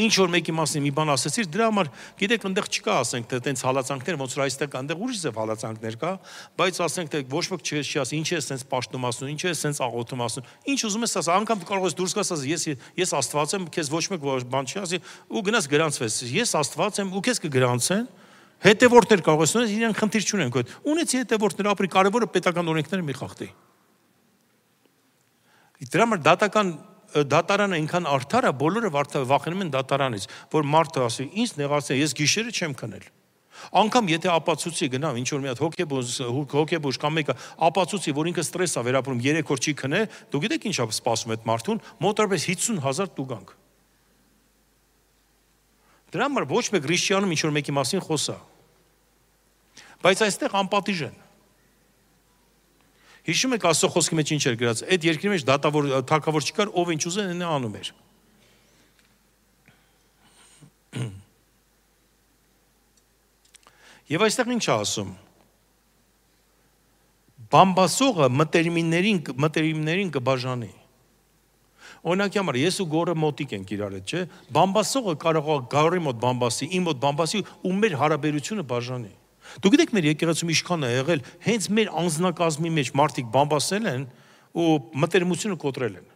ինչ 0.00 0.14
որ 0.20 0.30
մեկի 0.32 0.52
մասին 0.54 0.84
մի 0.84 0.90
բան 0.96 1.12
ասեցիր, 1.14 1.48
դրա 1.50 1.66
համար 1.70 1.88
գիտեք, 2.20 2.44
այնտեղ 2.48 2.68
չկա, 2.70 2.94
ասենք, 3.04 3.26
թե 3.30 3.40
տենց 3.46 3.62
հալածանքներ, 3.66 4.18
ոնց 4.20 4.36
որ 4.36 4.44
այստեղ 4.44 4.76
այնտեղ 4.80 5.02
ուրիշ 5.04 5.20
ձև 5.24 5.40
հալածանքներ 5.40 5.98
կա, 6.00 6.12
բայց 6.60 6.80
ասենք, 6.86 7.10
թե 7.10 7.22
ոչ 7.34 7.44
ոք 7.50 7.64
չի 7.66 8.00
ասի, 8.00 8.20
ինչ 8.20 8.28
է 8.30 8.40
սենց 8.46 8.64
պաշտում 8.70 9.06
ասում, 9.10 9.32
ինչ 9.34 9.42
է 9.50 9.54
սենց 9.60 9.82
աղոթում 9.90 10.24
ասում։ 10.30 10.48
Ինչ 10.70 10.80
ուզում 10.88 11.04
ես 11.04 11.16
ասա, 11.20 11.36
անգամ 11.40 11.64
կարող 11.68 11.90
ես 11.90 11.98
դուրս 12.00 12.16
գաս 12.20 12.32
ասես, 12.36 12.46
ես 12.50 12.64
ես 13.00 13.14
Աստված 13.20 13.54
եմ, 13.58 13.68
քեզ 13.74 13.90
ոչ 13.90 14.04
մեկ 14.14 14.26
բան 14.50 14.70
չի 14.70 14.80
ասի, 14.80 15.00
ու 15.30 15.44
գնաս 15.50 15.70
գրանցվես։ 15.74 16.18
Ես 16.30 16.54
Աստված 16.60 17.00
եմ, 17.02 17.10
ու 17.10 17.24
քեզ 17.26 17.42
կգրանցեն։ 17.44 18.08
Հետևորդներ 18.60 19.22
կարող 19.24 19.42
ես 19.46 19.54
ունես, 19.56 19.70
իրենք 19.72 20.00
խնդիր 20.00 20.24
չունեն 20.30 20.50
քո։ 20.52 20.62
Ունեցի 20.92 21.20
հետևորդներ, 21.20 21.68
ապրի 21.70 21.88
կարևորը 21.94 22.26
պետական 22.34 22.70
օրենքները 22.74 23.06
մի 23.06 23.14
խախտի։ 23.20 23.48
Դրա 25.90 26.04
համար 26.04 26.20
դատական 26.26 26.72
դատարանը 27.10 27.78
այնքան 27.80 28.08
արդար 28.10 28.46
է, 28.46 28.52
բոլորը 28.60 28.90
վախենում 29.30 29.64
են 29.64 29.70
դատարանից, 29.74 30.26
որ 30.52 30.68
մարդը 30.74 31.06
ասի, 31.06 31.24
ինձ 31.42 31.54
նեղացե, 31.58 31.96
ես 31.98 32.14
գիշերը 32.20 32.52
չեմ 32.54 32.76
քնել։ 32.80 33.08
Անկամ 33.80 34.06
եթե 34.08 34.28
ապացուցի 34.30 34.88
գնամ 34.94 35.18
ինչ 35.20 35.28
որ 35.34 35.40
մի 35.42 35.50
հատ 35.50 35.60
հոգեբուժ 35.60 36.12
հոգեբուժ 36.54 36.98
կամ 37.02 37.16
մեկը 37.18 37.34
ապացուցի, 37.66 38.14
որ 38.16 38.30
ինքը 38.30 38.44
ստրես 38.46 38.76
է 38.78 38.84
վերապրում 38.86 39.20
3 39.26 39.50
օր 39.50 39.60
չի 39.60 39.74
քնել, 39.80 40.06
դու 40.32 40.40
գիտեք 40.44 40.68
ինչա 40.70 40.86
սպասում 40.96 41.34
այդ 41.34 41.44
մարդուն, 41.50 41.82
մոտավորապես 42.00 42.46
50000 42.50 43.12
տուգանք։ 43.20 43.52
Դրա 46.10 46.26
համար 46.30 46.48
ոչ 46.50 46.64
մեկ 46.74 46.86
քրիստիանում 46.88 47.34
ինչ 47.36 47.40
որ 47.44 47.54
մեկի 47.58 47.74
մասին 47.76 48.06
խոսա։ 48.06 48.36
Բայց 50.00 50.18
այստեղ 50.26 50.50
անպատիժ 50.60 51.00
են։ 51.10 51.16
Հիշում 53.30 53.54
եք 53.58 53.64
Աստծո 53.68 53.88
խոսքի 53.94 54.16
մեջ 54.16 54.28
ինչ 54.36 54.42
էր 54.48 54.56
գրած։ 54.60 54.78
Այդ 54.88 55.02
երկրի 55.10 55.28
մեջ 55.34 55.42
դատավոր 55.50 55.84
թակավոր 56.08 56.42
չկար, 56.50 56.68
ով 56.72 56.86
ինչ 56.94 57.02
ուզեն, 57.10 57.36
նա 57.36 57.48
անում 57.56 57.74
էր։ 57.80 57.88
Եվ 64.16 64.20
այստեղ 64.26 64.46
ինչ 64.56 64.64
է 64.64 64.72
ասում։ 64.74 65.10
Բամբասողը 67.50 68.26
մտերիմներին 68.40 69.18
մտերիմներին 69.44 70.10
կբաժանի։ 70.16 70.72
Օրինակի 72.00 72.38
համար 72.40 72.56
ես 72.56 72.76
ու 72.80 72.88
գորը 72.94 73.14
մոտիկ 73.20 73.50
ենք 73.58 73.68
իրար 73.76 73.92
հետ, 73.98 74.04
չէ՞։ 74.08 74.20
Բամբասողը 74.56 75.14
կարող 75.20 75.48
է 75.52 75.56
գարի 75.74 76.00
մոտ 76.06 76.16
բամբասի, 76.24 76.64
իմ 76.78 76.82
մոտ 76.88 76.98
բամբասի 77.04 77.38
ու 77.68 77.74
մեր 77.76 77.92
հարաբերությունը 78.00 78.64
բաժանի։ 78.70 79.19
Դու 79.58 79.74
գիտեք 79.74 79.92
մեր 79.96 80.08
եկեղեցում 80.10 80.54
ինչքան 80.54 80.86
է 80.86 80.92
եղել, 80.94 81.26
հենց 81.48 81.68
մեր 81.80 81.92
անձնակազմի 82.04 82.72
մեջ 82.78 82.94
մարդիկ 83.00 83.28
բամբասել 83.34 83.90
են 83.90 84.08
ու 84.60 84.70
մտերմությունը 85.02 85.60
կոտրել 85.66 86.00
են։ 86.00 86.08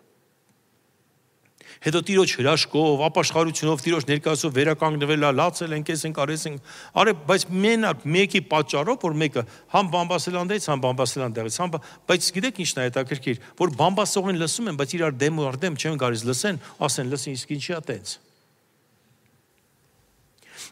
Հետո 1.84 2.00
տիրոջ 2.08 2.32
հրաշքով, 2.38 3.02
ապաշխարությունով, 3.08 3.82
տիրոջ 3.84 4.06
ներկայացով 4.08 4.52
վերականգնվելա, 4.56 5.30
լացել 5.36 5.74
ենք, 5.76 5.90
ես 5.92 6.04
ենք 6.08 6.20
արես 6.24 6.44
ենք, 6.48 6.70
արե, 7.02 7.14
բայց 7.28 7.46
մենակ 7.64 8.06
մեկի 8.14 8.42
պատճառով, 8.52 8.98
որ 9.04 9.16
մեկը 9.20 9.44
համ 9.74 9.90
բամբասել 9.92 10.38
անդերից, 10.40 10.68
համ 10.70 10.84
բամբասել 10.84 11.26
անդերից, 11.28 11.58
համ 11.60 11.74
բայց 12.08 12.28
գիտեք 12.38 12.60
ինչն 12.64 12.80
է 12.80 12.86
հետաքրքիր, 12.88 13.42
որ 13.60 13.74
բամբասողին 13.84 14.40
լսում 14.44 14.70
են, 14.72 14.78
բայց 14.80 14.94
իրար 14.96 15.18
դեմ 15.24 15.42
ու 15.44 15.48
արդեմ 15.50 15.76
չեն 15.84 16.00
գալիս 16.04 16.24
լսեն, 16.30 16.62
ասեն, 16.88 17.12
լսին, 17.12 17.36
իսկ 17.42 17.54
ինչի 17.58 17.74
է 17.74 17.82
տենց։ 17.90 18.16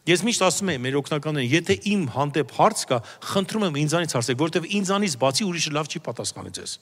Ես 0.03 0.25
միշտ 0.27 0.43
ասում 0.43 0.71
եմ 0.73 0.83
մեր 0.83 0.97
օկնականներին, 0.99 1.51
եթե 1.53 1.75
իմ 1.93 2.01
հանդեպ 2.11 2.53
հարց 2.57 2.81
կա, 2.91 2.97
խնդրում 3.33 3.67
եմ 3.69 3.77
ինձանից 3.83 4.15
հարցեք, 4.17 4.39
որովհետև 4.43 4.65
ինձանից 4.79 5.15
բացի 5.23 5.47
ուրիշը 5.47 5.73
լավ 5.77 5.91
չի 5.93 6.01
պատասխանի 6.09 6.53
ձեզ։ 6.59 6.73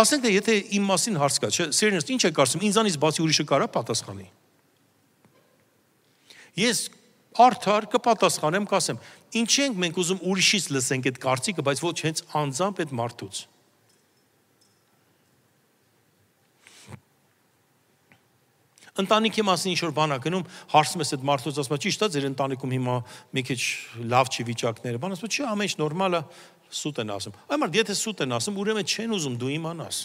Ասենք 0.00 0.26
թե 0.26 0.32
եթե 0.34 0.56
իմ 0.76 0.84
մասին 0.90 1.16
հարց 1.20 1.38
կա, 1.40 1.48
չէ, 1.50 1.66
սերնս 1.80 2.10
ինչ 2.14 2.20
է 2.28 2.30
կարծում, 2.36 2.64
ինձանից 2.68 2.98
բացի 3.00 3.24
ուրիշը 3.24 3.46
կարա 3.48 3.68
պատասխանի։ 3.80 4.26
Ես 6.60 6.82
արդար 7.40 7.88
կպատասխանեմ, 7.96 8.68
կասեմ, 8.70 9.00
ինչ 9.40 9.50
ենք 9.64 9.80
մենք 9.80 9.98
ուզում 10.04 10.22
ուրիշից 10.30 10.68
լսենք 10.76 11.08
այդ 11.10 11.18
կարծիքը, 11.24 11.64
բայց 11.70 11.82
ոչ 11.86 11.96
հենց 12.04 12.22
անձամբ 12.40 12.80
այդ 12.84 12.94
մարդուց։ 13.00 13.42
Ընտանիքի 19.00 19.42
մասին 19.46 19.72
ինչ 19.74 19.80
որ 19.84 19.92
բան 19.96 20.14
ա 20.14 20.18
գնում, 20.24 20.46
հարցում 20.70 21.02
ես 21.04 21.12
այդ 21.16 21.26
մարդուց, 21.30 21.58
ասում 21.60 21.80
ճիշտ 21.84 22.04
է, 22.04 22.08
ձեր 22.14 22.26
ընտանիքում 22.30 22.74
հիմա 22.76 22.94
մի 23.36 23.42
քիչ 23.50 23.60
լավ 24.10 24.30
չի 24.30 24.46
վիճակները, 24.50 25.00
բան 25.00 25.14
ասում, 25.16 25.30
չի, 25.30 25.44
ամեն 25.50 25.70
ինչ 25.70 25.74
նորմալ 25.80 26.18
է, 26.18 26.22
սուտ 26.80 27.00
են 27.02 27.12
ասում։ 27.16 27.38
Այ 27.50 27.60
մարդ, 27.60 27.78
եթե 27.80 27.96
սուտ 28.00 28.24
են 28.24 28.34
ասում, 28.36 28.58
ուրեմն 28.60 28.90
չեն 28.90 29.14
ուզում 29.16 29.36
դու 29.40 29.52
իմանաս։ 29.56 30.00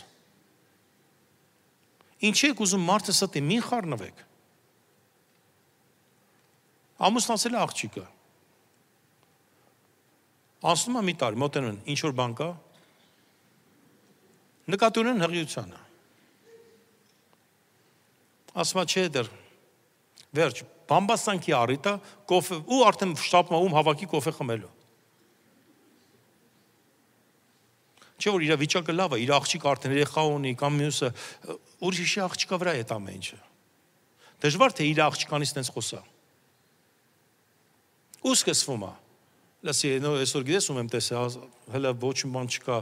Ինչ 2.26 2.38
եք 2.50 2.62
ուզում 2.66 2.86
մարդը 2.90 3.16
ստի, 3.16 3.42
մի 3.46 3.58
խառնվեք։ 3.70 4.22
Ամուսնացել 7.06 7.56
է 7.56 7.60
աղջիկը։ 7.66 8.06
Ասում 10.66 10.96
է 10.96 11.02
մի 11.06 11.16
տարի, 11.22 11.42
մոտենում, 11.44 11.82
ինչ 11.92 12.00
որ 12.06 12.14
բան 12.18 12.38
կա։ 12.40 12.48
Նկատի 14.74 15.04
ունեն 15.04 15.26
հղիությանը 15.26 15.85
ասма 18.56 18.86
չէ 18.88 19.06
դեռ 19.16 19.30
վերջ 20.36 20.64
բամբասանքի 20.90 21.54
առիթը 21.60 21.94
կոֆե 22.30 22.58
ու 22.72 22.82
արդեն 22.90 23.14
շտապում 23.26 23.66
ում 23.66 23.78
հավաքի 23.80 24.10
կոֆե 24.16 24.34
խմելու 24.40 24.74
Չէ 28.16 28.32
որ 28.32 28.44
իր 28.46 28.56
վիճակը 28.62 28.94
լավ 28.96 29.14
է, 29.16 29.18
իր 29.26 29.32
աղջիկ 29.36 29.66
արդեն 29.70 29.94
երեխա 29.96 30.22
ունի 30.32 30.52
կամ 30.56 30.78
մյուսը 30.80 31.10
ուրիշի 31.84 32.22
աղջիկա 32.24 32.60
վրա 32.62 32.76
է 32.76 32.84
այդ 32.86 32.94
ամեն 32.96 33.18
ինչը։ 33.20 33.40
Դժվար 34.46 34.76
թե 34.78 34.88
իր 34.92 35.02
աղջկանից 35.06 35.52
տենց 35.56 35.72
խոսա։ 35.76 36.00
Ու 38.26 38.36
սկսվում 38.40 38.86
է 38.88 38.92
լսի, 39.66 39.92
այսօր 40.06 40.46
գիտես 40.46 40.68
ում 40.70 40.80
եմ 40.84 40.90
տեսել, 40.94 41.38
հələ 41.74 41.92
ոչ 42.02 42.18
մի 42.26 42.32
բան 42.36 42.50
չկա, 42.54 42.80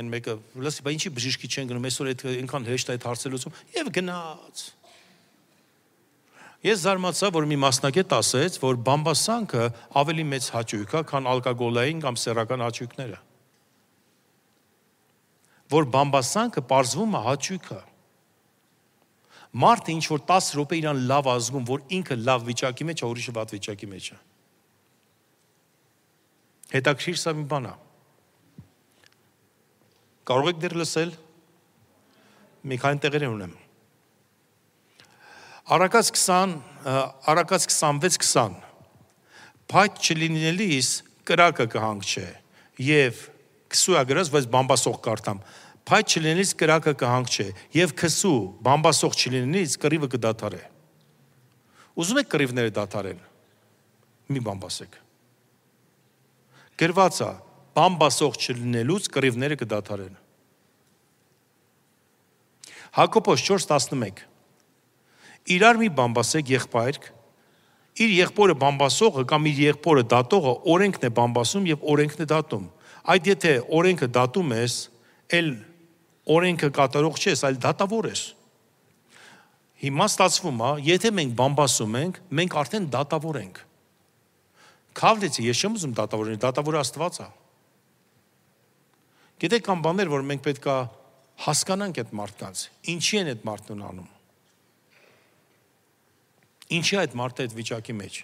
այն 0.00 0.10
մեկը, 0.12 0.34
լսի, 0.64 0.84
բայց 0.84 0.96
ինչի 0.98 1.12
բժիշկի 1.16 1.50
չեն 1.54 1.70
գնում, 1.70 1.86
այսօր 1.88 2.10
այդ 2.12 2.24
այնքան 2.34 2.66
հեշտ 2.68 2.90
է 2.90 2.94
այդ 2.94 3.06
հարցը 3.08 3.32
լուծում, 3.34 3.56
եւ 3.78 3.92
գնաց։ 3.98 4.64
Ես 6.64 6.80
զարմացա, 6.80 7.28
որ 7.36 7.46
մի 7.48 7.56
մասնակետ 7.60 8.12
ասեց, 8.16 8.54
որ 8.62 8.78
բամբասանքը 8.84 9.64
ավելի 10.00 10.24
մեծ 10.30 10.46
հաճույք 10.54 10.94
է, 10.96 11.02
քան 11.10 11.26
ալկոգոլային 11.34 11.98
կամ 12.04 12.16
սեռական 12.22 12.64
հաճույքները։ 12.64 13.18
Որ 15.74 15.88
բամբասանքը 15.92 16.64
parzվում 16.70 17.18
է 17.18 17.22
հաճույքը։ 17.28 17.80
Մարդը 19.64 19.92
ինչ 19.94 20.04
որ 20.10 20.24
10 20.28 20.48
րոպե 20.58 20.78
իրան 20.80 21.02
լավ 21.10 21.28
ազգում, 21.34 21.66
որ 21.68 21.84
ինքը 21.98 22.16
լավ 22.24 22.48
վիճակի 22.48 22.86
մեջ 22.90 23.04
է, 23.04 23.10
ուրիշը 23.12 23.34
վատ 23.36 23.54
վիճակի 23.54 23.90
մեջ 23.92 24.08
է։ 24.14 24.16
Հետաքրիր 26.72 27.18
սա 27.20 27.34
մի 27.36 27.44
բան 27.50 27.68
է։ 27.68 27.74
Կարող 30.24 30.50
եք 30.54 30.60
դեռ 30.62 30.74
լսել։ 30.80 31.10
Մի 32.64 32.78
քանի 32.80 33.02
տեղեր 33.04 33.26
ունեմ։ 33.28 33.52
Արակած 35.74 36.10
20, 36.16 36.54
Արակած 37.32 37.66
26-20 37.68 38.56
Փայտ 39.68 40.00
չլինելիս 40.04 40.88
կրակը 41.28 41.66
կհանգչե 41.72 42.24
եւ 42.84 43.20
քսուա 43.72 44.02
գրած, 44.10 44.32
բայց 44.34 44.48
բամբասող 44.54 44.98
կարդամ։ 45.06 45.40
Փայտ 45.88 46.16
չլինելիս 46.16 46.52
կրակը 46.60 46.94
կհանգչե 47.00 47.46
եւ 47.80 47.94
քսու 48.00 48.36
բամբասող 48.68 49.16
չլինելիս 49.20 49.78
կռիվը 49.84 50.10
կդադարե։ 50.16 50.62
Ուզում 52.00 52.20
եք 52.24 52.30
կռիվները 52.34 52.74
դադարել։ 52.80 53.24
Մի 54.34 54.44
բամբասեք 54.48 55.03
գրված 56.80 57.18
է 57.24 57.30
բամբասող 57.78 58.38
չլինելուց 58.44 59.08
կռիվները 59.14 59.58
կդադարեն 59.62 60.14
Հակոբոս 62.94 63.44
4:11 63.50 64.24
Իրար 65.54 65.78
մի 65.82 65.88
բամբասեք 65.98 66.50
եղբայրք 66.54 67.10
իր 68.04 68.12
եղբորը 68.14 68.54
բամբասողը 68.62 69.24
կամ 69.30 69.48
իր 69.50 69.58
եղբորը 69.64 70.04
դատողը 70.14 70.54
օրենքն 70.74 71.06
է 71.06 71.10
բամբասում 71.18 71.68
եւ 71.70 71.84
օրենքն 71.94 72.24
է 72.24 72.26
դատում 72.32 72.64
այդ 73.14 73.28
եթե 73.30 73.52
օրենքը 73.78 74.08
դատում 74.16 74.54
ես 74.56 74.76
ել 75.38 75.50
օրենքը 76.34 76.70
կատարող 76.78 77.20
չես 77.20 77.44
այլ 77.48 77.58
դատավոր 77.66 78.08
ես 78.10 78.22
հիմա 79.84 80.06
ստացվում 80.10 80.62
է 80.64 80.70
եթե 80.88 81.12
մենք 81.18 81.36
բամբասում 81.38 81.96
ենք 82.00 82.20
մենք 82.40 82.56
արդեն 82.64 82.88
դատավոր 82.94 83.38
ենք 83.42 83.60
Քավլիցը 84.94 85.44
ես 85.44 85.60
չեմ 85.64 85.78
ուզում 85.78 85.94
դատավորին, 85.98 86.42
դատավորը 86.44 86.80
Աստված 86.84 87.16
է։ 87.24 87.26
Գիտեք 89.42 89.64
կան 89.66 89.80
բաներ, 89.84 90.10
որ 90.12 90.22
մենք 90.30 90.44
պետքա 90.44 90.74
հասկանանք 91.44 91.98
այդ 92.04 92.12
մարդկանց։ 92.20 92.60
Ինչի 92.94 93.18
են 93.20 93.30
այդ 93.32 93.42
մարդուն 93.48 93.82
անում։ 93.90 94.12
Ինչի 96.78 96.94
է 96.94 97.00
այդ 97.02 97.16
մարդը 97.18 97.44
այդ 97.44 97.56
վիճակի 97.58 97.96
մեջ։ 97.98 98.20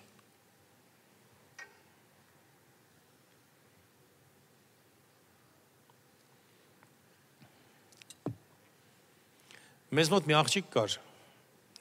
Մեզ 9.91 10.11
մոտ 10.14 10.27
մի 10.31 10.35
աղջիկ 10.39 10.66
կար։ 10.71 10.93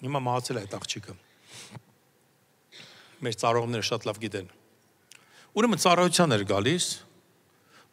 Հիմա 0.01 0.19
մահացել 0.25 0.57
է 0.57 0.61
այդ 0.65 0.71
աղջիկը։ 0.79 1.13
Մեր 3.27 3.35
ծառողները 3.43 3.85
շատ 3.85 4.07
լավ 4.09 4.21
գիտեն։ 4.23 4.49
Ուրեմն 5.57 5.81
ծառայության 5.81 6.35
էր 6.35 6.43
գալիս, 6.49 6.87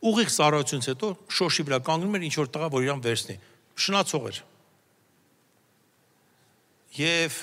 ուղիղ 0.06 0.30
ծառայությունից 0.36 0.88
հետո 0.92 1.08
շոշի 1.38 1.64
վրա 1.66 1.78
կանգնում 1.86 2.16
էր 2.18 2.26
ինչ 2.26 2.34
որ 2.36 2.50
տղա, 2.52 2.68
որ 2.74 2.86
իրան 2.86 3.04
վերցնի։ 3.06 3.36
Շնացող 3.86 4.26
էր։ 4.30 4.40
Եվ 6.96 7.38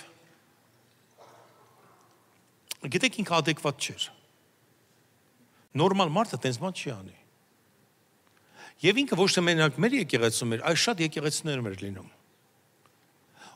գիտեք 2.94 3.20
ինքը 3.24 3.36
adekvat 3.40 3.84
չէր։ 3.84 4.08
Նորմալ 5.82 6.12
մարդը 6.14 6.40
տենց 6.44 6.60
բան 6.62 6.76
չի 6.78 6.94
անի։ 6.94 7.16
Եվ 8.84 9.00
ինքը 9.04 9.18
ոչ 9.18 9.30
թե 9.34 9.44
մենակ 9.48 9.80
մեր 9.80 9.96
եկեղեցում 10.04 10.54
էր, 10.54 10.64
այլ 10.68 10.78
շատ 10.84 11.02
եկեղեցիներում 11.08 11.70
էր 11.70 11.78
լինում։ 11.84 12.10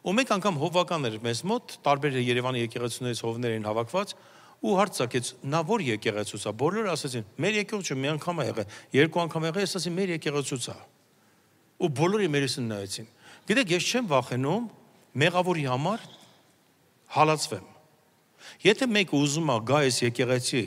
Ու 0.08 0.14
մեկ 0.18 0.30
անգամ 0.38 0.60
հովական 0.62 1.10
էր 1.10 1.18
մեզ 1.26 1.40
մոտ, 1.52 1.74
տարբեր 1.84 2.20
Երևանի 2.24 2.62
եկեղեցիներից 2.64 3.22
հովներ 3.28 3.56
էին 3.58 3.68
հավաքված, 3.68 4.14
ու 4.64 4.76
հարցակեց, 4.78 5.30
նա 5.48 5.60
որ 5.68 5.84
եկեղեցուց 5.88 6.46
է։ 6.50 6.54
Բոլորը 6.58 6.92
ասացին, 6.94 7.26
մեր 7.44 7.58
եկեղեցու 7.62 7.98
մի 7.98 8.10
անգամ 8.16 8.42
է 8.42 8.46
եղել, 8.48 8.72
երկու 8.98 9.22
անգամ 9.24 9.48
եղել, 9.48 9.66
ես 9.68 9.76
ասացի 9.78 9.94
մեր 9.98 10.14
եկեղեցուց 10.18 10.68
է։ 10.68 10.78
Ու 11.78 11.90
բոլորը 11.98 12.30
մերեսին 12.34 12.70
նայեցին։ 12.74 13.10
Գիտեք, 13.48 13.74
ես 13.78 13.88
չեմ 13.88 14.08
վախենում 14.12 14.66
մեղավորի 15.18 15.66
համար 15.68 16.08
հալածվեմ։ 17.18 17.68
Եթե 18.66 18.88
մեկը 18.98 19.18
ուզում 19.18 19.52
է 19.54 19.58
գա 19.68 19.80
այս 19.88 20.00
եկեղեցի 20.08 20.64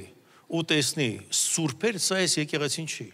ու 0.51 0.63
տեսնի 0.71 1.11
սուրբեր, 1.41 1.99
սա 2.01 2.21
այս 2.21 2.37
եկեղեցին 2.41 2.89
չի։ 2.91 3.09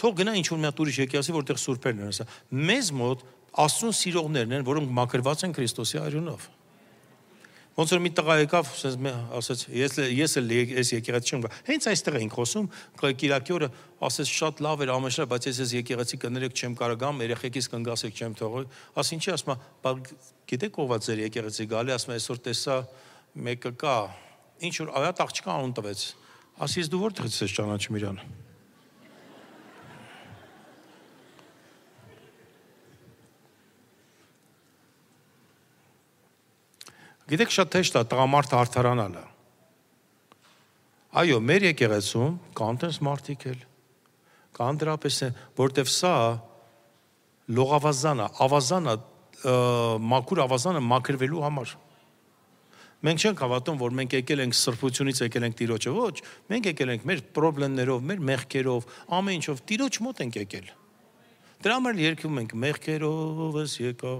Թող 0.00 0.14
գնա 0.20 0.32
ինչ 0.40 0.46
որ 0.50 0.60
մի 0.60 0.66
հատ 0.70 0.80
ուրիշ 0.80 0.98
եկեղեցի, 1.00 1.34
որտեղ 1.36 1.60
սուրբերն 1.60 2.00
են, 2.00 2.10
ասա։ 2.10 2.26
Մեզ 2.70 2.90
մոտ 3.00 3.24
Աստծուն 3.50 3.94
սիրողներն 3.98 4.56
են, 4.60 4.64
որոնք 4.66 4.90
մաքրված 4.94 5.44
են 5.48 5.54
Քրիստոսի 5.56 5.98
արյունով։ 6.00 6.44
Ոնց 7.80 7.92
որ 7.94 8.00
մի 8.04 8.10
տղա 8.12 8.34
եկավ, 8.42 8.70
ասաց, 9.40 9.60
ես 9.72 9.94
ես 10.12 10.34
էլ 10.36 10.50
ես 10.52 10.90
եկեղեցի 10.98 11.30
չեմ 11.30 11.44
գա։ 11.46 11.50
Հենց 11.70 11.86
այստեղ 11.90 12.18
էինք 12.20 12.34
խոսում, 12.36 12.66
Կիրակի 13.00 13.54
օրը 13.56 13.68
ասաց 14.04 14.32
շատ 14.36 14.60
լավ 14.66 14.82
էր 14.84 14.92
ամեշա, 14.96 15.26
բայց 15.30 15.48
ես 15.48 15.60
ես 15.64 15.72
եկեղեցի 15.78 16.20
կներեք 16.20 16.60
չեմ 16.60 16.74
կարող 16.76 17.00
գամ, 17.00 17.22
երեխեքիս 17.24 17.70
կնգասեք 17.72 18.20
չեմ 18.20 18.36
թողի։ 18.36 18.66
Աս 19.00 19.12
ինչի 19.16 19.32
ասма, 19.32 19.56
գիտեք 20.50 20.80
ով 20.84 20.92
է 20.92 21.00
ձեր 21.08 21.24
եկեղեցի 21.24 21.68
գալի, 21.72 21.96
ասում 21.96 22.14
այսօր 22.20 22.44
տեսա 22.50 22.76
մեկը 23.48 23.74
կա, 23.80 23.96
ինչ 24.68 24.76
որ 24.84 24.94
այատ 25.00 25.24
աղջկա 25.24 25.56
անուն 25.56 25.74
տվեց։ 25.80 26.06
Ասից 26.60 26.92
դու 26.92 27.02
որտեղից 27.06 27.42
ես 27.46 27.56
ճանաչում 27.56 28.00
իրան։ 28.02 28.24
Գիտեք 37.30 37.52
շատ 37.54 37.74
հեշտ 37.78 37.96
է 38.00 38.00
տղամարդը 38.10 38.56
հարթարանալը։ 38.58 39.20
Այո, 41.20 41.36
մեր 41.46 41.66
եկեղեցում 41.70 42.32
կան 42.58 42.80
տես 42.82 42.98
մարդիկ 43.06 43.44
էլ։ 43.50 43.60
Կան 44.58 44.80
դրապես 44.80 45.18
որտեվ 45.60 45.92
սա 45.94 46.14
լողավազանը, 47.54 48.26
ավազանը, 48.46 48.96
մաքուր 50.10 50.42
ավազանը 50.46 50.82
մաքրվելու 50.90 51.44
համար։ 51.46 51.76
Մենք 53.00 53.22
չենք 53.24 53.42
հավատում, 53.46 53.78
որ 53.80 53.94
մենք 53.96 54.14
եկել 54.18 54.42
ենք 54.44 54.56
սրբությունից 54.58 55.20
եկել 55.24 55.46
ենք 55.46 55.56
Տիրոջը, 55.60 55.92
ոչ, 55.96 56.16
մենք 56.50 56.66
եկել 56.70 56.92
ենք 56.94 57.06
մեր 57.08 57.22
խնդիրներով, 57.38 58.02
մեր 58.10 58.24
մեղքերով, 58.30 58.88
ամեն 59.16 59.38
ինչով 59.40 59.62
Տիրոջ 59.70 59.98
մոտ 60.04 60.20
ենք 60.26 60.38
եկել։ 60.40 60.68
Դրա 61.64 61.78
համար 61.78 62.02
երկում 62.04 62.42
ենք 62.42 62.52
մեղքերովս 62.60 63.78
եկա 63.80 64.12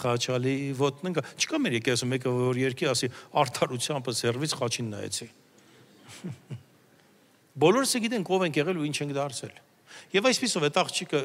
խաչալի 0.00 0.54
ոտննգա 0.78 1.22
չկա 1.40 1.60
մեր 1.64 1.76
եկեղեցու 1.78 2.08
մեկը 2.10 2.32
որ 2.36 2.60
երկի 2.60 2.88
ասի 2.90 3.10
արդարությամբ 3.42 4.10
սերվից 4.20 4.54
խաչին 4.60 4.88
նայեցի 4.94 5.28
բոլորս 7.64 7.94
գիտենք 8.06 8.32
ով 8.36 8.46
ենք 8.46 8.60
եղել 8.60 8.80
ու 8.80 8.88
ինչ 8.90 8.96
ենք 9.00 9.14
դարձել 9.18 9.54
եւ 10.16 10.30
այսպեսով 10.30 10.66
այդ 10.70 10.80
աղջիկը 10.84 11.22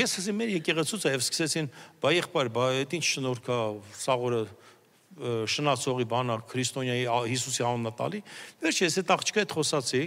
ես 0.00 0.16
ասի 0.20 0.34
մեր 0.34 0.52
եկեղեցուց 0.58 1.04
է 1.04 1.14
եւ 1.14 1.24
սկսեցին 1.24 1.70
բայ 2.02 2.12
եղբայր 2.18 2.50
բայ 2.54 2.66
այդ 2.80 2.96
ինչ 2.98 3.04
շնորհքա 3.14 3.58
սաղորը 4.04 4.42
շնացողի 5.54 6.06
բանա 6.10 6.36
քրիստոնյայի 6.50 7.04
Հիսուսի 7.30 7.62
անունը 7.68 7.92
տալի 8.00 8.20
վերջի 8.64 8.84
ես 8.88 8.96
այդ 9.04 9.12
աղջիկը 9.14 9.44
հետ 9.44 9.54
խոսացի 9.54 10.02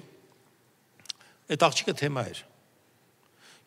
այդ 1.55 1.65
աղջիկը 1.67 1.95
թեմա 2.01 2.23
էր 2.27 2.41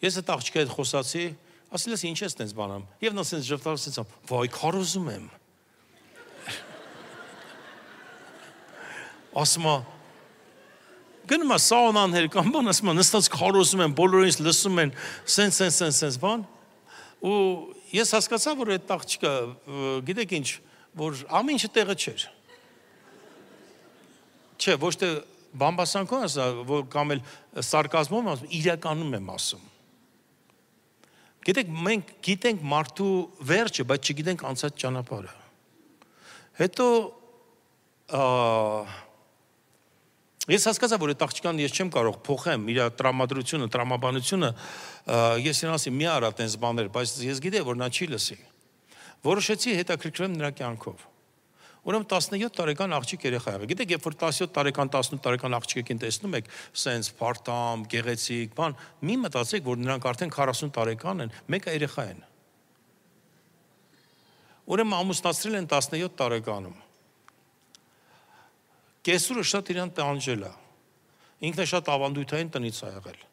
Ես 0.01 0.17
այդ 0.23 0.31
աղջիկի 0.33 0.61
հետ 0.63 0.71
խոսացի, 0.73 1.25
ասել 1.71 1.95
ես 1.95 2.05
ինչ 2.11 2.19
ես 2.25 2.37
տենց 2.41 2.55
բանամ։ 2.59 2.85
Եվ 3.05 3.17
նա 3.17 3.25
ասենց 3.27 3.49
ժպտալ 3.51 3.79
ասեցամ, 3.79 4.13
վայ, 4.31 4.47
քարոզում 4.57 5.11
եմ։ 5.15 5.27
Ասма 9.41 9.75
գնում 11.31 11.55
է 11.55 11.59
սաունան 11.63 12.17
հեր 12.17 12.27
կամ 12.35 12.49
բան 12.57 12.73
ասում 12.73 12.91
նստած 12.99 13.29
քարոզում 13.37 13.85
եմ, 13.87 13.95
բոլորը 14.01 14.31
ինձ 14.31 14.41
լսում 14.43 14.81
են, 14.83 14.93
սենց 15.31 15.59
սենց 15.61 15.77
սենց 15.79 16.01
սենց 16.01 16.19
բան։ 16.25 16.43
Ու 17.31 17.39
ես 17.95 18.15
հասկացա, 18.17 18.55
որ 18.59 18.73
այդ 18.75 18.93
աղջիկը, 18.97 19.33
գիտեք 20.11 20.35
ինչ, 20.41 20.49
որ 20.99 21.23
ամեն 21.39 21.61
ինչը 21.61 21.71
տեղը 21.77 21.97
չէր։ 22.01 22.25
Չէ, 24.61 24.77
ոչ 24.83 24.95
թե 25.01 25.11
բամբասանքով 25.61 26.25
ասա, 26.27 26.47
որ 26.67 26.89
կամ 26.91 27.15
էլ 27.15 27.23
սարկազմով 27.71 28.33
ասում, 28.35 28.51
իրականում 28.59 29.15
եմ 29.21 29.31
ասում։ 29.37 29.70
Գիտեք, 31.47 31.71
մենք 31.89 32.11
գիտենք 32.27 32.65
մարդու 32.71 33.13
վերջը, 33.49 33.85
բայց 33.89 34.11
չգիտենք 34.11 34.43
անցած 34.51 34.75
ճանապարհը։ 34.83 35.35
Հետո 36.61 36.87
ես 40.51 40.67
հասկացա, 40.69 40.99
որ 41.01 41.15
այդ 41.15 41.25
աղջկան 41.27 41.63
ես 41.65 41.77
չեմ 41.81 41.93
կարող 41.97 42.19
փոխեմ 42.27 42.69
իր 42.75 42.81
տրամադրությունը, 43.01 43.69
տրամաբանությունը, 43.73 44.51
ես 45.47 45.63
իրան 45.65 45.77
ասի 45.79 45.95
մի 45.97 46.09
արա 46.13 46.31
տես 46.41 46.57
բաներ, 46.61 46.91
բայց 46.93 47.15
ես 47.25 47.43
գիտեի, 47.47 47.67
որ 47.71 47.81
նա 47.81 47.89
չի 47.89 48.11
լսի։ 48.11 48.39
Որոշեցի 49.31 49.77
հետաքրքրեմ 49.81 50.37
նրա 50.41 50.51
կյանքով։ 50.61 51.10
Ուրեմն 51.81 52.07
17 52.11 52.51
տարեկան 52.59 52.95
աղջիկ 52.99 53.23
երեխա 53.25 53.53
եղա։ 53.55 53.69
Գիտեք, 53.71 53.93
երբ 53.95 54.05
որ 54.05 54.17
17 54.21 54.51
տարեկան, 54.57 54.91
18 54.93 55.23
տարեկան 55.25 55.57
աղջիկին 55.57 56.01
տեսնում 56.03 56.35
եք, 56.37 56.51
սենց 56.83 57.09
փարտամ, 57.21 57.85
գեղեցիկ, 57.95 58.53
բան, 58.59 58.77
մի 59.09 59.17
մտածեք, 59.23 59.65
որ 59.65 59.81
նրանք 59.81 60.09
արդեն 60.11 60.35
40 60.37 60.75
տարեկան 60.77 61.25
են, 61.25 61.33
մեկը 61.55 61.77
երեխա 61.79 62.05
են։ 62.11 62.21
Ուրեմն 64.71 64.99
ամուսնացրել 65.01 65.59
են 65.63 65.71
17 65.73 66.13
տարեկանում։ 66.21 66.77
Կեսուրը 69.09 69.49
շատ 69.55 69.73
իրան 69.73 69.97
տանջել 69.97 70.47
է։ 70.51 70.55
Ինքն 71.49 71.65
է 71.65 71.69
շատ 71.73 71.93
ավանդույթային 71.97 72.55
տնից 72.61 72.85
ա 72.85 72.95
եղել 73.01 73.30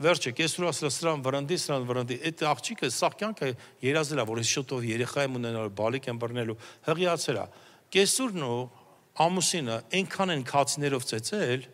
վերջը 0.00 0.32
կեսրու 0.38 0.68
ասել 0.70 0.90
սրան 0.94 1.22
վրանդի, 1.24 1.56
սրան 1.60 1.86
վրանդի։ 1.88 2.16
Այդ 2.30 2.42
աղջիկը 2.50 2.88
սա 2.94 3.08
կյանքը 3.20 3.48
երազել 3.84 4.20
է, 4.22 4.24
որ 4.30 4.40
ես 4.40 4.52
շուտով 4.54 4.86
երեխա 4.88 5.24
եմ 5.26 5.36
ունենալ, 5.40 5.72
բալիկ 5.76 6.08
եմ 6.10 6.20
բռնելու, 6.20 6.56
հղիացել 6.88 7.40
է։ 7.40 7.44
Կեսուրն 7.96 8.44
ու 8.48 8.60
ամուսինը 9.20 9.76
այնքան 10.00 10.32
են 10.36 10.44
քացիներով 10.50 11.06
ծեծել, 11.10 11.66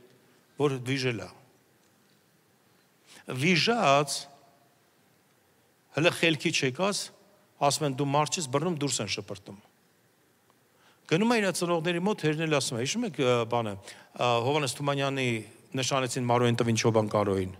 որ 0.58 0.76
վիժել 0.90 1.20
է։ 1.22 1.28
Վիժած 3.46 4.16
հələ 5.96 6.12
խելքի 6.16 6.52
չեկած, 6.56 7.02
ասում 7.66 7.86
են 7.86 7.96
դու 8.00 8.08
մարդ 8.10 8.40
ես 8.42 8.48
բռնում 8.52 8.80
դուրս 8.82 8.98
են 9.06 9.12
շպրտում։ 9.16 9.60
Գնում 11.06 11.32
է 11.32 11.36
իր 11.38 11.46
ծնողների 11.56 12.02
մոտ 12.02 12.24
հերնել 12.26 12.56
ասում 12.58 12.76
է, 12.76 12.82
հիշում 12.82 13.06
եք 13.06 13.20
բանը 13.52 13.74
Հովանես 14.46 14.74
Թումանյանի 14.80 15.28
նշանեցին 15.78 16.26
Մարոյին 16.26 16.58
տվին 16.60 16.80
Չոբան 16.82 17.10
Կարոյին 17.14 17.54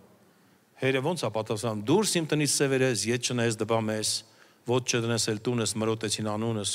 Հերը 0.77 1.01
ոնց 1.07 1.22
է 1.24 1.29
պատասխանում. 1.33 1.83
դուրս 1.89 2.11
իմ 2.20 2.27
տնից 2.29 2.53
սևերես, 2.53 3.05
ետ 3.09 3.29
չնայես 3.33 3.55
դպամ 3.62 3.87
ես, 3.97 4.11
ոտ 4.68 4.83
չդնես 4.93 5.24
էլ 5.33 5.39
տունս, 5.47 5.72
մրոտեցին 5.81 6.29
անունս։ 6.37 6.70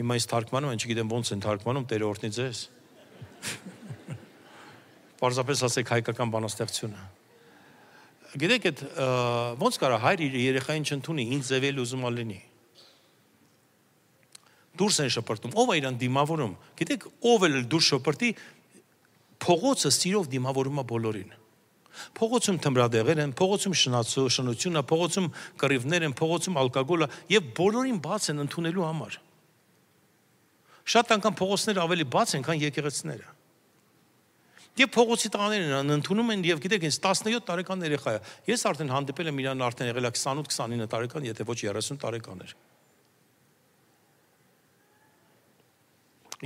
Հիմա 0.00 0.16
ինձ 0.18 0.26
թարգմանում 0.30 0.72
են, 0.74 0.80
չգիտեմ 0.82 1.12
ոնց 1.14 1.26
են 1.30 1.42
թարգմանում, 1.46 1.84
Տերը 1.90 2.06
օրհնի 2.10 2.30
ձեզ։ 2.34 2.58
Պարզապես 5.20 5.62
ասեք 5.70 5.92
հայկական 5.94 6.32
բանաստեղծությունը։ 6.34 7.02
Գիտեք, 8.40 8.66
այդ 8.70 8.82
ոնց 9.60 9.78
կարա 9.78 9.98
հայր 10.00 10.20
իր 10.26 10.34
երեխային 10.40 10.86
չընդունի, 10.90 11.24
ինձ 11.38 11.50
ձևել 11.50 11.82
ուզում 11.84 12.06
ալինի։ 12.10 12.40
դուրս 14.80 14.96
են 15.04 15.10
շփրտում, 15.12 15.54
ով 15.60 15.70
է 15.70 15.76
իրան 15.80 15.96
դիմավորում։ 16.00 16.52
Գիտեք, 16.80 17.02
ով 17.30 17.46
էլ 17.50 17.56
դուրս 17.74 17.88
շփրտի, 17.90 18.30
փողոցը 19.44 19.90
սիրով 19.98 20.30
դիմավորում 20.32 20.80
է 20.80 20.84
բոլորին։ 20.90 21.39
Փողոցում 22.16 22.58
թմրադեղեր 22.64 23.20
են, 23.24 23.32
փողոցում 23.38 23.74
շնացու, 23.80 24.24
շնությունը, 24.36 24.82
փողոցում 24.90 25.26
կռիվներ 25.60 26.06
են, 26.08 26.14
փողոցում 26.20 26.58
ալկոգոլը 26.60 27.08
եւ 27.34 27.50
բոլորին 27.58 27.98
բաց 28.04 28.28
են 28.32 28.44
ընդունելու 28.44 28.86
համար։ 28.86 29.18
Շատ 30.90 31.14
անգամ 31.16 31.36
փողոցները 31.40 31.82
ավելի 31.84 32.06
բաց 32.14 32.34
են, 32.36 32.46
քան 32.46 32.62
եկեղեցիները։ 32.64 33.28
Եվ 34.80 34.90
փողոցի 34.94 35.28
տղաներն 35.34 35.72
են 35.80 35.94
ընդունում 35.98 36.30
են 36.30 36.44
եւ 36.46 36.60
գիտեք, 36.64 36.84
ինձ 36.88 36.98
17 37.04 37.42
տարեկան 37.50 37.82
երեխա 37.90 38.12
է։ 38.16 38.20
Ես 38.48 38.62
արդեն 38.70 38.92
հանդիպել 38.94 39.30
եմ 39.30 39.40
իրան 39.42 39.64
արդեն 39.66 39.90
եղել 39.90 40.08
է 40.08 40.12
28-29 40.14 40.88
տարեկան, 40.94 41.26
եթե 41.26 41.46
ոչ 41.50 41.58
30 41.66 42.00
տարեկան 42.00 42.44
էր։ 42.46 42.54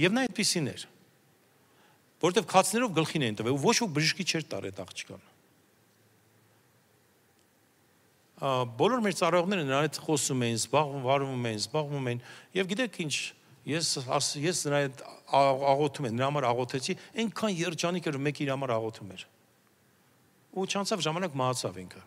Եվ 0.04 0.16
նա 0.16 0.24
այդպեսին 0.24 0.72
էր 0.72 0.86
որովհետև 2.24 2.48
քացներով 2.48 2.92
գլխին 2.96 3.24
էին 3.26 3.38
տվել, 3.40 3.56
ոչ 3.60 3.74
ոք 3.84 3.90
բժշկի 3.98 4.24
չէր 4.24 4.44
տար 4.48 4.66
այդ 4.70 4.78
աղջկան։ 4.84 5.24
Բոլոր 8.34 9.02
մեր 9.04 9.16
ծառայողները 9.20 9.64
նրան 9.68 9.84
հետ 9.86 9.98
խոսում 10.04 10.40
էին, 10.44 10.56
զբաղվում, 10.58 11.04
վարվում 11.04 11.44
էին, 11.48 11.60
զբաղվում 11.64 12.08
էին, 12.10 12.22
եւ 12.58 12.70
գիտեք 12.72 12.98
ինչ, 13.04 13.14
ես 13.70 13.90
ես 14.42 14.62
նրա 14.66 14.80
հետ 14.84 15.04
աղոթում 15.38 16.08
եմ, 16.10 16.16
նրա 16.18 16.30
համար 16.30 16.48
աղոթեցի, 16.50 16.96
այնքան 17.24 17.54
երջանիկ 17.60 18.08
էր, 18.10 18.18
մեկ 18.26 18.42
իր 18.44 18.50
համար 18.54 18.74
աղոթում 18.74 19.14
էր։ 19.14 19.24
Ու 20.54 20.66
չանցավ 20.74 21.04
ժամանակ 21.06 21.38
մահացավ 21.40 21.78
ինքը։ 21.84 22.02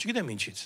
Չգիտեմ 0.00 0.32
ինչից 0.34 0.64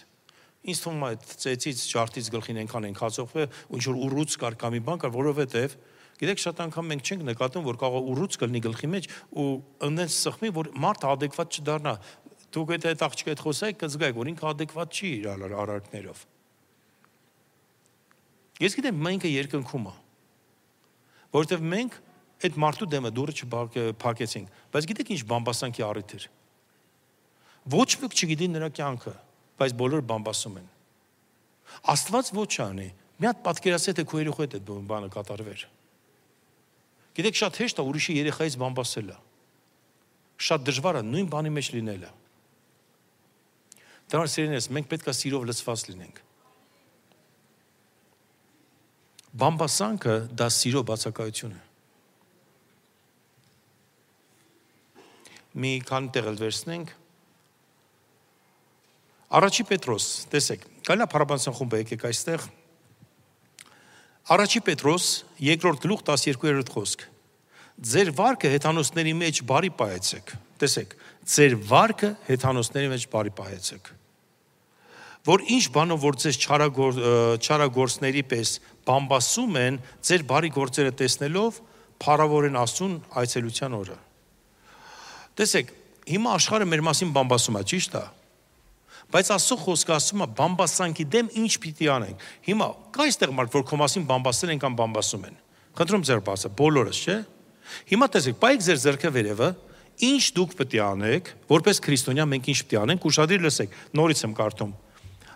ինձ 0.68 0.80
թվում 0.82 1.04
է 1.06 1.10
ծեծից 1.42 1.82
ջարդից 1.92 2.28
գլխին 2.34 2.58
այնքան 2.64 2.86
են 2.88 2.96
քացողվել 2.98 3.46
ինչ 3.78 3.84
որ 3.88 3.98
ուռուց 4.08 4.34
կար 4.42 4.56
կամ 4.58 4.74
մի 4.74 4.80
բան 4.88 5.02
կար 5.04 5.12
որովհետև 5.14 5.76
Գիտեք, 6.18 6.40
շատ 6.42 6.60
անգամ 6.64 6.88
մենք 6.90 7.04
չենք 7.06 7.20
նկատում, 7.28 7.66
որ 7.68 7.76
կարող 7.78 8.06
ուռուց 8.10 8.36
կլինի 8.42 8.60
գլխի 8.64 8.88
մեջ 8.90 9.04
ու 9.38 9.44
ընդենց 9.86 10.16
սխմի, 10.18 10.48
որ 10.56 10.70
մարդը 10.82 11.10
adekvat 11.14 11.58
չդառնա։ 11.60 11.92
Դուք 12.54 12.74
այդ 12.74 12.86
այդ 12.88 13.04
աղջիկը 13.04 13.32
հետ 13.32 13.42
խոսայք, 13.44 13.78
կզգայք, 13.82 14.18
որ 14.18 14.30
ինքը 14.32 14.46
adekvat 14.48 14.98
չի 14.98 15.08
իր 15.18 15.26
արարքներով։ 15.58 16.20
Ես 18.58 18.76
գիտեմ, 18.78 19.02
մենքը 19.04 19.32
երկնքում 19.34 19.88
է։ 19.88 19.94
Որովհետև 21.36 21.66
մենք 21.74 21.98
այդ 22.48 22.58
մարդու 22.62 22.88
դեմը 22.94 23.10
դուրը 23.18 23.34
չփակեցինք, 23.38 24.56
բայց 24.72 24.88
գիտեք 24.88 25.12
ինչ 25.14 25.20
բամբասանքի 25.28 25.84
առիթ 25.88 26.14
էր։ 26.18 26.26
Ոչ 27.74 27.90
ոք 28.00 28.16
չգիտի 28.16 28.48
նրա 28.54 28.68
կյանքը, 28.78 29.14
բայց 29.60 29.74
բոլոր 29.78 30.04
բամբասում 30.08 30.58
են։ 30.58 30.68
Աստված 31.92 32.30
ոչ 32.38 32.52
անի։ 32.64 32.88
Մի 33.18 33.28
հատ 33.28 33.42
պատկերացրեք 33.44 33.98
թե 33.98 34.04
քո 34.08 34.20
երեխու 34.22 34.44
հետ 34.44 34.54
այդ 34.58 34.70
բանը 34.88 35.08
կատարվեր։ 35.14 35.64
Գիտեք, 37.18 37.38
շատ 37.38 37.58
հեշտ 37.58 37.80
է 37.82 37.84
ուրիշի 37.88 38.14
երեխայից 38.18 38.56
բամբասելը։ 38.62 39.16
Շատ 40.48 40.66
դժվար 40.68 40.98
է 40.98 41.02
նույն 41.08 41.30
բանի 41.34 41.50
մեջ 41.58 41.70
լինելը։ 41.74 42.10
Դրանց 44.08 44.34
սերենես, 44.34 44.68
մենք 44.72 44.90
պետք 44.92 45.08
է 45.10 45.14
սիրով 45.18 45.46
լցված 45.48 45.84
լինենք։ 45.88 46.20
Բամբասանքը 49.38 50.14
դա 50.38 50.48
սիրո 50.58 50.84
բացակայություն 50.88 51.56
է։ 51.58 51.64
Մի 55.58 55.72
քանի 55.88 56.14
տեղ 56.14 56.30
էլ 56.32 56.40
վերցնենք։ 56.40 56.94
Առաջի 59.38 59.64
Պետրոս, 59.68 60.06
տեսեք, 60.32 60.64
գալա 60.88 61.06
փարաբանության 61.12 61.56
խումբը 61.58 61.80
եկեք 61.82 62.08
այստեղ 62.08 62.48
Առաջի 64.28 64.60
Պետրոս, 64.60 65.04
երկրորդ 65.40 65.84
գլուխ 65.84 66.00
12-րդ 66.04 66.72
խոսք։ 66.74 67.04
Ձեր 67.88 68.10
վարկը 68.18 68.50
հեթանոսների 68.52 69.14
մեջ 69.22 69.40
բարի 69.48 69.70
պահեցեք։ 69.78 70.32
Տեսեք, 70.60 70.92
ձեր 71.32 71.56
վարկը 71.70 72.10
հեթանոսների 72.26 72.90
մեջ 72.92 73.06
բարի 73.14 73.32
պահեցեք։ 73.38 73.88
Որ 75.26 75.42
ինչ 75.50 75.64
բանով 75.74 76.04
որ 76.04 76.16
ձեզ 76.22 76.36
չարագոր 76.44 77.00
չարագործների 77.42 78.22
պես 78.30 78.52
բամբասում 78.86 79.56
են, 79.60 79.78
ձեր 80.08 80.22
բարի 80.28 80.50
գործերը 80.54 80.92
տեսնելով 81.00 81.58
փառավորեն 81.98 82.58
Աստուն 82.62 82.94
այցելության 83.18 83.74
օրը։ 83.78 83.96
Տեսեք, 85.38 85.72
հիմա 86.08 86.36
աշխարհը 86.38 86.68
մեր 86.70 86.84
մասին 86.88 87.12
բամբասում 87.18 87.58
է, 87.58 87.62
ճիշտ 87.72 87.98
է։ 87.98 88.04
Բայց 89.08 89.30
Աստծո 89.34 89.56
խոսքը 89.64 89.94
ասում 89.98 90.22
է 90.24 90.28
բամբասանքի 90.38 91.04
դեմ 91.12 91.28
ինչ 91.42 91.52
պիտի 91.64 91.86
անենք։ 91.94 92.24
Հիմա 92.48 92.66
կա 92.94 93.04
այստեղ 93.08 93.30
մարդ, 93.38 93.54
որ 93.56 93.62
քո 93.68 93.78
մասին 93.82 94.04
բամբասել 94.08 94.52
են 94.52 94.60
կամ 94.64 94.76
բամբասում 94.78 95.24
են։ 95.28 95.38
Խնդրում 95.78 96.04
ձեր 96.08 96.20
բացը, 96.28 96.50
բոլորս, 96.58 97.00
չէ՞։ 97.08 97.16
Հիմա 97.88 98.08
տեսեք, 98.18 98.36
բայք 98.42 98.66
ձեր 98.68 98.78
ձեռքը 98.84 99.12
վերևը, 99.16 99.48
ինչ 100.08 100.24
դուք 100.36 100.52
պետք 100.58 100.76
է 100.76 100.82
անեք, 100.88 101.32
որպես 101.48 101.80
քրիստոնյա 101.88 102.26
մենք 102.28 102.50
ինչ 102.52 102.58
պետք 102.68 102.76
է 102.76 102.80
անենք, 102.82 103.08
ուշադիր 103.08 103.44
լսեք։ 103.48 103.78
Նորից 103.98 104.22
եմ 104.28 104.36
կարդում 104.38 104.72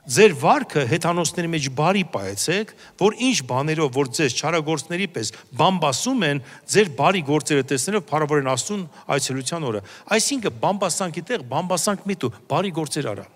ձեր 0.03 0.33
վարկը 0.35 0.83
հեթանոսների 0.91 1.51
մեջ 1.53 1.67
բարի 1.79 2.03
պայեցեք, 2.11 2.73
որ 2.99 3.19
ինչ 3.23 3.37
բաներով, 3.47 3.93
որ 3.95 4.09
ձեզ 4.19 4.35
չարագործների 4.43 5.07
պես 5.15 5.31
բամբասում 5.61 6.25
են, 6.27 6.41
ձեր 6.75 6.91
բարի 6.99 7.23
գործերը 7.29 7.67
տեսնելով 7.71 8.09
փառավորեն 8.11 8.51
Աստուն 8.51 8.83
այցելության 9.15 9.69
օրը։ 9.71 9.85
Այսինքն 10.19 10.59
բամբասանքի 10.65 11.23
տեղ 11.31 11.47
բամբասանք 11.53 12.03
մի 12.11 12.19
դու 12.19 12.33
բարի 12.51 12.75
գործեր 12.83 13.09
արա 13.13 13.29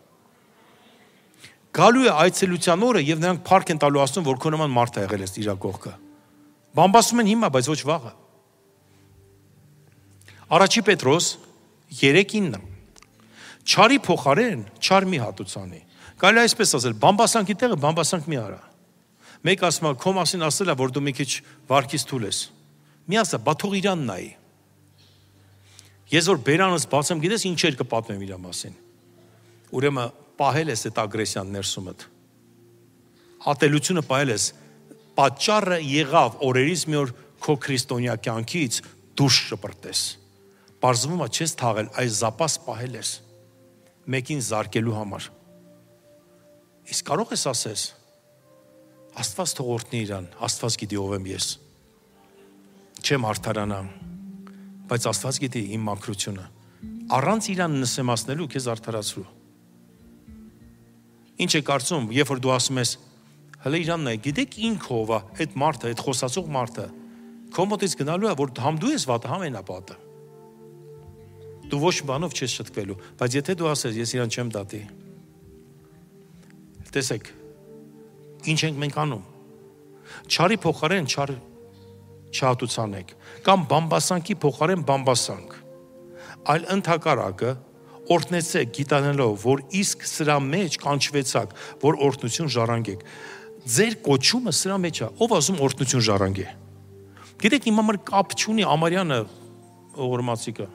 գալու 1.77 2.07
է 2.09 2.13
այցելության 2.25 2.85
օրը 2.87 3.01
եւ 3.05 3.19
նրանք 3.21 3.43
փառք 3.45 3.73
են 3.75 3.81
տալու 3.83 4.03
ասում, 4.07 4.25
որ 4.27 4.39
քո 4.41 4.53
նման 4.55 4.73
մարդ 4.73 4.97
է 4.97 5.03
եղել 5.05 5.25
ես 5.27 5.35
իր 5.43 5.49
կողքը։ 5.61 5.93
Բամբասում 6.77 7.21
են 7.21 7.29
հիմա, 7.33 7.51
բայց 7.53 7.69
ոչ 7.73 7.81
վաղը։ 7.91 8.13
Առաջի 10.57 10.83
Պետրոս 10.87 11.27
3:9 12.01 12.63
Չարի 13.67 13.99
փոխարեն 14.07 14.61
չար 14.79 15.07
մի 15.11 15.19
հատուցանի։ 15.25 15.81
Կարելի 16.17 16.41
այսպես 16.47 16.73
ասել, 16.79 16.95
բամբասանքի 17.03 17.55
տեղը 17.61 17.77
բամբասանք 17.83 18.29
մի 18.31 18.39
արա։ 18.41 18.61
Մեկ 19.47 19.65
ասում 19.69 19.89
է, 19.89 19.93
քո 20.01 20.13
մասին 20.17 20.45
ասել 20.47 20.73
է, 20.73 20.77
որ 20.81 20.93
դու 20.97 21.03
մի 21.07 21.13
քիչ 21.17 21.31
վարկից 21.69 22.05
թույլ 22.09 22.25
ես։ 22.27 22.39
Մի 23.07 23.19
ասա, 23.21 23.41
բա 23.47 23.55
թող 23.61 23.75
իրան 23.77 24.05
նայի։ 24.09 24.31
Ես 26.17 26.31
որ 26.33 26.41
բերանս 26.47 26.87
բացեմ, 26.93 27.21
գիտես 27.27 27.45
ինչեր 27.51 27.77
կպատմեմ 27.83 28.25
իր 28.27 28.33
մասին։ 28.47 28.79
Ուրեմն 29.77 30.17
պահել 30.41 30.73
ես 30.73 30.87
այդ 30.89 31.01
ագրեսիան 31.05 31.53
ներսումդ։ 31.57 32.07
Ատելությունը 33.53 34.05
պահել 34.07 34.33
ես։ 34.33 34.49
Պատճառը 35.17 35.79
եղավ 35.85 36.41
օրերից 36.47 36.83
մի 36.87 36.99
օր 37.03 37.15
քո 37.45 37.57
քրիստոնյա 37.67 38.17
կյանքից 38.27 38.81
դուրս 39.21 39.39
շպրտես։ 39.51 40.03
Պարզվում 40.81 41.25
է 41.27 41.29
չես 41.37 41.57
թաղել, 41.61 41.89
այս 42.01 42.19
զապաս 42.23 42.59
պահել 42.67 43.01
ես 43.01 43.13
մեկին 44.07 44.43
զարկելու 44.47 44.95
համար։ 44.97 45.29
Իսկ 46.87 47.07
կարող 47.09 47.33
ես 47.35 47.45
ասես. 47.51 47.85
Աստված 49.17 49.53
թողորտնի 49.59 50.01
իրան, 50.05 50.27
Աստված 50.47 50.77
գիտի 50.83 50.99
ով 51.03 51.15
եմ 51.17 51.25
ես։ 51.31 51.47
Չեմ 53.07 53.25
արդարանա, 53.27 53.79
բայց 54.91 55.07
Աստված 55.11 55.41
գիտի 55.47 55.63
իմ 55.77 55.89
մաքրությունը։ 55.89 56.45
Առանց 57.17 57.49
իրան 57.55 57.75
նսեմացնելու 57.81 58.49
քեզ 58.55 58.69
արդարացրու։ 58.75 59.25
Ինչ 61.47 61.53
է 61.59 61.63
կարծում, 61.71 62.07
երբ 62.17 62.31
որ 62.33 62.43
դու 62.45 62.55
ասում 62.57 62.81
ես, 62.83 62.93
հələ 63.67 63.81
իրանն 63.83 64.13
է, 64.13 64.15
գիտեք 64.27 64.59
ինքով 64.71 65.11
է 65.17 65.19
այդ 65.43 65.57
մարդը, 65.63 65.91
այդ 65.91 66.05
խոսացող 66.07 66.53
մարդը, 66.57 66.87
քո 67.57 67.67
մոտից 67.73 67.97
գնալու 68.03 68.31
է, 68.31 68.37
որ 68.41 68.55
համ 68.63 68.79
դու 68.83 68.93
ես 68.95 69.09
վատը, 69.11 69.33
համ 69.33 69.45
այնա 69.47 69.63
պատը։ 69.71 69.99
Դու 71.67 71.83
ոչ 71.83 71.97
բանով 72.11 72.37
չես 72.37 72.57
շտկվելու, 72.61 73.01
բայց 73.21 73.37
եթե 73.41 73.59
դու 73.59 73.71
ասես, 73.75 74.01
ես 74.03 74.15
իրան 74.17 74.35
չեմ 74.37 74.55
դատի։ 74.55 74.83
Տեսեք, 76.95 77.29
ինչ 78.53 78.61
ենք 78.67 78.81
մենք 78.83 78.99
անում։ 79.03 79.25
Չարի 80.31 80.59
փոխարեն 80.63 81.09
չար 81.11 81.33
չհատուցանեք 82.37 83.15
կամ 83.47 83.65
բամբասանքի 83.71 84.37
փոխարեն 84.43 84.85
բամբասանք։ 84.87 85.57
Այլ 86.53 86.69
ընդհակարակը 86.77 87.51
օրտնեցեք 88.17 88.73
գիտանելով, 88.77 89.35
որ 89.43 89.63
իսկ 89.81 90.07
սրա 90.07 90.37
մեջ 90.47 90.79
կանչվեցակ, 90.85 91.57
որ 91.83 91.99
օրտնություն 92.07 92.53
ժառանգեք։ 92.55 93.03
Ձեր 93.77 93.97
կոչումը 94.07 94.55
սրա 94.55 94.77
մեջ 94.85 95.01
է։ 95.03 95.09
Ով 95.27 95.35
ասում 95.37 95.61
օրտնություն 95.67 96.05
ժառանգե։ 96.07 96.47
Գիտեք, 97.43 97.67
իմ 97.67 97.81
համար 97.83 97.99
կապ 98.07 98.37
չունի 98.37 98.67
Ամարյանը 98.77 99.19
ողորմացիկը։ 99.97 100.69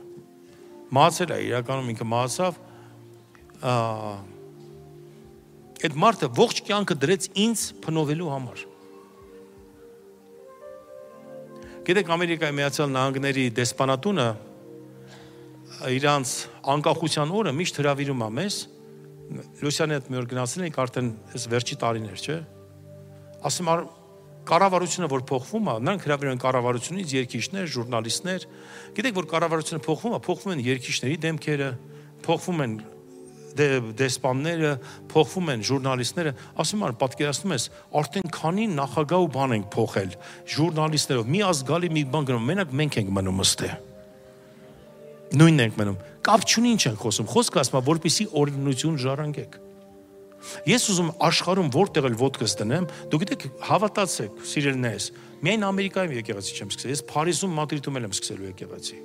Մահացել 0.91 1.32
է, 1.32 1.39
իրականում 1.47 1.91
ինքը 1.95 2.07
մահացավ։ 2.12 2.59
Ա 3.62 3.76
Այդ 5.82 5.96
մարդը 5.98 6.28
ողջ 6.38 6.62
կյանքը 6.68 6.96
դրեց 7.02 7.28
ինձ 7.42 7.62
փնովելու 7.82 8.30
համար։ 8.32 8.66
Գիտեք, 11.82 12.12
Ամերիկայի 12.14 12.56
Միացյալ 12.60 12.92
Նահանգների 12.94 13.46
դեսպանատունը 13.58 14.28
իրանց 15.98 16.34
անկախության 16.76 17.34
օրը 17.42 17.54
միշտ 17.58 17.82
հravirում 17.82 18.22
է 18.22 18.30
մեզ 18.38 18.58
Լուսյանի 19.32 19.96
հետ 19.96 20.08
մի 20.12 20.20
օր 20.20 20.26
գնացել 20.32 20.64
ենք 20.68 20.78
արդեն 20.84 21.10
այս 21.32 21.44
վերջի 21.52 21.76
տարիներ, 21.82 22.22
չէ։ 22.22 22.38
Ասում 23.48 23.70
ար 23.72 23.84
կառավարությունը 24.52 25.10
որ 25.12 25.24
փոխվում 25.30 25.70
է, 25.72 25.76
նրանք 25.88 26.06
հրավիրում 26.08 26.36
են 26.36 26.42
կառավարությունից 26.42 27.14
երկիշներ, 27.16 27.70
ժուրնալիստներ։ 27.76 28.46
Գիտեք, 28.98 29.16
որ 29.22 29.28
կառավարությունը 29.32 29.84
փոխվում 29.88 30.16
է, 30.18 30.20
փոխվում 30.28 30.54
են 30.56 30.64
երկիշների 30.68 31.18
դեմքերը, 31.26 31.70
փոխվում 32.28 32.64
են 32.66 32.76
դեսպանները, 33.99 34.72
փոխվում 35.12 35.49
են 35.54 35.64
ժուրնալիստները, 35.68 36.34
ասում 36.62 36.84
են, 36.88 36.95
պատկերացնում 37.02 37.54
ես, 37.56 37.66
արդեն 38.02 38.32
քանի 38.36 38.68
նախագահ 38.78 39.26
ու 39.26 39.32
բան 39.36 39.56
ենք 39.58 39.68
փոխել 39.76 40.16
ժուրնալիստներով։ 40.56 41.32
Մի 41.32 41.41
ազգալի 41.52 41.89
մի 41.91 42.04
բան 42.12 42.30
գնում, 42.32 42.47
մենակ 42.52 42.76
մենք 42.82 42.97
ենք 43.02 43.12
մնում 43.18 43.43
ըստե։ 43.45 43.72
Նույնն 45.32 45.64
ենք 45.66 45.78
մնում։ 45.82 45.99
Կապ 46.28 46.47
չունի 46.52 46.72
ինչ 46.76 46.82
ենք 46.91 47.04
խոսում։ 47.06 47.30
Խոսքը 47.32 47.62
ասում 47.62 47.78
է, 47.78 47.84
որպեսի 47.91 48.26
օրինություն 48.41 48.97
ժառանգեք։ 49.02 49.60
Ես 50.66 50.88
ուզում 50.91 51.12
աշխարհում 51.22 51.70
որտեղ 51.76 52.08
էլ 52.10 52.18
ոդկս 52.18 52.56
տնեմ, 52.62 52.88
դու 53.14 53.22
գիտեք, 53.22 53.45
հավատացեք, 53.70 54.41
սիրելիներս, 54.52 55.08
միայն 55.45 55.68
Ամերիկայում 55.70 56.18
եկեղեցի 56.18 56.58
չեմ 56.58 56.74
սկսել, 56.74 56.93
ես 56.97 57.06
Փարիզում, 57.14 57.56
Մադրիդում 57.62 58.02
եմ 58.02 58.16
սկսելու 58.18 58.49
եկեղեցի 58.49 59.02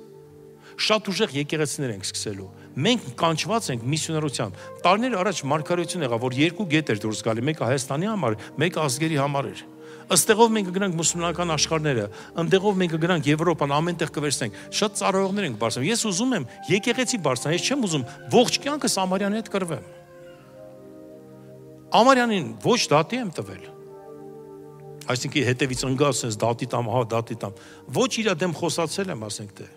շատ 0.77 1.09
ուժեղ 1.09 1.31
եկեղեցիներ 1.41 1.93
ենք 1.95 2.05
սկսելու։ 2.05 2.47
Մենք 2.77 3.05
կանչված 3.17 3.67
ենք 3.73 3.85
միսիոներությամբ։ 3.89 4.57
Տարիներ 4.85 5.15
առաջ 5.17 5.39
մարգարեություն 5.49 6.05
եղավ, 6.05 6.21
որ 6.27 6.35
երկու 6.37 6.65
գետ 6.73 6.91
էր 6.93 6.99
դուրս 7.01 7.21
գալի, 7.25 7.43
մեկը 7.47 7.63
Հայաստանի 7.67 8.09
համար, 8.11 8.35
մեկը 8.61 8.81
ազգերի 8.85 9.17
համար 9.17 9.47
էր։ 9.49 9.63
Ըստեղով 10.07 10.51
մենք 10.55 10.67
կգնանք 10.69 10.97
մուսուլմանական 10.97 11.53
աշխարհները, 11.57 12.03
ընդեղով 12.43 12.77
մենք 12.79 12.93
կգնանք 12.95 13.27
Եվրոպան, 13.27 13.73
ամենտեղ 13.77 14.11
կվերցնենք։ 14.17 14.59
Շատ 14.77 14.99
ծառայողներ 15.01 15.47
ենք 15.47 15.57
բարձրանում։ 15.63 15.89
Ես 15.89 16.03
ուզում 16.07 16.35
եմ 16.37 16.45
եկեղեցի 16.71 17.19
բարձրանալ, 17.27 17.57
ես 17.57 17.65
չեմ 17.67 17.87
ուզում 17.87 18.05
ողջ 18.37 18.59
կյանքը 18.67 18.91
Սամարյանի 18.93 19.41
հետ 19.41 19.51
կրվեմ։ 19.57 19.89
Ամարյանին 21.97 22.47
ոչ 22.67 22.79
դատի 22.93 23.19
եմ 23.23 23.33
տվել։ 23.35 23.67
Այսինքն 25.07 25.45
հետևից 25.47 25.83
ընկած 25.87 26.23
ես 26.27 26.39
դատի 26.43 26.67
տամ, 26.71 26.89
հա 26.91 27.03
դատի 27.15 27.37
տամ։ 27.43 27.59
Ոչ 27.95 28.11
իր 28.21 28.31
դեմ 28.43 28.55
խոսացել 28.59 29.13
եմ, 29.15 29.27
ասենք 29.27 29.53
թե։ 29.59 29.67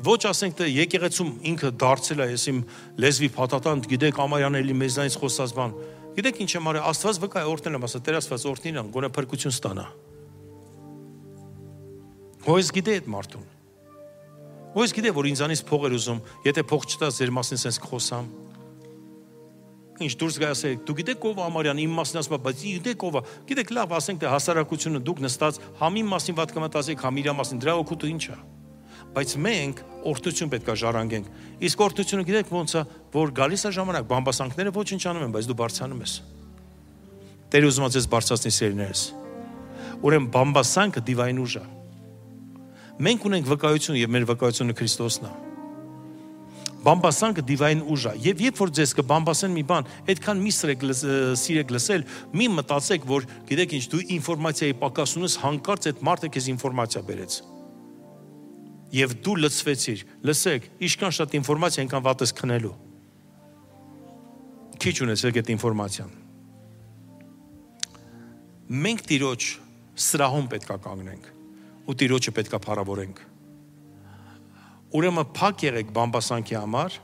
Ոչ 0.00 0.20
ասենք 0.30 0.54
թե 0.56 0.66
եկեղեցում 0.70 1.30
ինքը 1.50 1.70
դարձել 1.80 2.22
է, 2.24 2.26
ես 2.32 2.44
իմ 2.50 2.60
լեզվի 3.04 3.28
փաթաթան, 3.36 3.82
գիտեք 3.90 4.20
Ամարյանը 4.24 4.60
էլի 4.64 4.76
մեզանից 4.80 5.16
խոսած 5.20 5.52
բան։ 5.58 5.74
Գիտեք 6.16 6.40
ինչ 6.40 6.50
եմ 6.56 6.70
արել, 6.70 6.86
Աստված 6.90 7.18
վկա 7.20 7.42
է 7.44 7.50
օրհնել 7.50 7.76
եմ, 7.76 7.84
ասա 7.84 8.00
Տեր 8.06 8.16
Աստված 8.20 8.46
օրհնին 8.50 8.80
ան, 8.80 8.88
գոնե 8.96 9.10
փրկություն 9.20 9.54
ստանա։ 9.60 9.84
Հոյս 12.48 12.70
գիտե 12.80 12.94
այդ 12.96 13.10
մարդուն։ 13.12 13.48
Հոյս 14.70 14.94
գիտե 14.96 15.12
որ 15.20 15.28
ինձանից 15.30 15.62
փող 15.68 15.84
էր 15.90 15.96
ուզում, 16.00 16.22
եթե 16.48 16.64
փող 16.70 16.86
չտաս 16.88 17.20
ձեր 17.20 17.34
մասին 17.36 17.60
sense 17.60 17.82
կխոսամ 17.84 18.30
ինչ 20.00 20.14
դուրս 20.16 20.36
գա 20.40 20.48
ասեք, 20.54 20.84
դու 20.88 20.94
գիտեք 20.96 21.24
ով 21.28 21.40
Ամարյան, 21.44 21.80
իմ 21.84 21.98
մասին 21.98 22.20
ասում 22.20 22.38
բայց 22.46 22.62
գիտեք 22.64 23.02
ով 23.04 23.18
է։ 23.20 23.22
Գիտեք 23.50 23.72
լավ, 23.76 23.92
ասենք 23.98 24.22
թե 24.22 24.30
հասարակությունը 24.32 25.02
դուք 25.04 25.20
նստած 25.26 25.58
համի 25.82 26.04
մասին 26.08 26.38
ված 26.40 26.54
կմտածեք, 26.56 27.04
համ 27.04 27.20
իր 27.20 27.28
մասին, 27.36 27.60
դրա 27.60 27.74
օգուտը 27.84 28.10
ի՞նչ 28.14 28.24
է։ 28.32 28.38
Բայց 29.10 29.32
մենք 29.42 29.80
օրհնություն 30.06 30.50
պետք 30.54 30.68
է 30.70 30.74
ժառանգենք։ 30.80 31.30
Իսկ 31.66 31.82
օրհնությունը 31.86 32.26
գիտեք 32.28 32.52
ոնց 32.54 32.74
է, 32.78 32.82
որ 33.16 33.32
գալիս 33.40 33.64
է 33.66 33.72
ժամանակ, 33.74 34.06
բամբասանքները 34.10 34.72
ոչինչ 34.76 35.02
անում 35.10 35.24
են, 35.26 35.34
բայց 35.34 35.50
դու 35.50 35.58
բարձանում 35.60 36.04
ես։ 36.06 36.14
Տեր 37.50 37.66
ուզում 37.66 37.86
է 37.86 37.90
ձեզ 37.90 38.08
բարձրացնի 38.14 38.52
սերներս։ 38.60 39.02
Ուրեմն 40.00 40.30
բամբասանքը 40.30 41.04
դիվայն 41.10 41.42
ուժ 41.42 41.54
է։ 41.58 41.64
Մենք 43.00 43.30
ունենք 43.30 43.50
վկայություն 43.50 44.00
եւ 44.00 44.12
մեր 44.14 44.26
վկայությունը 44.30 44.76
Քրիստոսն 44.78 45.26
է 45.26 45.36
բամբասանքը 46.80 47.42
դիվային 47.44 47.82
ուժ 47.92 48.04
է։ 48.08 48.12
Եվ 48.24 48.42
երբ 48.46 48.60
որ 48.60 48.70
ձեզ 48.78 48.94
կբամբասեն 49.00 49.52
մի 49.58 49.64
բան, 49.68 49.90
այդքան 50.14 50.40
մի 50.46 50.52
սիրեք 50.56 51.74
լսել, 51.76 52.06
մի 52.40 52.48
մտածեք, 52.56 53.06
որ 53.10 53.28
գիտեք 53.52 53.76
ինչ, 53.76 53.84
դու 53.92 54.02
ինֆորմացիայի 54.16 54.80
պակաս 54.80 55.16
ունես, 55.20 55.38
հանկարծ 55.44 55.90
այդ 55.92 56.04
մարդը 56.08 56.30
քեզ 56.40 56.52
ինֆորմացիա 56.56 57.08
բերեց։ 57.10 57.59
Եվ 58.94 59.16
դու 59.24 59.36
լծվեցիր։ 59.44 60.04
Լսեք, 60.26 60.68
ինչքան 60.86 61.16
շատ 61.18 61.36
ինֆորմացիա 61.40 61.84
այնքան 61.84 62.06
վատես 62.06 62.34
քնելու։ 62.40 62.74
Քիչ 64.80 64.94
ունեցեք 65.06 65.40
այդ 65.40 65.52
ինֆորմացիան։ 65.54 66.14
Մենք 68.80 69.04
տիրոջ 69.10 69.50
սրահում 70.10 70.46
պետքա 70.54 70.78
կանգնենք 70.86 71.34
ու 71.90 71.96
տիրոջը 72.00 72.32
պետքա 72.38 72.58
փառավորենք 72.66 73.22
Ուրեմն 74.90 75.28
փակ 75.36 75.64
եղեք 75.68 75.90
բամբասանքի 75.94 76.56
համար 76.58 76.94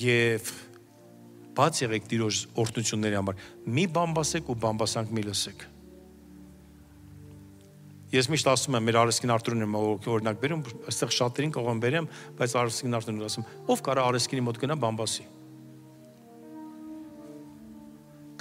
եւ 0.00 0.52
բաց 1.58 1.80
եղեք 1.82 2.06
Տիրոջ 2.08 2.38
օրհնությունների 2.62 3.18
համար։ 3.18 3.42
Մի 3.76 3.84
բամբասեք 3.98 4.48
ու 4.48 4.56
բամբասանք 4.62 5.12
մի 5.12 5.24
լսեք։ 5.26 5.66
Ես 8.12 8.28
միշտ 8.28 8.48
ասում 8.52 8.76
եմ 8.76 8.88
մեր 8.88 8.98
Արեսկին 9.02 9.32
Արտուրին 9.32 9.64
եմ 9.64 9.76
օրինակ 10.12 10.40
բերում, 10.42 10.64
այստեղ 10.90 11.12
շատերին 11.16 11.52
կողմ 11.56 11.78
բերեմ, 11.80 12.08
բայց 12.36 12.56
Արեսկին 12.60 12.96
Արտուրին 12.98 13.24
ասում, 13.28 13.46
ով 13.72 13.84
կարա 13.88 14.04
Արեսկինի 14.12 14.44
մոտ 14.48 14.60
գնա 14.60 14.76
բամբասի։ 14.82 15.24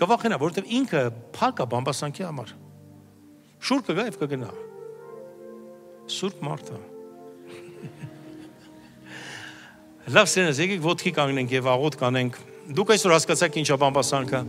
Կվախենա, 0.02 0.42
որովհետև 0.42 0.72
ինքը 0.82 1.02
փակ 1.40 1.62
է 1.62 1.70
բամբասանքի 1.72 2.28
համար։ 2.28 2.56
Շուր 3.62 3.84
կգա 3.88 4.08
եւ 4.12 4.16
կգնա։ 4.22 4.52
Սուրբ 6.12 6.42
մարդը 6.48 6.80
Լավ 10.12 10.28
սերնես, 10.28 10.60
եկեք 10.66 10.82
ոտքի 10.84 11.12
կանգնենք 11.16 11.52
եւ 11.56 11.68
աղոտ 11.72 11.96
կանենք։ 12.02 12.40
Դուք 12.76 12.94
այսօր 12.96 13.14
հասկացաք 13.16 13.60
ինչա 13.62 13.78
բամբասանքը։ 13.84 14.42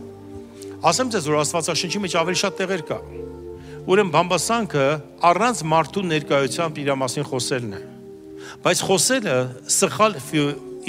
Ասեմ 0.89 1.11
ձեզ, 1.13 1.27
որ 1.29 1.37
Աստվածաշնչի 1.43 2.01
մեջ 2.03 2.15
ավելի 2.19 2.39
շատ 2.41 2.57
տեղեր 2.59 2.83
կա։ 2.89 2.97
Ուրեմն 3.83 4.13
բամբասանքը 4.13 4.85
առանց 5.27 5.61
մարդու 5.73 6.03
ներկայությամբ 6.07 6.77
իր 6.83 6.89
մասին 7.01 7.25
խոսելն 7.27 7.73
է։ 7.75 7.81
Բայց 8.63 8.83
խոսելը 8.87 9.37
սխալ 9.75 10.17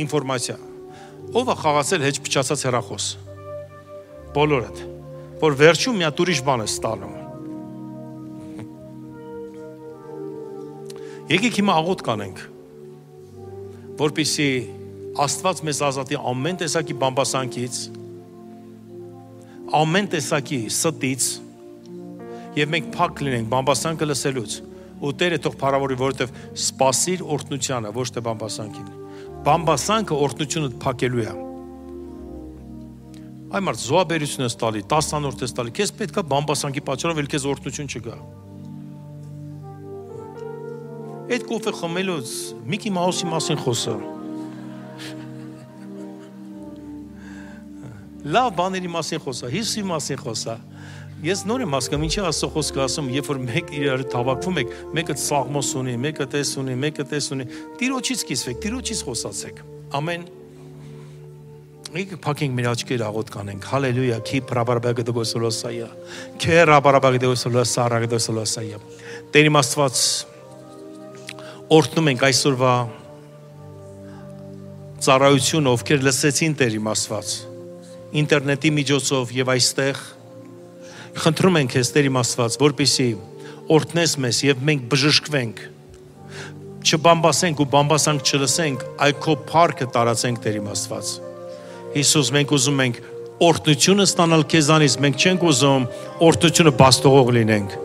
ինֆորմացիա։ 0.05 0.57
Ո՞վ 1.34 1.51
է 1.51 1.57
խաղացել 1.64 2.07
հեչ 2.07 2.16
փչացած 2.26 2.61
հեռախոս։ 2.68 3.05
Բոլորդ։ 4.34 4.76
Որ 5.42 5.53
վերջում 5.64 5.99
մի 5.99 6.07
հատ 6.07 6.22
ուրիշ 6.24 6.40
բան 6.47 6.64
է 6.64 6.68
ստանում։ 6.70 7.14
Եկեք 11.34 11.55
հիմա 11.59 11.72
աղոտ 11.82 12.01
կանենք 12.09 12.38
որpիսի 13.99 14.49
Աստված 15.22 15.61
մեզ 15.62 15.80
ազատի 15.86 16.16
ամեն 16.18 16.57
տեսակի 16.64 16.95
բամբասանքից, 16.99 17.76
ամեն 19.78 20.09
տեսակի 20.11 20.59
ստից 20.66 21.26
եւ 22.55 22.70
մենք 22.74 22.90
փակ 22.94 23.22
լինենք 23.26 23.48
բամբասանքը 23.55 24.09
լսելուց 24.11 24.57
ու 25.05 25.12
Տերը 25.20 25.38
թող 25.44 25.57
փառավորի 25.61 25.96
որովհետեւ 26.00 26.36
սпасիր 26.64 27.24
օրհնությանը 27.34 27.90
ոչ 27.96 28.07
թե 28.14 28.22
բամբասանքին 28.28 28.88
բամբասանքը 29.48 30.20
օրհնությունը 30.26 30.70
փակելու 30.84 31.24
է 31.24 31.34
այ 33.55 33.62
մարդ 33.68 33.84
զոհաբերություն 33.84 34.46
ես 34.46 34.57
տալի 34.62 34.86
10-անորդ 34.94 35.44
ես 35.44 35.55
տալի 35.59 35.74
քեզ 35.78 35.94
պետքա 35.98 36.24
բամբասանքի 36.30 36.82
պատճառով 36.88 37.20
էլ 37.24 37.30
քեզ 37.34 37.46
օրհնություն 37.52 37.92
չգա 37.94 38.16
այդ 41.34 41.46
կոֆե 41.50 41.72
խմելուց 41.82 42.34
Միկի 42.74 42.90
Մաուսի 42.94 43.30
մասին 43.34 43.62
խոսա 43.64 43.94
լավ 48.24 48.55
բաների 48.57 48.88
մասին 48.88 49.20
խոսա, 49.20 49.48
հիսի 49.52 49.82
մասին 49.84 50.20
խոսա, 50.22 50.55
Ես 51.25 51.47
նոր 51.49 51.62
եմ 51.64 51.75
հասկանում, 51.79 52.03
ինչի 52.05 52.22
ասո 52.29 52.49
խոսքը 52.53 52.81
ասում, 52.85 53.07
երբ 53.14 53.29
որ 53.31 53.39
մեկ 53.47 53.70
իրար 53.79 54.03
հավաքվում 54.12 54.59
եք, 54.61 54.72
մեկը 54.99 55.14
սաղմոս 55.25 55.68
ունի, 55.81 55.95
մեկը 56.05 56.27
տես 56.35 56.51
ունի, 56.61 56.75
մեկը 56.85 57.07
տես 57.14 57.29
ունի, 57.33 57.47
Տիրոջից 57.81 58.25
կիսվեք, 58.29 58.59
Տիրոջից 58.64 59.01
խոսացեք։ 59.09 59.62
Ամեն 59.97 60.27
Մենք 61.95 62.12
փակենք 62.25 62.55
մեր 62.59 62.66
աչքերը 62.72 63.05
աղոտ 63.07 63.29
կանենք։ 63.31 63.66
Հալելույա, 63.70 64.16
քի 64.27 64.39
պրաբարբագը 64.51 65.03
դգոսոլոսայա։ 65.09 65.89
Քե 66.43 66.57
ռաբարաբագը 66.70 67.20
դգոսոլոսարագը 67.22 68.09
դգոսոլոսայա։ 68.11 68.81
Տեր 69.31 69.49
իմ 69.49 69.59
Աստված 69.61 70.01
օրհնում 71.79 72.11
ենք 72.12 72.25
այսօրվա 72.29 72.72
ծառայությունը, 75.07 75.75
ովքեր 75.79 76.05
լսեցին 76.09 76.59
Տեր 76.59 76.77
իմ 76.81 76.91
Աստված 76.95 77.37
ինտերնետի 78.25 78.75
միջոցով 78.75 79.33
եւ 79.39 79.55
այստեղ 79.55 80.03
խնդրում 81.21 81.59
ենք 81.61 81.73
քեզ 81.75 81.91
Տեր 81.95 82.09
իմ 82.11 82.19
Աստված, 82.21 82.57
որպեսի 82.65 83.07
օրհնես 83.75 84.17
մեզ 84.25 84.41
եւ 84.49 84.65
մենք 84.69 84.85
բժշկվենք 84.95 85.62
չբամբասենք 86.85 87.62
ու 87.65 87.69
բամբասանք 87.75 88.29
չլսենք, 88.29 88.83
այլ 89.05 89.15
քո 89.25 89.37
փառքը 89.49 89.87
տարածենք 89.95 90.43
Տեր 90.45 90.59
իմ 90.61 90.69
Աստված։ 90.75 91.12
Հիսուս, 91.95 92.33
մենք 92.35 92.53
ուզում 92.59 92.85
ենք 92.85 93.01
օրհնությունը 93.49 94.07
ստանալ 94.11 94.45
քեզանից, 94.53 94.99
մենք 95.05 95.25
չենք 95.25 95.49
ուզում 95.55 95.89
օրհնությունը 96.29 96.75
բաստողող 96.85 97.33
լինենք 97.39 97.81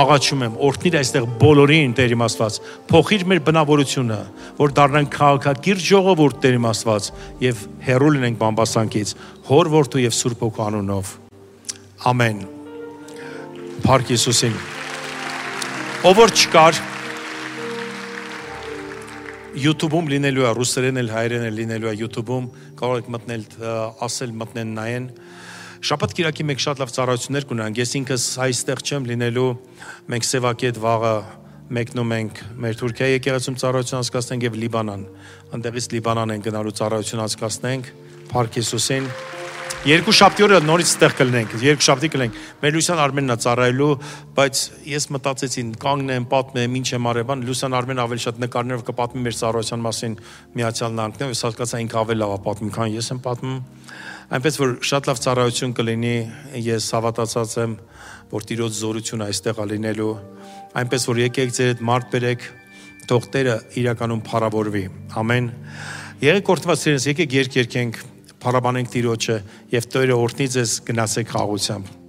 աղաչում 0.00 0.42
եմ, 0.46 0.52
օրհնիր 0.66 0.96
այստեղ 1.00 1.24
բոլորին 1.40 1.94
Տեր 1.98 2.12
իմ 2.14 2.22
Աստված, 2.26 2.58
փոխիր 2.90 3.24
մեր 3.30 3.40
բնավորությունը, 3.48 4.18
որ 4.60 4.74
դառնանք 4.76 5.10
քաղաքակիրթ 5.16 5.84
ժողովուրդ 5.88 6.38
Տեր 6.44 6.58
իմ 6.60 6.68
Աստված 6.70 7.10
եւ 7.42 7.64
հերոլ 7.88 8.16
լինենք 8.20 8.40
բամբասանքից, 8.44 9.14
Հոր 9.50 9.72
որդու 9.74 10.06
եւ 10.06 10.16
Սուրբ 10.20 10.46
Հոգու 10.46 10.66
անունով։ 10.68 11.12
Ամեն։ 12.10 12.59
Փառք 13.84 14.10
Հիսուսին։ 14.12 14.56
Ով 16.08 16.18
որ 16.20 16.32
չկար 16.36 16.80
YouTube-ում 19.60 20.10
լինելու 20.12 20.44
է, 20.46 20.50
ռուսերեն 20.58 21.00
էլ 21.00 21.10
հայերեն 21.14 21.46
էլ 21.48 21.56
լինելու 21.60 21.90
է 21.90 21.94
YouTube-ում, 22.00 22.46
կարող 22.80 23.00
եք 23.00 23.10
մտնել, 23.16 23.46
ասել, 24.06 24.34
մտնեն 24.40 24.74
նայեն։ 24.78 25.08
Շաբաթ 25.90 26.14
կիրակի 26.20 26.46
մենք 26.50 26.62
շատ 26.66 26.80
լավ 26.82 26.94
ծառայություններ 26.96 27.46
կունենանք։ 27.50 27.80
Ես 27.80 27.92
ինքս 28.00 28.24
այստեղ 28.46 28.82
չեմ 28.84 29.08
լինելու։ 29.10 29.48
Մենք 30.12 30.28
Սևակետ 30.30 30.80
վաղը 30.84 31.14
մեկնում 31.80 32.14
ենք 32.20 32.40
մեր 32.60 32.78
Թուրքիայի 32.80 33.16
եկեղեցում 33.16 33.58
ծառայություն 33.64 34.00
անցկացնենք 34.00 34.46
եւ 34.50 34.56
Լիբանան։ 34.60 35.04
Այնտեղից 35.56 35.90
Լիբանան 35.96 36.34
են 36.36 36.46
գնալու 36.50 36.76
ծառայություն 36.80 37.24
անցկացնենք։ 37.26 37.92
Փառք 38.30 38.58
Հիսուսին։ 38.60 39.06
Երկու 39.80 40.12
շաբթի 40.12 40.44
օրը 40.44 40.58
նորից 40.66 40.90
ստեղ 40.90 41.14
կլինենք, 41.16 41.52
երկու 41.64 41.84
շաբթի 41.86 42.08
կլինենք։ 42.12 42.38
Մեր 42.60 42.74
Լուսան 42.76 42.98
Արմենն 43.00 43.32
է 43.32 43.36
ծառայելու, 43.44 43.88
բայց 44.36 44.60
ես 44.90 45.06
մտածեցի 45.14 45.64
կանգնեմ, 45.80 46.26
պատմեմ, 46.30 46.76
ինչ 46.80 46.88
եմ 46.98 47.08
արել, 47.10 47.26
բան 47.30 47.44
Լուսան 47.48 47.76
Արմենը 47.80 48.04
ավելի 48.04 48.24
շատ 48.26 48.40
նկարներով 48.44 48.84
կպատմի 48.90 49.24
մեր 49.24 49.36
ծառայության 49.40 49.84
մասին 49.86 50.16
Միացյալ 50.60 50.94
Նահանգներում, 51.00 51.32
ես 51.32 51.42
հասկացա 51.48 51.80
ինքը 51.80 51.98
ավելի 52.00 52.20
լավ 52.20 52.34
է 52.36 52.40
պատմում, 52.44 52.72
քան 52.76 52.92
ես 53.00 53.10
եմ 53.10 53.22
պատմում։ 53.24 53.58
Այնպես 54.30 54.60
որ 54.60 54.74
շատ 54.90 55.08
լավ 55.10 55.20
ծառայություն 55.24 55.72
կլինի, 55.80 56.16
ես 56.70 56.90
հավատացած 56.94 57.54
եմ, 57.64 57.72
որ 58.30 58.44
Տիրոջ 58.50 58.76
զորությունը 58.80 59.26
այստեղ 59.30 59.58
է 59.60 59.66
լինելու։ 59.70 60.12
Այնպես 60.80 61.06
որ 61.10 61.20
եկեք 61.24 61.54
ձեր 61.56 61.72
այդ 61.74 61.82
մարդ 61.90 62.12
բերեք, 62.14 62.44
թող 63.10 63.26
Տերը 63.34 63.56
իրականում 63.80 64.22
փառավորվի։ 64.28 64.84
Ամեն։ 65.18 65.50
Եղեք 66.20 66.50
օրհնված 66.54 66.80
սիրելիս, 66.84 67.06
եկեք 67.10 67.36
երկ 67.40 67.56
երկենք, 67.58 68.00
փառաբանենք 68.40 68.92
Տիրոջը 68.96 69.40
եւ 69.76 69.88
Տերը 69.94 70.20
օրհնի 70.24 70.50
ձեզ 70.56 70.76
գնացեք 70.90 71.34
խաղությամբ։ 71.36 71.99